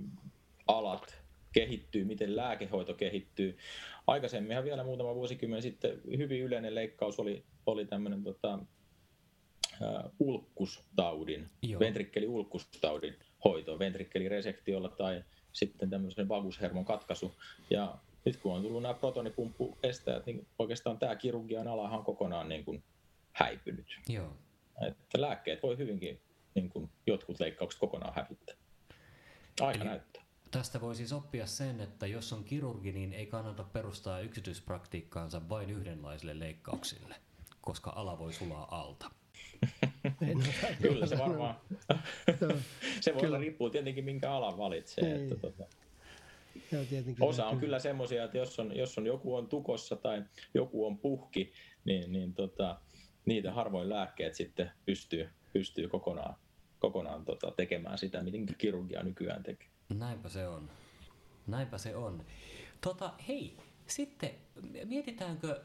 alat 0.68 1.24
kehittyy, 1.52 2.06
miten 2.06 2.36
lääkehoito 2.36 2.94
kehittyy. 2.94 3.58
Aikaisemminhan 4.08 4.64
vielä 4.64 4.84
muutama 4.84 5.16
vuosikymmen 5.16 5.62
sitten 5.62 6.02
hyvin 6.18 6.42
yleinen 6.42 6.76
leikkaus 6.76 7.20
oli, 7.20 7.44
oli 7.66 7.86
tämmöinen 7.86 8.24
tota, 8.24 8.60
ulkkustaudin, 10.20 11.50
Joo. 11.62 11.80
ventrikkeliulkkustaudin 11.80 13.16
hoito, 13.44 13.80
ventrikkeliresektiolla 13.80 14.90
tai 14.90 15.24
sitten 15.54 15.90
tämmöisen 15.90 16.30
vagushermon 16.30 16.86
katkaisu. 16.86 17.36
Ja 17.70 17.98
nyt 18.26 18.38
kun 18.38 18.54
on 18.54 18.62
tullut 18.62 18.82
nämä 18.82 18.94
protonipumppuestäjät, 18.94 20.26
niin 20.26 20.48
oikeastaan 20.60 21.00
tämä 21.00 21.16
kirurgian 21.16 21.68
alahan 21.68 22.00
on 22.00 22.06
kokonaan 22.06 22.50
niin 22.50 22.66
kuin 22.66 22.84
häipynyt. 23.32 24.00
Joo. 24.10 24.38
Että 24.88 25.22
lääkkeet 25.22 25.64
voi 25.64 25.78
hyvinkin 25.78 26.22
niin 26.56 26.70
kuin 26.70 26.90
jotkut 27.08 27.40
leikkaukset 27.40 27.80
kokonaan 27.80 28.14
hävittää. 28.16 28.56
Aika 29.62 29.80
Eli 29.80 29.90
näyttää. 29.90 30.24
Tästä 30.52 30.82
voi 30.82 30.96
siis 30.96 31.14
oppia 31.14 31.46
sen, 31.46 31.82
että 31.82 32.08
jos 32.08 32.34
on 32.34 32.44
kirurgi, 32.44 32.92
niin 32.92 33.14
ei 33.14 33.26
kannata 33.26 33.64
perustaa 33.64 34.20
yksityispraktiikkaansa 34.20 35.50
vain 35.50 35.70
yhdenlaisille 35.70 36.40
leikkauksille, 36.40 37.16
koska 37.62 37.94
ala 37.96 38.20
voi 38.20 38.34
sulaa 38.34 38.82
alta. 38.82 39.12
Kyllä 40.82 41.06
se 41.06 41.18
varmaan. 41.18 41.56
se 43.02 43.16
voi 43.16 43.28
olla 43.28 43.38
riippuu 43.38 43.70
tietenkin 43.70 44.06
minkä 44.06 44.32
alan 44.32 44.58
valitsee. 44.58 45.12
Että 45.12 45.18
niin. 45.18 45.40
tota. 45.40 45.64
Osa 47.20 47.48
on 47.48 47.60
kyllä 47.60 47.80
semmoisia, 47.80 48.24
että 48.24 48.38
jos 48.38 48.60
on, 48.60 48.78
jos 48.78 48.98
on 48.98 49.06
joku 49.06 49.36
on 49.36 49.48
tukossa 49.48 49.96
tai 49.96 50.24
joku 50.54 50.86
on 50.86 50.98
puhki, 50.98 51.54
niin, 51.86 52.12
niin 52.12 52.34
tota, 52.34 52.80
niitä 53.26 53.52
harvoin 53.52 53.90
lääkkeet 53.90 54.36
sitten 54.36 54.72
pystyy, 54.86 55.30
pystyy 55.54 55.88
kokonaan, 55.88 56.36
kokonaan 56.80 57.26
tota, 57.26 57.52
tekemään 57.52 57.98
sitä, 57.98 58.24
miten 58.24 58.46
kirurgia 58.58 59.04
nykyään 59.04 59.44
tekee. 59.44 59.68
Näinpä 59.94 60.30
se 60.30 60.48
on. 60.48 60.70
Näinpä 61.48 61.78
se 61.78 61.96
on. 61.96 62.26
Tota, 62.82 63.14
hei, 63.28 63.58
sitten 63.88 64.32
mietitäänkö, 64.86 65.62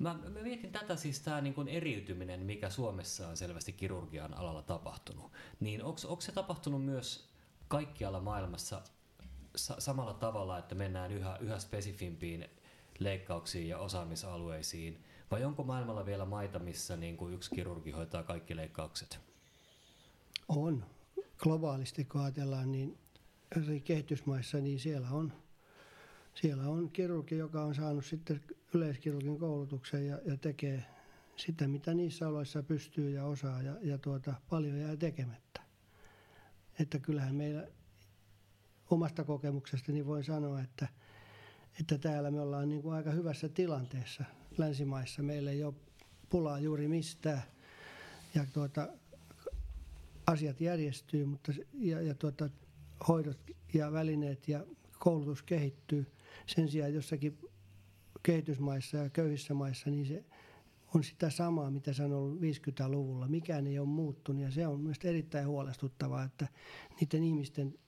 mä, 0.00 0.14
mä 0.14 0.42
mietin 0.42 0.72
tätä 0.72 0.96
siis 0.96 1.20
tämä 1.20 1.40
niin 1.40 1.68
eriytyminen, 1.68 2.40
mikä 2.40 2.70
Suomessa 2.70 3.28
on 3.28 3.36
selvästi 3.36 3.72
kirurgian 3.72 4.34
alalla 4.34 4.62
tapahtunut. 4.62 5.32
Niin 5.60 5.84
onko 5.84 6.20
se 6.20 6.32
tapahtunut 6.32 6.84
myös 6.84 7.28
kaikkialla 7.68 8.20
maailmassa 8.20 8.82
sa- 9.56 9.80
samalla 9.80 10.14
tavalla, 10.14 10.58
että 10.58 10.74
mennään 10.74 11.12
yhä, 11.12 11.36
yhä 11.36 11.58
spesifimpiin 11.58 12.48
leikkauksiin 12.98 13.68
ja 13.68 13.78
osaamisalueisiin, 13.78 15.04
vai 15.30 15.44
onko 15.44 15.62
maailmalla 15.62 16.06
vielä 16.06 16.24
maita, 16.24 16.58
missä 16.58 16.96
niin 16.96 17.16
kuin 17.16 17.34
yksi 17.34 17.54
kirurgi 17.54 17.90
hoitaa 17.90 18.22
kaikki 18.22 18.56
leikkaukset? 18.56 19.20
On. 20.48 20.84
Globaalisti 21.38 22.04
kun 22.04 22.20
ajatellaan, 22.20 22.72
niin 22.72 22.98
eri 23.56 23.80
kehitysmaissa, 23.80 24.58
niin 24.58 24.80
siellä 24.80 25.10
on, 25.10 25.32
siellä 26.34 26.68
on 26.68 26.90
kirurgi, 26.90 27.36
joka 27.36 27.64
on 27.64 27.74
saanut 27.74 28.04
sitten 28.04 28.40
yleiskirurgin 28.74 29.38
koulutuksen 29.38 30.06
ja, 30.06 30.18
ja 30.24 30.36
tekee 30.36 30.84
sitä, 31.36 31.68
mitä 31.68 31.94
niissä 31.94 32.28
oloissa 32.28 32.62
pystyy 32.62 33.10
ja 33.10 33.24
osaa 33.24 33.62
ja, 33.62 33.76
ja 33.82 33.98
tuota, 33.98 34.34
paljon 34.50 34.78
jää 34.78 34.96
tekemättä. 34.96 35.62
Että 36.78 36.98
kyllähän 36.98 37.34
meillä 37.34 37.68
omasta 38.90 39.24
kokemuksestani 39.24 39.94
niin 39.94 40.06
voin 40.06 40.24
sanoa, 40.24 40.60
että, 40.60 40.88
että 41.80 41.98
täällä 41.98 42.30
me 42.30 42.40
ollaan 42.40 42.68
niin 42.68 42.82
kuin 42.82 42.94
aika 42.94 43.10
hyvässä 43.10 43.48
tilanteessa 43.48 44.24
länsimaissa. 44.58 45.22
Meillä 45.22 45.50
ei 45.50 45.64
ole 45.64 45.74
pulaa 46.28 46.58
juuri 46.58 46.88
mistään 46.88 47.42
ja 48.34 48.46
tuota, 48.52 48.88
asiat 50.26 50.60
järjestyy 50.60 51.24
mutta, 51.24 51.52
ja, 51.72 52.02
ja 52.02 52.14
tuota, 52.14 52.50
hoidot 53.08 53.38
ja 53.74 53.92
välineet 53.92 54.48
ja 54.48 54.66
koulutus 54.98 55.42
kehittyy. 55.42 56.06
Sen 56.46 56.68
sijaan 56.68 56.94
jossakin 56.94 57.38
kehitysmaissa 58.22 58.96
ja 58.96 59.10
köyhissä 59.10 59.54
maissa, 59.54 59.90
niin 59.90 60.06
se 60.06 60.24
on 60.94 61.04
sitä 61.04 61.30
samaa, 61.30 61.70
mitä 61.70 61.92
se 61.92 62.04
on 62.04 62.12
ollut 62.12 62.40
50-luvulla. 62.40 63.28
Mikään 63.28 63.66
ei 63.66 63.78
ole 63.78 63.88
muuttunut 63.88 64.42
ja 64.42 64.50
se 64.50 64.66
on 64.66 64.80
myös 64.80 64.96
erittäin 65.04 65.48
huolestuttavaa, 65.48 66.24
että 66.24 66.48
niiden 67.00 67.24
ihmisten 67.24 67.78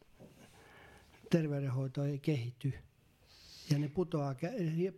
terveydenhoito 1.31 2.05
ei 2.05 2.19
kehity. 2.19 2.73
Ja 3.71 3.79
ne 3.79 3.89
putoaa, 3.89 4.35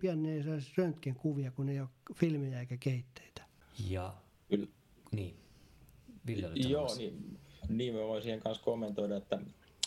pian 0.00 0.22
ne 0.22 0.32
ei 0.32 0.42
saa 0.42 0.58
röntgenkuvia, 0.76 1.50
kun 1.50 1.68
ei 1.68 1.80
ole 1.80 1.88
filmejä 2.14 2.60
eikä 2.60 2.76
kehitteitä. 2.76 3.44
Ja, 3.88 4.14
Kyllä. 4.48 4.66
niin. 5.12 5.36
Ville 6.26 6.50
Joo, 6.54 6.94
niin, 6.96 7.38
niin 7.68 7.94
mä 7.94 8.00
voin 8.00 8.22
siihen 8.22 8.40
kanssa 8.40 8.64
kommentoida, 8.64 9.16
että, 9.16 9.38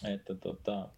että 0.04 0.36
tota, 0.36 0.90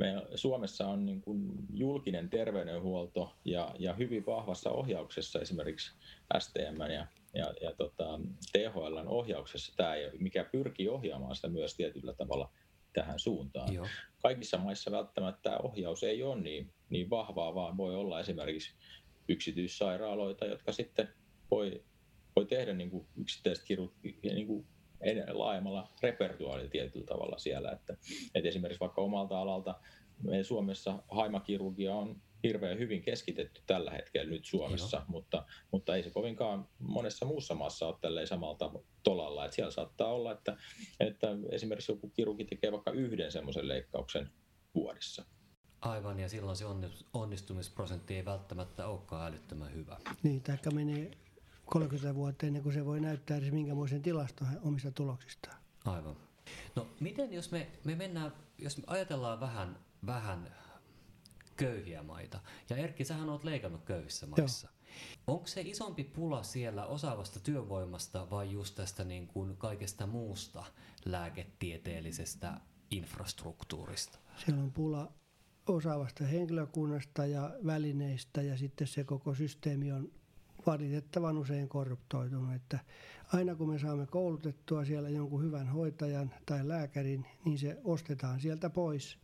me 0.00 0.26
Suomessa 0.34 0.86
on 0.86 1.06
niin 1.06 1.20
kuin 1.20 1.52
julkinen 1.74 2.30
terveydenhuolto 2.30 3.32
ja, 3.44 3.74
ja 3.78 3.94
hyvin 3.94 4.26
vahvassa 4.26 4.70
ohjauksessa 4.70 5.40
esimerkiksi 5.40 5.92
STM 6.38 6.80
ja, 6.80 7.06
ja, 7.34 7.54
ja 7.62 7.72
tota, 7.76 8.20
THLn 8.52 9.08
ohjauksessa 9.08 9.72
tämä, 9.76 9.94
mikä 10.18 10.44
pyrkii 10.44 10.88
ohjaamaan 10.88 11.36
sitä 11.36 11.48
myös 11.48 11.76
tietyllä 11.76 12.12
tavalla 12.12 12.52
tähän 12.92 13.18
suuntaan. 13.18 13.74
Joo. 13.74 13.86
Kaikissa 14.22 14.58
maissa 14.58 14.90
välttämättä 14.90 15.40
tämä 15.42 15.56
ohjaus 15.56 16.02
ei 16.02 16.22
ole 16.22 16.40
niin, 16.40 16.72
niin 16.90 17.10
vahvaa, 17.10 17.54
vaan 17.54 17.76
voi 17.76 17.94
olla 17.94 18.20
esimerkiksi 18.20 18.74
yksityissairaaloita, 19.28 20.46
jotka 20.46 20.72
sitten 20.72 21.08
voi, 21.50 21.84
voi 22.36 22.46
tehdä 22.46 22.72
niin 22.72 22.90
kuin 22.90 23.06
yksittäiset 23.16 23.64
kirurgi, 23.64 24.18
niin 24.22 24.46
kuin 24.46 24.66
laajemmalla 25.28 25.88
repertuaalilla 26.02 26.70
tietyllä 26.70 27.06
tavalla 27.06 27.38
siellä. 27.38 27.70
Että, 27.70 27.96
että 28.34 28.48
esimerkiksi 28.48 28.80
vaikka 28.80 29.02
omalta 29.02 29.40
alalta 29.40 29.74
meidän 30.22 30.44
Suomessa 30.44 31.02
haimakirurgia 31.08 31.94
on 31.94 32.22
hirveän 32.42 32.78
hyvin 32.78 33.02
keskitetty 33.02 33.62
tällä 33.66 33.90
hetkellä 33.90 34.30
nyt 34.30 34.44
Suomessa, 34.44 34.96
Joo. 34.96 35.04
mutta, 35.08 35.46
mutta 35.70 35.96
ei 35.96 36.02
se 36.02 36.10
kovinkaan 36.10 36.68
monessa 36.78 37.26
muussa 37.26 37.54
maassa 37.54 37.86
ole 37.86 37.96
tälleen 38.00 38.26
samalta 38.26 38.70
tolalla. 39.02 39.44
Että 39.44 39.54
siellä 39.54 39.70
saattaa 39.70 40.12
olla, 40.12 40.32
että, 40.32 40.56
että 41.00 41.28
esimerkiksi 41.50 41.92
joku 41.92 42.08
kirurgi 42.08 42.44
tekee 42.44 42.72
vaikka 42.72 42.90
yhden 42.90 43.32
semmoisen 43.32 43.68
leikkauksen 43.68 44.30
vuodessa. 44.74 45.24
Aivan, 45.80 46.20
ja 46.20 46.28
silloin 46.28 46.56
se 46.56 46.64
onnistumisprosentti 47.12 48.16
ei 48.16 48.24
välttämättä 48.24 48.86
olekaan 48.86 49.32
älyttömän 49.32 49.74
hyvä. 49.74 49.96
Niin, 50.22 50.42
taikka 50.42 50.70
menee 50.70 51.10
30 51.70 52.14
vuotta 52.14 52.46
ennen 52.46 52.62
kuin 52.62 52.72
se 52.72 52.84
voi 52.84 53.00
näyttää 53.00 53.36
edes 53.36 53.52
minkämoisen 53.52 54.02
tilaston 54.02 54.48
omista 54.62 54.90
tuloksistaan. 54.90 55.56
Aivan. 55.84 56.16
No 56.76 56.86
miten 57.00 57.32
jos 57.32 57.50
me, 57.50 57.70
me 57.84 57.94
mennään, 57.94 58.32
jos 58.58 58.76
me 58.76 58.84
ajatellaan 58.86 59.40
vähän, 59.40 59.78
vähän 60.06 60.54
köyhiä 61.56 62.02
maita. 62.02 62.40
Ja 62.70 62.76
Erkki, 62.76 63.04
sähän 63.04 63.28
oot 63.28 63.44
leikannut 63.44 63.84
köyhissä 63.84 64.26
maissa. 64.26 64.68
Joo. 64.68 64.80
Onko 65.26 65.46
se 65.46 65.60
isompi 65.60 66.04
pula 66.04 66.42
siellä 66.42 66.86
osaavasta 66.86 67.40
työvoimasta 67.40 68.30
vai 68.30 68.52
just 68.52 68.74
tästä 68.74 69.04
niin 69.04 69.26
kuin 69.26 69.56
kaikesta 69.56 70.06
muusta 70.06 70.64
lääketieteellisestä 71.04 72.60
infrastruktuurista? 72.90 74.18
Siellä 74.44 74.62
on 74.62 74.72
pula 74.72 75.12
osaavasta 75.66 76.24
henkilökunnasta 76.24 77.26
ja 77.26 77.50
välineistä 77.66 78.42
ja 78.42 78.58
sitten 78.58 78.86
se 78.86 79.04
koko 79.04 79.34
systeemi 79.34 79.92
on 79.92 80.12
valitettavan 80.66 81.38
usein 81.38 81.68
korruptoitunut. 81.68 82.54
Että 82.54 82.78
aina 83.32 83.54
kun 83.54 83.70
me 83.70 83.78
saamme 83.78 84.06
koulutettua 84.06 84.84
siellä 84.84 85.08
jonkun 85.08 85.42
hyvän 85.42 85.68
hoitajan 85.68 86.34
tai 86.46 86.68
lääkärin, 86.68 87.26
niin 87.44 87.58
se 87.58 87.78
ostetaan 87.84 88.40
sieltä 88.40 88.70
pois– 88.70 89.18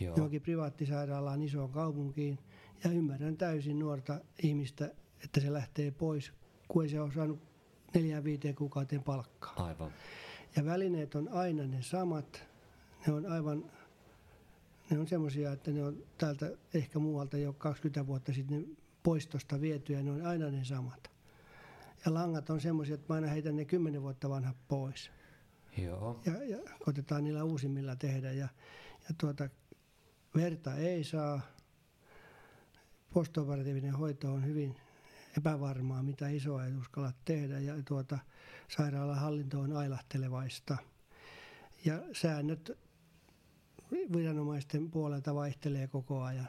Joo. 0.00 0.16
johonkin 0.16 0.42
privaattisairaalaan 0.42 1.42
isoon 1.42 1.70
kaupunkiin. 1.70 2.38
Ja 2.84 2.90
ymmärrän 2.90 3.36
täysin 3.36 3.78
nuorta 3.78 4.20
ihmistä, 4.42 4.90
että 5.24 5.40
se 5.40 5.52
lähtee 5.52 5.90
pois, 5.90 6.32
kun 6.68 6.82
ei 6.82 6.88
se 6.88 7.00
ole 7.00 7.12
saanut 7.12 7.38
neljään 7.94 8.24
viiteen 8.24 8.54
kuukauteen 8.54 9.02
palkkaa. 9.02 9.66
Aivan. 9.66 9.90
Ja 10.56 10.64
välineet 10.64 11.14
on 11.14 11.28
aina 11.28 11.66
ne 11.66 11.82
samat. 11.82 12.44
Ne 13.06 13.12
on 13.12 13.26
aivan 13.26 13.64
ne 14.90 14.98
on 14.98 15.06
semmoisia, 15.06 15.52
että 15.52 15.70
ne 15.70 15.84
on 15.84 16.02
täältä 16.18 16.52
ehkä 16.74 16.98
muualta 16.98 17.38
jo 17.38 17.52
20 17.52 18.06
vuotta 18.06 18.32
sitten 18.32 18.76
poistosta 19.06 19.60
vietyjä, 19.60 20.02
ne 20.02 20.10
on 20.10 20.26
aina 20.26 20.50
ne 20.50 20.64
samat. 20.64 21.10
Ja 22.04 22.14
langat 22.14 22.50
on 22.50 22.60
semmoisia, 22.60 22.94
että 22.94 23.06
mä 23.08 23.14
aina 23.14 23.26
heitän 23.26 23.56
ne 23.56 23.64
10 23.64 24.02
vuotta 24.02 24.28
vanhat 24.28 24.56
pois. 24.68 25.10
Joo. 25.78 26.20
Ja, 26.26 26.32
ja 26.44 26.58
koitetaan 26.84 27.24
niillä 27.24 27.44
uusimmilla 27.44 27.96
tehdä. 27.96 28.32
Ja, 28.32 28.48
ja 29.08 29.14
tuota, 29.18 29.48
verta 30.34 30.74
ei 30.74 31.04
saa. 31.04 31.40
Postoperatiivinen 33.12 33.94
hoito 33.94 34.32
on 34.32 34.44
hyvin 34.44 34.76
epävarmaa, 35.38 36.02
mitä 36.02 36.28
isoa 36.28 36.66
ei 36.66 36.74
uskalla 36.74 37.12
tehdä. 37.24 37.58
Ja 37.58 37.74
tuota, 37.88 38.18
sairaalan 38.76 39.18
hallinto 39.18 39.60
on 39.60 39.72
ailahtelevaista. 39.72 40.76
Ja 41.84 42.02
säännöt 42.12 42.78
viranomaisten 44.16 44.90
puolelta 44.90 45.34
vaihtelee 45.34 45.88
koko 45.88 46.22
ajan. 46.22 46.48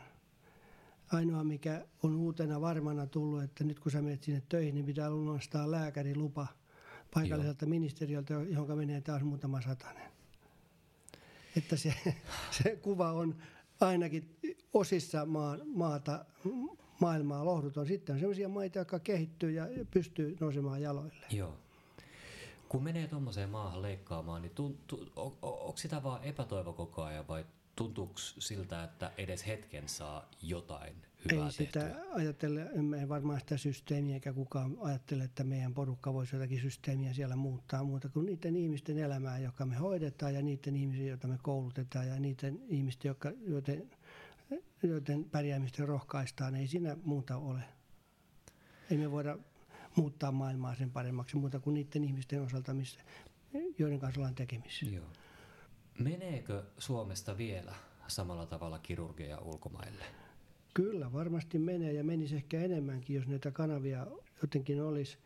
Ainoa 1.11 1.43
mikä 1.43 1.85
on 2.03 2.15
uutena 2.15 2.61
varmana 2.61 3.07
tullut, 3.07 3.43
että 3.43 3.63
nyt 3.63 3.79
kun 3.79 3.91
sä 3.91 4.01
menet 4.01 4.23
sinne 4.23 4.43
töihin, 4.49 4.75
niin 4.75 4.85
pitää 4.85 5.09
lunastaa 5.09 5.71
lääkärilupa 5.71 6.47
paikalliselta 7.13 7.65
Joo. 7.65 7.69
ministeriöltä, 7.69 8.33
johon 8.33 8.77
menee 8.77 9.01
taas 9.01 9.23
muutama 9.23 9.61
satanen. 9.61 10.11
Että 11.57 11.75
se, 11.75 11.93
se 12.63 12.75
kuva 12.75 13.11
on 13.11 13.35
ainakin 13.79 14.37
osissa 14.73 15.25
maa, 15.25 15.57
maata, 15.75 16.25
maailmaa 16.99 17.45
lohduton. 17.45 17.87
Sitten 17.87 18.13
on 18.13 18.19
sellaisia 18.19 18.49
maita, 18.49 18.79
jotka 18.79 18.99
kehittyy 18.99 19.51
ja 19.51 19.67
pystyy 19.91 20.37
nousemaan 20.39 20.81
jaloille. 20.81 21.25
Joo. 21.31 21.53
Kun 22.69 22.83
menee 22.83 23.07
tuommoiseen 23.07 23.49
maahan 23.49 23.81
leikkaamaan, 23.81 24.41
niin 24.41 24.55
tuntu, 24.55 25.11
on, 25.15 25.37
onko 25.41 25.77
sitä 25.77 26.03
vaan 26.03 26.23
epätoivo 26.23 26.73
koko 26.73 27.03
ajan 27.03 27.27
vai 27.27 27.45
tuntuuko 27.77 28.13
siltä, 28.17 28.83
että 28.83 29.11
edes 29.17 29.47
hetken 29.47 29.89
saa 29.89 30.29
jotain 30.41 30.95
hyvää 31.31 31.45
Ei 31.45 31.51
sitä 31.51 31.79
tehtyä? 31.79 32.05
ajatella, 32.13 32.61
emme 32.61 33.09
varmaan 33.09 33.39
sitä 33.39 33.57
systeemiä, 33.57 34.13
eikä 34.15 34.33
kukaan 34.33 34.77
ajattele, 34.81 35.23
että 35.23 35.43
meidän 35.43 35.73
porukka 35.73 36.13
voisi 36.13 36.35
jotakin 36.35 36.61
systeemiä 36.61 37.13
siellä 37.13 37.35
muuttaa 37.35 37.83
muuta 37.83 38.09
kuin 38.09 38.25
niiden 38.25 38.55
ihmisten 38.55 38.97
elämää, 38.97 39.39
joka 39.39 39.65
me 39.65 39.75
hoidetaan 39.75 40.33
ja 40.33 40.41
niiden 40.41 40.75
ihmisten, 40.75 41.07
joita 41.07 41.27
me 41.27 41.37
koulutetaan 41.41 42.07
ja 42.07 42.19
niiden 42.19 42.59
ihmisten, 42.67 43.09
jotka, 43.09 43.31
joiden, 43.47 43.89
joiden 44.83 45.23
pärjäämistä 45.23 45.85
rohkaistaan. 45.85 46.55
Ei 46.55 46.67
siinä 46.67 46.97
muuta 47.03 47.37
ole. 47.37 47.61
Ei 48.91 48.97
me 48.97 49.11
voida 49.11 49.37
muuttaa 49.95 50.31
maailmaa 50.31 50.75
sen 50.75 50.91
paremmaksi 50.91 51.37
muuta 51.37 51.59
kuin 51.59 51.73
niiden 51.73 52.03
ihmisten 52.03 52.41
osalta, 52.41 52.73
missä, 52.73 52.99
joiden 53.77 53.99
kanssa 53.99 54.19
ollaan 54.19 54.35
tekemisissä. 54.35 54.85
Joo. 54.85 55.05
Meneekö 55.99 56.63
Suomesta 56.77 57.37
vielä 57.37 57.75
samalla 58.07 58.45
tavalla 58.45 58.79
kirurgia 58.79 59.39
ulkomaille? 59.39 60.03
Kyllä, 60.73 61.13
varmasti 61.13 61.59
menee 61.59 61.93
ja 61.93 62.03
menisi 62.03 62.35
ehkä 62.35 62.61
enemmänkin, 62.61 63.15
jos 63.15 63.27
näitä 63.27 63.51
kanavia 63.51 64.07
jotenkin 64.41 64.81
olisi. 64.81 65.17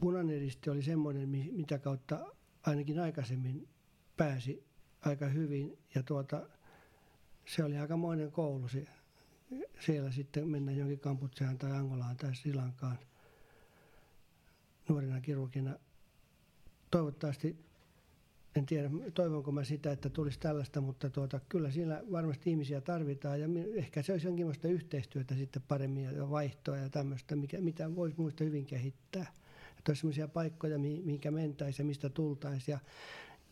Punainen 0.00 0.40
risti 0.40 0.70
oli 0.70 0.82
semmoinen, 0.82 1.28
mitä 1.28 1.78
kautta 1.78 2.26
ainakin 2.62 3.00
aikaisemmin 3.00 3.68
pääsi 4.16 4.64
aika 5.00 5.26
hyvin 5.26 5.78
ja 5.94 6.02
tuota, 6.02 6.46
se 7.46 7.64
oli 7.64 7.78
aikamoinen 7.78 8.32
koulu 8.32 8.68
se, 8.68 8.86
siellä 9.80 10.10
sitten 10.10 10.48
mennä 10.48 10.72
jonkin 10.72 11.00
Kamputseaan 11.00 11.58
tai 11.58 11.72
Angolaan 11.72 12.16
tai 12.16 12.34
Sri 12.34 12.54
Lankaan 12.54 12.98
nuorena 14.88 15.20
kirurgina. 15.20 15.78
Toivottavasti, 16.90 17.56
en 18.56 18.66
tiedä 18.66 18.90
toivonko 19.14 19.52
mä 19.52 19.64
sitä, 19.64 19.92
että 19.92 20.10
tulisi 20.10 20.38
tällaista, 20.38 20.80
mutta 20.80 21.10
tuota, 21.10 21.40
kyllä 21.48 21.70
siellä 21.70 22.02
varmasti 22.12 22.50
ihmisiä 22.50 22.80
tarvitaan 22.80 23.40
ja 23.40 23.48
ehkä 23.74 24.02
se 24.02 24.12
olisi 24.12 24.26
jonkinlaista 24.26 24.68
yhteistyötä 24.68 25.34
sitten 25.34 25.62
paremmin 25.68 26.04
ja 26.04 26.30
vaihtoa 26.30 26.76
ja 26.76 26.88
tämmöistä, 26.88 27.36
mikä, 27.36 27.60
mitä 27.60 27.96
voisi 27.96 28.16
muista 28.18 28.44
hyvin 28.44 28.66
kehittää. 28.66 29.26
Että 29.78 29.90
olisi 29.90 30.00
sellaisia 30.00 30.28
paikkoja, 30.28 30.78
mihinkä 30.78 31.30
mentäisiin 31.30 31.84
ja 31.84 31.88
mistä 31.88 32.08
tultaisiin 32.08 32.72
ja, 32.72 32.78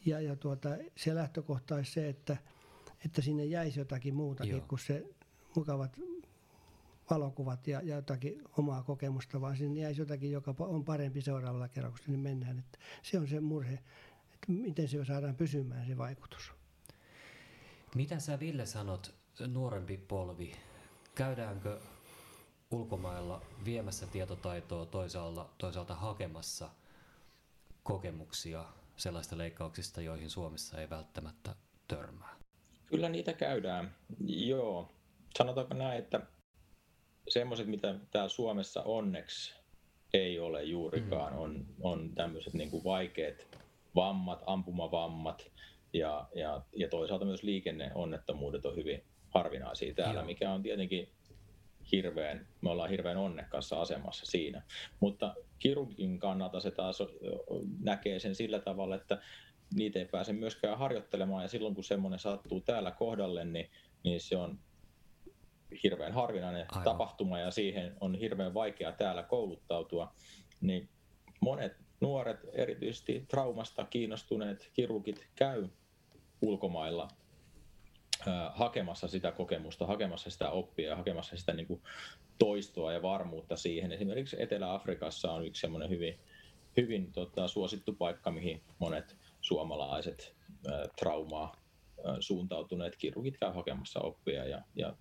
ja, 0.07 0.21
ja 0.21 0.37
tuota, 0.37 0.69
se 0.97 1.15
lähtökohta 1.15 1.75
olisi 1.75 1.93
se, 1.93 2.09
että, 2.09 2.37
että 3.05 3.23
sinne 3.23 3.45
jäisi 3.45 3.81
jotakin 3.81 4.15
muutakin 4.15 4.53
Joo. 4.53 4.65
kuin 4.69 4.79
se 4.79 5.07
mukavat 5.57 6.01
valokuvat 7.11 7.67
ja, 7.67 7.81
ja 7.85 7.97
jotakin 7.97 8.43
omaa 8.59 8.83
kokemusta, 8.83 9.41
vaan 9.41 9.57
sinne 9.57 9.81
jäisi 9.81 10.01
jotakin, 10.01 10.33
joka 10.33 10.55
on 10.59 10.85
parempi 10.85 11.23
seuraavalla 11.23 11.69
kerralla, 11.69 11.97
kun 11.97 12.05
sinne 12.05 12.19
mennään. 12.19 12.59
Että 12.59 12.79
se 13.03 13.19
on 13.19 13.29
se 13.29 13.41
murhe, 13.41 13.79
että 14.43 14.53
miten 14.53 14.89
se 14.89 15.05
saadaan 15.05 15.37
pysymään 15.37 15.87
se 15.87 15.99
vaikutus. 15.99 16.53
Mitä 17.95 18.19
sä 18.19 18.41
Ville 18.41 18.67
sanot, 18.67 19.15
nuorempi 19.47 19.97
polvi, 19.97 20.53
käydäänkö 21.15 21.81
ulkomailla 22.71 23.43
viemässä 23.65 24.07
tietotaitoa 24.07 24.87
toisaalta, 24.87 25.49
toisaalta 25.59 25.95
hakemassa 25.95 26.71
kokemuksia 27.83 28.65
sellaista 28.97 29.39
leikkauksista, 29.39 30.01
joihin 30.01 30.31
Suomessa 30.31 30.81
ei 30.81 30.91
välttämättä 30.91 31.55
törmää? 31.89 32.37
Kyllä 32.87 33.09
niitä 33.09 33.33
käydään, 33.33 33.95
joo. 34.27 34.93
Sanotaanko 35.39 35.75
näin, 35.75 35.99
että 35.99 36.21
semmoiset, 37.29 37.67
mitä 37.67 37.95
täällä 38.11 38.29
Suomessa 38.29 38.83
onneksi 38.83 39.55
ei 40.15 40.39
ole 40.39 40.63
juurikaan, 40.63 41.33
mm. 41.33 41.39
on, 41.39 41.67
on 41.81 42.15
tämmöiset 42.15 42.55
niin 42.55 42.71
kuin 42.71 42.85
vaikeat 42.85 43.62
vammat, 43.95 44.43
ampumavammat 44.47 45.51
ja, 45.93 46.29
ja, 46.35 46.63
ja 46.77 46.89
toisaalta 46.89 47.25
myös 47.25 47.43
liikenneonnettomuudet 47.43 48.67
on 48.67 48.77
hyvin 48.77 49.05
harvinaisia 49.29 49.95
täällä, 49.95 50.21
Joo. 50.21 50.27
mikä 50.27 50.53
on 50.53 50.63
tietenkin 50.63 51.09
hirveän, 51.93 52.47
me 52.61 52.71
ollaan 52.71 52.91
hirveän 52.91 53.17
onnekkaassa 53.17 53.81
asemassa 53.81 54.27
siinä. 54.27 54.63
Mutta 55.01 55.35
kirurgin 55.59 56.19
kannalta 56.19 56.61
se 56.61 56.71
taas 56.71 56.99
näkee 57.81 58.19
sen 58.19 58.35
sillä 58.35 58.59
tavalla, 58.59 58.95
että 58.95 59.23
niitä 59.75 59.99
ei 59.99 60.05
pääse 60.05 60.33
myöskään 60.33 60.79
harjoittelemaan 60.79 61.43
ja 61.43 61.49
silloin 61.49 61.75
kun 61.75 61.85
semmoinen 61.85 62.19
sattuu 62.19 62.61
täällä 62.61 62.91
kohdalle, 62.91 63.45
niin, 63.45 63.71
niin 64.05 64.21
se 64.21 64.37
on 64.37 64.59
hirveän 65.83 66.13
harvinainen 66.13 66.67
Aivan. 66.69 66.85
tapahtuma 66.85 67.39
ja 67.39 67.51
siihen 67.51 67.97
on 68.01 68.15
hirveän 68.15 68.55
vaikea 68.55 68.93
täällä 68.93 69.23
kouluttautua, 69.23 70.15
niin 70.61 70.89
monet 71.41 71.82
nuoret, 72.03 72.41
erityisesti 72.53 73.25
traumasta 73.29 73.85
kiinnostuneet 73.85 74.71
kirurgit 74.73 75.29
käy 75.35 75.69
ulkomailla 76.41 77.09
hakemassa 78.55 79.09
sitä 79.09 79.33
kokemusta, 79.33 79.87
hakemassa 79.87 80.31
sitä 80.31 80.51
oppia 80.51 80.89
ja 80.89 80.97
hakemassa 80.97 81.37
sitä 81.37 81.53
niin 81.53 81.67
kuin 81.67 81.83
toistoa 82.39 82.93
ja 82.93 83.03
varmuutta 83.03 83.57
siihen. 83.57 83.93
Esimerkiksi 83.93 84.43
Etelä-Afrikassa 84.43 85.33
on 85.33 85.47
yksi 85.47 85.61
semmoinen 85.61 85.91
hyvin, 85.91 86.19
hyvin 86.77 87.13
tota, 87.13 87.49
suosittu 87.49 87.93
paikka, 87.93 88.31
mihin 88.31 88.63
monet 88.79 89.17
suomalaiset 89.41 90.37
ää, 90.73 90.87
traumaa 90.99 91.57
ää, 92.05 92.17
suuntautuneet 92.21 92.97
kirurgit 92.97 93.39
käy 93.39 93.53
hakemassa 93.53 94.01
oppia 94.01 94.45
ja, 94.45 94.63
ja 94.75 94.97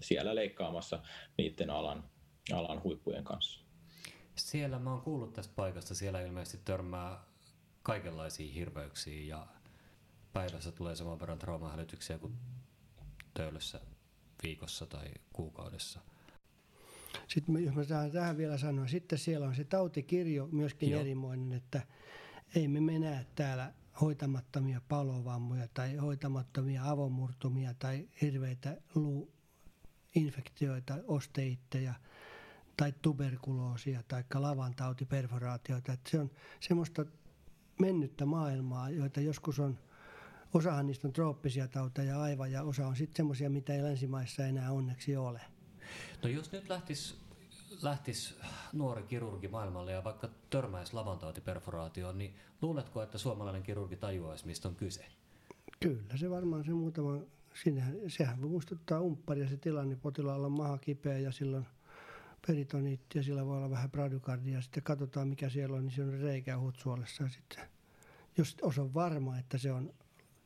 siellä 0.00 0.34
leikkaamassa 0.34 1.02
niiden 1.38 1.70
alan, 1.70 2.04
alan 2.52 2.82
huippujen 2.82 3.24
kanssa. 3.24 3.69
Siellä 4.48 4.78
mä 4.78 4.90
oon 4.90 5.02
kuullut 5.02 5.32
tästä 5.32 5.52
paikasta, 5.56 5.94
siellä 5.94 6.20
ilmeisesti 6.20 6.58
törmää 6.64 7.24
kaikenlaisia 7.82 8.52
hirveyksiä 8.52 9.22
ja 9.22 9.46
päivässä 10.32 10.72
tulee 10.72 10.96
saman 10.96 11.20
verran 11.20 11.38
traumahälytyksiä 11.38 12.18
kuin 12.18 12.34
töölössä 13.34 13.80
viikossa 14.42 14.86
tai 14.86 15.08
kuukaudessa. 15.32 16.00
Sitten 17.28 17.64
jos 17.64 17.74
mä 17.74 17.84
saan 17.84 18.10
tähän 18.10 18.36
vielä 18.36 18.58
sanoa, 18.58 18.86
sitten 18.86 19.18
siellä 19.18 19.46
on 19.46 19.54
se 19.54 19.64
tautikirjo 19.64 20.48
myöskin 20.52 20.90
Joo. 20.90 21.00
erimoinen, 21.00 21.52
että 21.52 21.82
ei 22.54 22.68
me 22.68 22.80
mennä 22.80 23.24
täällä 23.34 23.72
hoitamattomia 24.00 24.80
palovammoja 24.88 25.68
tai 25.74 25.96
hoitamattomia 25.96 26.90
avomurtumia 26.90 27.74
tai 27.74 28.08
hirveitä 28.22 28.76
luu, 28.94 29.32
infektioita, 30.14 30.94
osteitteja 31.06 31.94
tai 32.80 32.94
tuberkuloosia 33.02 34.02
tai 34.08 34.24
lavantautiperforaatioita. 34.34 35.92
Että 35.92 36.10
se 36.10 36.20
on 36.20 36.30
semmoista 36.60 37.04
mennyttä 37.80 38.26
maailmaa, 38.26 38.90
joita 38.90 39.20
joskus 39.20 39.60
on, 39.60 39.78
osahan 40.54 40.86
niistä 40.86 41.08
on 41.08 41.12
trooppisia 41.12 41.68
tauteja 41.68 42.22
aivan 42.22 42.52
ja 42.52 42.62
osa 42.62 42.86
on 42.86 42.96
sitten 42.96 43.16
semmoisia, 43.16 43.50
mitä 43.50 43.74
ei 43.74 43.82
länsimaissa 43.82 44.46
enää 44.46 44.72
onneksi 44.72 45.16
ole. 45.16 45.40
No 46.22 46.28
jos 46.28 46.52
nyt 46.52 46.68
lähtisi 46.68 47.14
lähtis 47.82 48.38
nuori 48.72 49.02
kirurgi 49.02 49.48
maailmalle 49.48 49.92
ja 49.92 50.04
vaikka 50.04 50.28
törmäisi 50.50 50.94
lavantautiperforaatioon, 50.94 52.18
niin 52.18 52.34
luuletko, 52.62 53.02
että 53.02 53.18
suomalainen 53.18 53.62
kirurgi 53.62 53.96
tajuaisi, 53.96 54.46
mistä 54.46 54.68
on 54.68 54.74
kyse? 54.74 55.06
Kyllä, 55.80 56.16
se 56.16 56.30
varmaan 56.30 56.64
se 56.64 56.70
muutama 56.70 57.18
Siinähän, 57.62 57.96
sehän 58.08 58.40
muistuttaa 58.40 59.00
umpparia 59.00 59.48
se 59.48 59.56
tilanne, 59.56 59.96
potilaalla 59.96 60.46
on 60.46 60.52
maha 60.52 60.78
kipeä 60.78 61.18
ja 61.18 61.32
silloin 61.32 61.66
peritoniitti 62.46 63.18
ja 63.18 63.22
sillä 63.22 63.46
voi 63.46 63.56
olla 63.56 63.70
vähän 63.70 63.90
bradykardia. 63.90 64.60
Sitten 64.60 64.82
katsotaan 64.82 65.28
mikä 65.28 65.48
siellä 65.48 65.76
on, 65.76 65.84
niin 65.84 65.94
se 65.94 66.02
on 66.02 66.20
reikä 66.20 66.58
hutsuolessa. 66.58 67.28
Sitten, 67.28 67.64
jos 68.62 68.78
on 68.78 68.94
varma, 68.94 69.38
että 69.38 69.58
se 69.58 69.72
on 69.72 69.94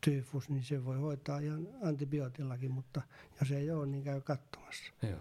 tyfus, 0.00 0.48
niin 0.48 0.62
se 0.62 0.84
voi 0.84 0.98
hoitaa 0.98 1.38
ihan 1.38 1.68
antibiootillakin, 1.82 2.70
mutta 2.70 3.02
jos 3.40 3.50
ei 3.50 3.70
ole, 3.70 3.86
niin 3.86 4.04
käy 4.04 4.20
katsomassa. 4.20 4.92
Joo. 5.02 5.18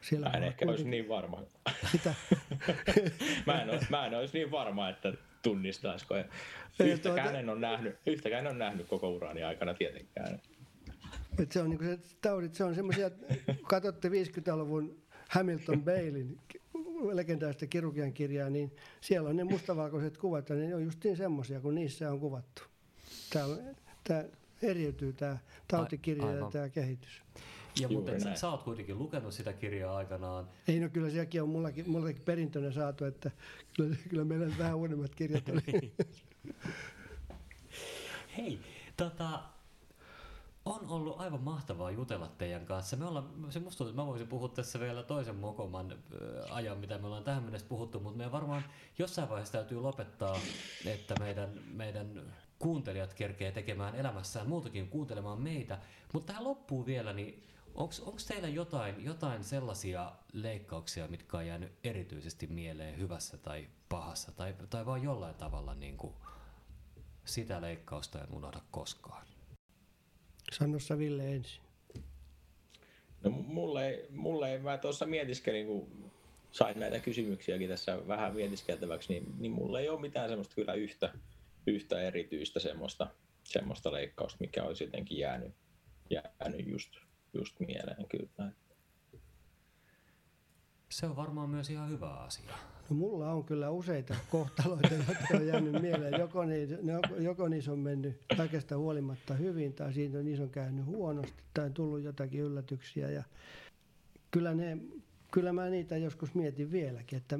Siellä 0.00 0.28
mä 0.28 0.36
en 0.36 0.42
ehkä 0.42 0.64
kuitenkin... 0.64 0.68
olisi 0.68 0.88
niin 0.88 1.08
varma. 1.08 1.42
Mitä? 1.92 2.14
mä, 3.46 3.62
en 3.62 3.70
olisi, 3.70 3.86
mä 3.90 4.06
en 4.06 4.14
olisi 4.14 4.38
niin 4.38 4.50
varma, 4.50 4.88
että 4.88 5.12
tunnistaisiko. 5.42 6.14
Yhtäkään, 6.80 7.00
tuota... 7.02 7.38
en 7.38 7.48
ole 7.48 7.60
nähnyt, 7.60 7.98
yhtäkään 8.06 8.46
en 8.46 8.50
ole 8.50 8.58
nähnyt 8.58 8.88
koko 8.88 9.10
urani 9.10 9.42
aikana 9.42 9.74
tietenkään. 9.74 10.40
Et 11.38 11.52
se 11.52 11.62
on 11.62 11.70
niin 11.70 11.84
se 11.84 12.16
taudit, 12.20 12.54
se 12.54 12.64
on 12.64 12.74
semmoisia, 12.74 13.10
katsotte 13.68 14.08
50-luvun 14.08 14.99
Hamilton 15.30 15.84
Bailin 15.84 16.38
legendaarista 17.12 17.66
kirurgian 17.66 18.12
kirjaa, 18.12 18.50
niin 18.50 18.72
siellä 19.00 19.28
on 19.28 19.36
ne 19.36 19.44
mustavalkoiset 19.44 20.18
kuvat, 20.18 20.48
ja 20.48 20.56
ne 20.56 20.74
on 20.74 20.84
just 20.84 21.04
niin 21.04 21.16
semmoisia, 21.16 21.60
kun 21.60 21.74
niissä 21.74 22.12
on 22.12 22.20
kuvattu. 22.20 22.62
Tämä, 23.32 23.56
tämä 24.04 24.24
eriytyy 24.62 25.12
tämä 25.12 25.38
tautikirja 25.68 26.26
Aivan. 26.26 26.38
ja 26.38 26.50
tämä 26.50 26.68
kehitys. 26.68 27.22
Ja 27.80 27.88
muuten 27.88 28.20
sä, 28.20 28.34
sä 28.34 28.50
oot 28.50 28.62
kuitenkin 28.62 28.98
lukenut 28.98 29.34
sitä 29.34 29.52
kirjaa 29.52 29.96
aikanaan. 29.96 30.48
Ei 30.68 30.80
no 30.80 30.88
kyllä 30.88 31.10
sekin 31.10 31.42
on 31.42 31.48
mullakin, 31.48 31.90
mullakin 31.90 32.22
perintönä 32.22 32.72
saatu, 32.72 33.04
että 33.04 33.30
kyllä, 33.76 33.96
kyllä 34.08 34.24
meillä 34.24 34.58
vähän 34.58 34.76
uudemmat 34.76 35.14
kirjat 35.14 35.48
oli. 35.48 35.92
Hei, 38.36 38.58
tota, 38.96 39.40
on 40.70 40.88
ollut 40.88 41.20
aivan 41.20 41.42
mahtavaa 41.42 41.90
jutella 41.90 42.28
teidän 42.28 42.66
kanssa. 42.66 42.96
Me 42.96 43.06
ollaan, 43.06 43.46
se 43.50 43.60
musta 43.60 43.78
tuntuu, 43.78 43.90
että 43.90 44.02
mä 44.02 44.06
voisin 44.06 44.28
puhua 44.28 44.48
tässä 44.48 44.80
vielä 44.80 45.02
toisen 45.02 45.36
mokoman 45.36 45.98
ajan, 46.50 46.78
mitä 46.78 46.98
me 46.98 47.06
ollaan 47.06 47.24
tähän 47.24 47.42
mennessä 47.42 47.68
puhuttu, 47.68 48.00
mutta 48.00 48.16
meidän 48.16 48.32
varmaan 48.32 48.64
jossain 48.98 49.28
vaiheessa 49.28 49.52
täytyy 49.52 49.80
lopettaa, 49.80 50.36
että 50.86 51.14
meidän, 51.20 51.50
meidän 51.72 52.32
kuuntelijat 52.58 53.14
kerkee 53.14 53.52
tekemään 53.52 53.94
elämässään 53.94 54.48
muutakin 54.48 54.88
kuuntelemaan 54.88 55.42
meitä. 55.42 55.78
Mutta 56.12 56.26
tähän 56.26 56.44
loppuu 56.44 56.86
vielä, 56.86 57.12
niin 57.12 57.44
onko 57.74 58.16
teillä 58.28 58.48
jotain, 58.48 59.04
jotain 59.04 59.44
sellaisia 59.44 60.12
leikkauksia, 60.32 61.08
mitkä 61.08 61.36
on 61.36 61.46
jäänyt 61.46 61.72
erityisesti 61.84 62.46
mieleen 62.46 62.98
hyvässä 62.98 63.36
tai 63.36 63.68
pahassa, 63.88 64.32
tai, 64.32 64.54
tai 64.70 64.86
vaan 64.86 65.02
jollain 65.02 65.34
tavalla 65.34 65.74
niin 65.74 65.96
kuin 65.96 66.14
sitä 67.24 67.60
leikkausta 67.60 68.20
en 68.20 68.32
unohda 68.32 68.60
koskaan? 68.70 69.29
Sano 70.52 70.78
sä 70.78 70.98
Ville 70.98 71.32
ensin. 71.32 71.62
No 73.24 73.30
mulle 73.30 73.88
ei, 73.88 74.06
mulle 74.10 74.58
mä 74.58 74.78
tuossa 74.78 75.06
mietiskelin, 75.06 75.66
kun 75.66 76.10
sain 76.50 76.80
näitä 76.80 76.98
kysymyksiäkin 76.98 77.68
tässä 77.68 78.08
vähän 78.08 78.34
mietiskeltäväksi, 78.34 79.12
niin, 79.12 79.34
niin 79.38 79.52
mulle 79.52 79.80
ei 79.80 79.88
ole 79.88 80.00
mitään 80.00 80.28
semmoista 80.28 80.54
kyllä 80.54 80.74
yhtä, 80.74 81.12
yhtä 81.66 82.02
erityistä 82.02 82.60
semmoista, 82.60 83.06
semmoista 83.44 83.92
leikkausta, 83.92 84.38
mikä 84.40 84.64
olisi 84.64 84.84
jotenkin 84.84 85.18
jäänyt, 85.18 85.54
jäänyt 86.10 86.66
just, 86.66 86.90
just 87.34 87.60
mieleen 87.60 88.08
kyllä. 88.08 88.52
Se 90.90 91.06
on 91.06 91.16
varmaan 91.16 91.50
myös 91.50 91.70
ihan 91.70 91.90
hyvä 91.90 92.10
asia. 92.10 92.54
Mulla 92.94 93.32
on 93.32 93.44
kyllä 93.44 93.70
useita 93.70 94.16
kohtaloita, 94.30 94.94
jotka 94.94 95.36
on 95.36 95.46
jäänyt 95.46 95.82
mieleen. 95.82 96.20
Joko, 96.20 96.44
niissä, 96.44 96.76
joko 97.18 97.48
niissä 97.48 97.72
on 97.72 97.78
mennyt 97.78 98.20
kaikesta 98.36 98.78
huolimatta 98.78 99.34
hyvin, 99.34 99.72
tai 99.72 99.92
siitä 99.92 100.18
on, 100.18 100.24
niissä 100.24 100.42
on 100.42 100.50
käynyt 100.50 100.86
huonosti, 100.86 101.42
tai 101.54 101.66
on 101.66 101.74
tullut 101.74 102.02
jotakin 102.02 102.40
yllätyksiä. 102.40 103.10
Ja 103.10 103.22
kyllä, 104.30 104.54
ne, 104.54 104.78
kyllä 105.32 105.52
mä 105.52 105.68
niitä 105.68 105.96
joskus 105.96 106.34
mietin 106.34 106.70
vieläkin, 106.70 107.16
että 107.16 107.38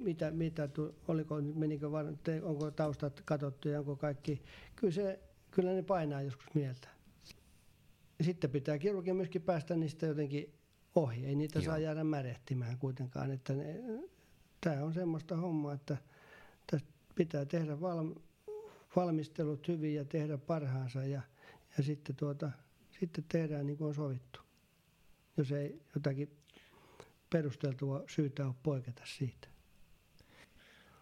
mitä, 0.00 0.30
mitä 0.30 0.68
oliko, 1.08 1.40
menikö 1.54 1.92
var, 1.92 2.06
onko 2.42 2.70
taustat 2.70 3.22
katsottu 3.24 3.68
ja 3.68 3.78
onko 3.78 3.96
kaikki. 3.96 4.42
Kyllä, 4.76 4.92
se, 4.92 5.20
kyllä 5.50 5.72
ne 5.72 5.82
painaa 5.82 6.22
joskus 6.22 6.54
mieltä. 6.54 6.88
Sitten 8.20 8.50
pitää 8.50 8.78
kirurgia 8.78 9.14
myöskin 9.14 9.42
päästä 9.42 9.76
niistä 9.76 10.06
jotenkin 10.06 10.54
ohi. 10.94 11.26
Ei 11.26 11.34
niitä 11.34 11.58
Joo. 11.58 11.64
saa 11.64 11.78
jäädä 11.78 12.04
märehtimään 12.04 12.78
kuitenkaan. 12.78 13.30
Että 13.30 13.54
ne, 13.54 13.80
tämä 14.64 14.84
on 14.84 14.94
semmoista 14.94 15.36
hommaa, 15.36 15.74
että 15.74 15.96
tästä 16.70 16.88
pitää 17.14 17.44
tehdä 17.44 17.80
val, 17.80 18.08
valmistelut 18.96 19.68
hyvin 19.68 19.94
ja 19.94 20.04
tehdä 20.04 20.38
parhaansa 20.38 21.04
ja, 21.04 21.22
ja 21.76 21.84
sitten, 21.84 22.16
tuota, 22.16 22.50
sitten 23.00 23.24
tehdään 23.28 23.66
niin 23.66 23.78
kuin 23.78 23.88
on 23.88 23.94
sovittu. 23.94 24.40
Jos 25.36 25.52
ei 25.52 25.80
jotakin 25.94 26.30
perusteltua 27.30 28.04
syytä 28.08 28.46
ole 28.46 28.54
poiketa 28.62 29.02
siitä. 29.04 29.48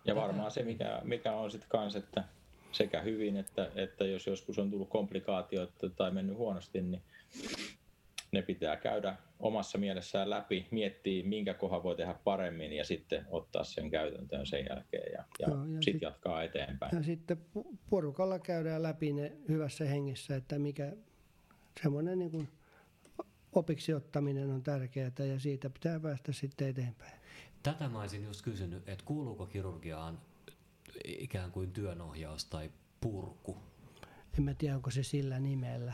Ja 0.05 0.15
varmaan 0.15 0.51
se, 0.51 0.63
mikä, 0.63 1.01
mikä 1.05 1.33
on 1.33 1.51
sitten 1.51 1.71
kanssa, 1.71 1.99
että 1.99 2.25
sekä 2.73 3.01
hyvin, 3.01 3.37
että, 3.37 3.71
että 3.75 4.05
jos 4.05 4.27
joskus 4.27 4.59
on 4.59 4.71
tullut 4.71 4.89
komplikaatioita 4.89 5.91
tai 5.91 6.11
mennyt 6.11 6.37
huonosti, 6.37 6.81
niin 6.81 7.03
ne 8.33 8.43
pitää 8.43 8.77
käydä 8.77 9.17
omassa 9.41 9.79
mielessään 9.79 10.31
läpi, 10.31 10.67
miettiä 10.71 11.25
minkä 11.25 11.55
kohan 11.55 11.83
voi 11.83 11.97
tehdä 11.97 12.15
paremmin 12.25 12.73
ja 12.73 12.85
sitten 12.85 13.27
ottaa 13.31 13.65
sen 13.65 13.91
käytäntöön 13.91 14.47
sen 14.47 14.67
jälkeen 14.71 15.13
ja, 15.13 15.25
ja, 15.39 15.49
ja 15.49 15.49
sitten 15.49 15.83
sit 15.83 16.03
jatkaa 16.03 16.43
eteenpäin. 16.43 16.97
Ja 16.97 17.03
sitten 17.03 17.39
porukalla 17.91 18.39
käydään 18.39 18.83
läpi 18.83 19.13
ne 19.13 19.33
hyvässä 19.49 19.85
hengessä, 19.85 20.37
että 20.37 20.59
mikä 20.59 20.93
semmoinen 21.83 22.19
niin 22.19 22.31
kuin 22.31 22.49
opiksi 23.53 23.95
ottaminen 23.95 24.51
on 24.51 24.63
tärkeää 24.63 25.13
ja 25.33 25.41
siitä 25.41 25.71
pitää 25.71 26.01
päästä 26.01 26.33
sitten 26.33 26.69
eteenpäin. 26.69 27.21
Tätä 27.63 27.89
mä 27.89 28.01
olisin 28.01 28.25
just 28.25 28.43
kysynyt, 28.43 28.89
että 28.89 29.05
kuuluuko 29.05 29.47
kirurgiaan 29.47 30.21
ikään 31.05 31.51
kuin 31.51 31.73
työnohjaus 31.73 32.45
tai 32.45 32.71
purku? 33.01 33.57
En 34.39 34.45
mä 34.45 34.55
tiedä, 34.55 34.77
onko 34.77 34.91
se 34.91 35.03
sillä 35.03 35.41
nimellä. 35.41 35.93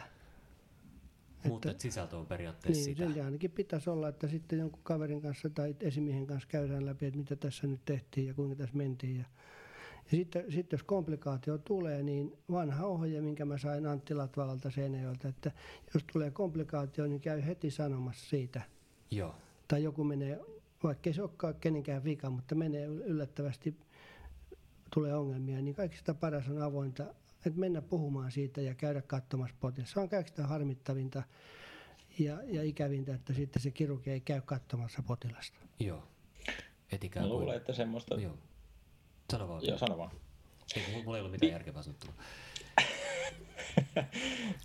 Mutta 1.49 1.71
että, 1.71 1.83
sisältö 1.83 2.17
on 2.17 2.27
periaatteessa 2.27 2.85
niin, 2.87 2.97
sitä. 2.97 3.13
Sen 3.15 3.25
ainakin 3.25 3.51
pitäisi 3.51 3.91
olla, 3.91 4.09
että 4.09 4.29
sitten 4.29 4.59
jonkun 4.59 4.83
kaverin 4.83 5.21
kanssa 5.21 5.51
tai 5.51 5.77
esimiehen 5.81 6.27
kanssa 6.27 6.49
käydään 6.49 6.87
läpi, 6.87 7.07
että 7.07 7.19
mitä 7.19 7.37
tässä 7.37 7.67
nyt 7.67 7.81
tehtiin 7.85 8.27
ja 8.27 8.35
kuinka 8.35 8.57
tässä 8.57 8.77
mentiin. 8.77 9.17
Ja, 9.17 9.25
ja 10.05 10.11
sitten, 10.11 10.53
sitten 10.53 10.77
jos 10.77 10.83
komplikaatio 10.83 11.59
tulee, 11.59 12.03
niin 12.03 12.37
vanha 12.51 12.87
ohje, 12.87 13.21
minkä 13.21 13.45
mä 13.45 13.59
sain 13.59 13.87
Antti 13.87 14.15
Latvalalta 14.15 14.71
Seinäjoelta, 14.71 15.29
että 15.29 15.53
jos 15.95 16.05
tulee 16.13 16.31
komplikaatio, 16.31 17.07
niin 17.07 17.21
käy 17.21 17.47
heti 17.47 17.71
sanomassa 17.71 18.29
siitä. 18.29 18.63
Joo. 19.11 19.35
Tai 19.69 19.83
joku 19.83 20.05
menee, 20.05 20.41
vaikka 20.83 21.11
ei 21.11 21.15
se 21.15 21.23
olekaan 21.23 21.55
kenenkään 21.55 22.05
vika, 22.05 22.31
mutta 22.31 22.55
menee 22.55 22.87
yllättävästi, 22.87 23.77
tulee 24.95 25.15
ongelmia, 25.15 25.63
niin 25.63 25.75
kaikista 25.75 26.15
paras 26.15 26.49
on 26.49 26.63
avointa 26.63 27.05
että 27.47 27.61
mennä 27.61 27.83
puhumaan 27.83 28.33
siitä 28.33 28.61
ja 28.61 28.75
käydä 28.75 29.03
katsomassa 29.03 29.57
potilasta. 29.61 29.95
Se 29.95 30.01
on 30.01 30.09
kaikista 30.09 30.47
harmittavinta 30.47 31.23
ja, 32.19 32.39
ja 32.47 32.63
ikävintä, 32.63 33.15
että 33.15 33.33
sitten 33.35 33.63
se 33.63 33.71
kirurgi 33.71 34.11
ei 34.11 34.21
käy 34.21 34.41
katsomassa 34.41 35.03
potilasta. 35.03 35.59
Joo. 35.81 36.03
Et 36.93 37.05
ikään 37.05 37.29
kuin... 37.29 37.39
luulen, 37.39 37.57
että 37.57 37.73
semmoista... 37.73 38.15
Joo. 38.15 38.39
Sano 39.33 39.49
vaan. 39.49 39.67
Joo, 39.67 39.79
sano 39.79 39.99
vaan. 39.99 40.11
Ei, 40.77 41.03
mulla 41.05 41.17
ei 41.17 41.21
ollut 41.21 41.33
mitään 41.33 41.53
järkevää 41.53 41.83
sanottavaa. 41.83 42.15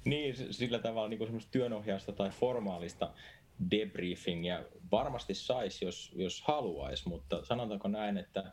niin, 0.05 0.53
sillä 0.53 0.80
tavalla 0.80 1.09
niin 1.09 1.19
semmoista 1.19 1.51
työnohjausta 1.51 2.11
tai 2.11 2.30
formaalista 2.30 3.13
debriefingia 3.72 4.63
varmasti 4.91 5.34
saisi, 5.34 5.86
jos, 5.86 6.11
jos 6.15 6.41
haluaisi, 6.41 7.09
mutta 7.09 7.45
sanotaanko 7.45 7.88
näin, 7.88 8.17
että 8.17 8.51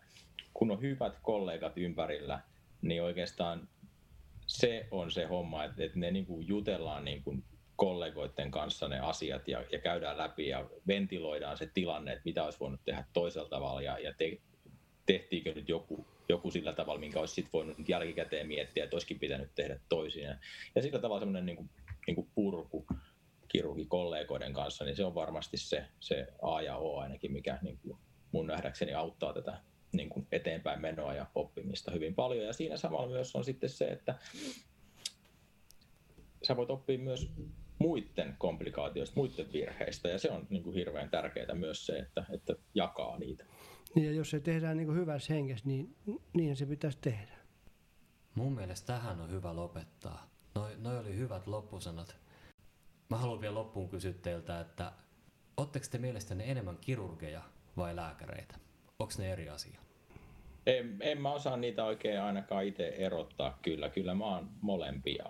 kun 0.55 0.71
on 0.71 0.81
hyvät 0.81 1.19
kollegat 1.23 1.73
ympärillä, 1.77 2.41
niin 2.83 3.03
oikeastaan 3.03 3.69
se 4.49 4.89
on 4.91 5.11
se 5.11 5.25
homma, 5.25 5.65
että, 5.65 5.85
että 5.85 5.99
ne 5.99 6.11
niin 6.11 6.27
kuin 6.27 6.49
jutellaan 6.49 7.05
niin 7.05 7.23
kuin 7.23 7.45
kollegoiden 7.77 8.51
kanssa 8.51 8.89
ne 8.89 9.01
asiat 9.01 9.49
ja, 9.49 9.65
ja 9.73 9.79
käydään 9.79 10.19
läpi 10.19 10.49
ja 10.49 10.71
ventiloidaan 10.87 11.59
se 11.59 11.71
tilanne, 11.75 12.13
että 12.13 12.23
mitä 12.25 12.45
olisi 12.45 12.61
voinut 12.61 12.81
tehdä 12.85 13.05
toisella 13.13 13.49
tavalla 13.49 13.83
ja, 13.83 13.99
ja 13.99 14.15
te, 14.19 14.39
tehtiinkö 15.07 15.55
nyt 15.55 15.69
joku, 15.69 16.07
joku 16.29 16.51
sillä 16.51 16.73
tavalla, 16.73 17.01
minkä 17.01 17.21
olisi 17.21 17.35
sitten 17.35 17.53
voinut 17.53 17.89
jälkikäteen 17.89 18.47
miettiä, 18.47 18.85
että 18.85 18.97
olisikin 18.97 19.19
pitänyt 19.19 19.55
tehdä 19.55 19.81
toisin. 19.89 20.23
Ja, 20.23 20.37
ja 20.75 20.83
sillä 20.83 20.99
tavalla 20.99 21.21
semmoinen 21.21 21.47
niin 21.47 21.57
kuin, 21.57 21.71
niin 22.07 22.15
kuin 22.15 22.29
purku 22.35 22.87
kirurgikollegoiden 23.49 24.53
kanssa, 24.53 24.85
niin 24.85 24.97
se 24.97 25.05
on 25.05 25.15
varmasti 25.15 25.57
se, 25.57 25.87
se 26.01 26.27
A 26.43 26.63
ja 26.63 26.77
O 26.77 26.99
ainakin, 26.99 27.33
mikä 27.33 27.59
niin 27.63 27.79
kuin 27.79 27.99
mun 28.33 28.47
nähdäkseni 28.47 28.95
auttaa 28.95 29.33
tätä 29.33 29.61
niin 29.93 30.09
kuin 30.09 30.27
eteenpäin 30.33 30.81
menoa 30.81 31.15
ja 31.15 31.27
oppimista 31.35 31.91
hyvin 31.91 32.15
paljon. 32.15 32.47
Ja 32.47 32.53
siinä 32.53 32.77
samalla 32.77 33.09
myös 33.09 33.37
on 33.37 33.45
sitten 33.45 33.71
se, 33.71 33.85
että 33.85 34.15
sä 36.43 36.57
voit 36.57 36.71
oppia 36.71 36.99
myös 36.99 37.31
muiden 37.79 38.35
komplikaatioista, 38.39 39.17
muiden 39.17 39.53
virheistä, 39.53 40.09
ja 40.09 40.19
se 40.19 40.31
on 40.31 40.47
niin 40.51 40.63
kuin 40.63 40.75
hirveän 40.75 41.11
tärkeää 41.11 41.55
myös 41.55 41.87
se, 41.87 41.99
että, 41.99 42.25
että 42.31 42.55
jakaa 42.75 43.19
niitä. 43.19 43.45
Niin 43.95 44.07
ja 44.07 44.13
jos 44.13 44.31
se 44.31 44.41
tehdään 44.41 44.77
niin 44.77 44.87
kuin 44.87 44.99
hyvässä 44.99 45.35
hengessä, 45.35 45.69
niin 45.69 45.97
niin 46.33 46.57
se 46.57 46.67
pitäisi 46.67 46.99
tehdä. 47.01 47.39
Mun 48.35 48.55
mielestä 48.55 48.87
tähän 48.87 49.21
on 49.21 49.31
hyvä 49.31 49.57
lopettaa. 49.57 50.31
Noi, 50.55 50.77
noi 50.79 50.99
oli 50.99 51.17
hyvät 51.17 51.47
loppusanat. 51.47 52.17
Mä 53.11 53.17
haluan 53.17 53.41
vielä 53.41 53.55
loppuun 53.55 53.89
kysyä 53.89 54.13
teiltä, 54.13 54.61
että 54.61 54.93
ootteko 55.57 55.87
te 55.91 55.99
mielestäni 55.99 56.51
enemmän 56.51 56.79
kirurgeja 56.81 57.43
vai 57.77 57.97
lääkäreitä? 57.97 58.59
Onko 58.99 59.13
ne 59.19 59.33
eri 59.33 59.49
asia? 59.49 59.81
En, 60.67 60.97
en 61.01 61.23
mä 61.23 61.33
osaa 61.33 61.57
niitä 61.57 61.85
oikein 61.85 62.21
ainakaan 62.21 62.65
itse 62.65 62.89
erottaa 62.89 63.59
kyllä. 63.63 63.91
Kyllä 63.91 64.15
mä 64.15 64.25
oon 64.25 64.51
molempia. 64.61 65.25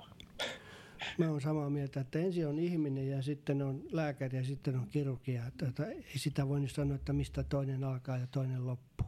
Mä 1.19 1.31
oon 1.31 1.41
samaa 1.41 1.71
mieltä, 1.71 2.01
että 2.01 2.19
ensin 2.19 2.47
on 2.47 2.59
ihminen 2.59 3.11
ja 3.11 3.23
sitten 3.23 3.63
on 3.63 3.83
lääkäri 3.93 4.39
ja 4.39 4.45
sitten 4.45 4.77
on 4.77 4.87
kirurgia. 4.87 5.47
Että 5.47 5.87
ei 5.87 6.19
sitä 6.19 6.49
voi 6.49 6.69
sanoa, 6.69 6.95
että 6.95 7.13
mistä 7.13 7.43
toinen 7.43 7.85
alkaa 7.85 8.17
ja 8.17 8.27
toinen 8.27 8.67
loppuu. 8.67 9.07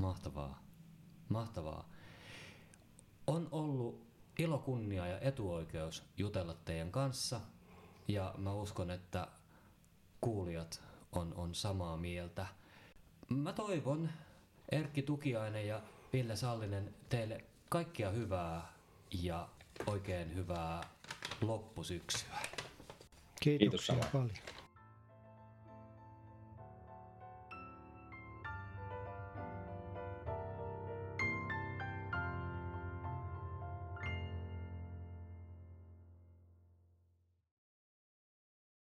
Mahtavaa. 0.00 0.62
Mahtavaa. 1.28 1.88
On 3.26 3.48
ollut 3.50 4.06
ilo, 4.38 4.58
kunnia 4.58 5.06
ja 5.06 5.20
etuoikeus 5.20 6.04
jutella 6.16 6.54
teidän 6.64 6.92
kanssa. 6.92 7.40
Ja 8.08 8.34
mä 8.38 8.52
uskon, 8.52 8.90
että 8.90 9.28
kuulijat 10.20 10.82
on, 11.12 11.34
on 11.34 11.54
samaa 11.54 11.96
mieltä. 11.96 12.46
Mä 13.28 13.52
toivon, 13.52 14.10
Erkki 14.72 15.02
Tukiainen 15.02 15.66
ja 15.66 15.80
Ville 16.12 16.36
Sallinen, 16.36 16.94
teille 17.08 17.44
kaikkia 17.68 18.10
hyvää 18.10 18.72
ja 19.22 19.48
oikein 19.86 20.34
hyvää 20.34 20.80
loppusyksyä. 21.40 22.38
Kiitoksia 23.40 23.94
Kiitos 23.94 24.10
paljon. 24.12 24.30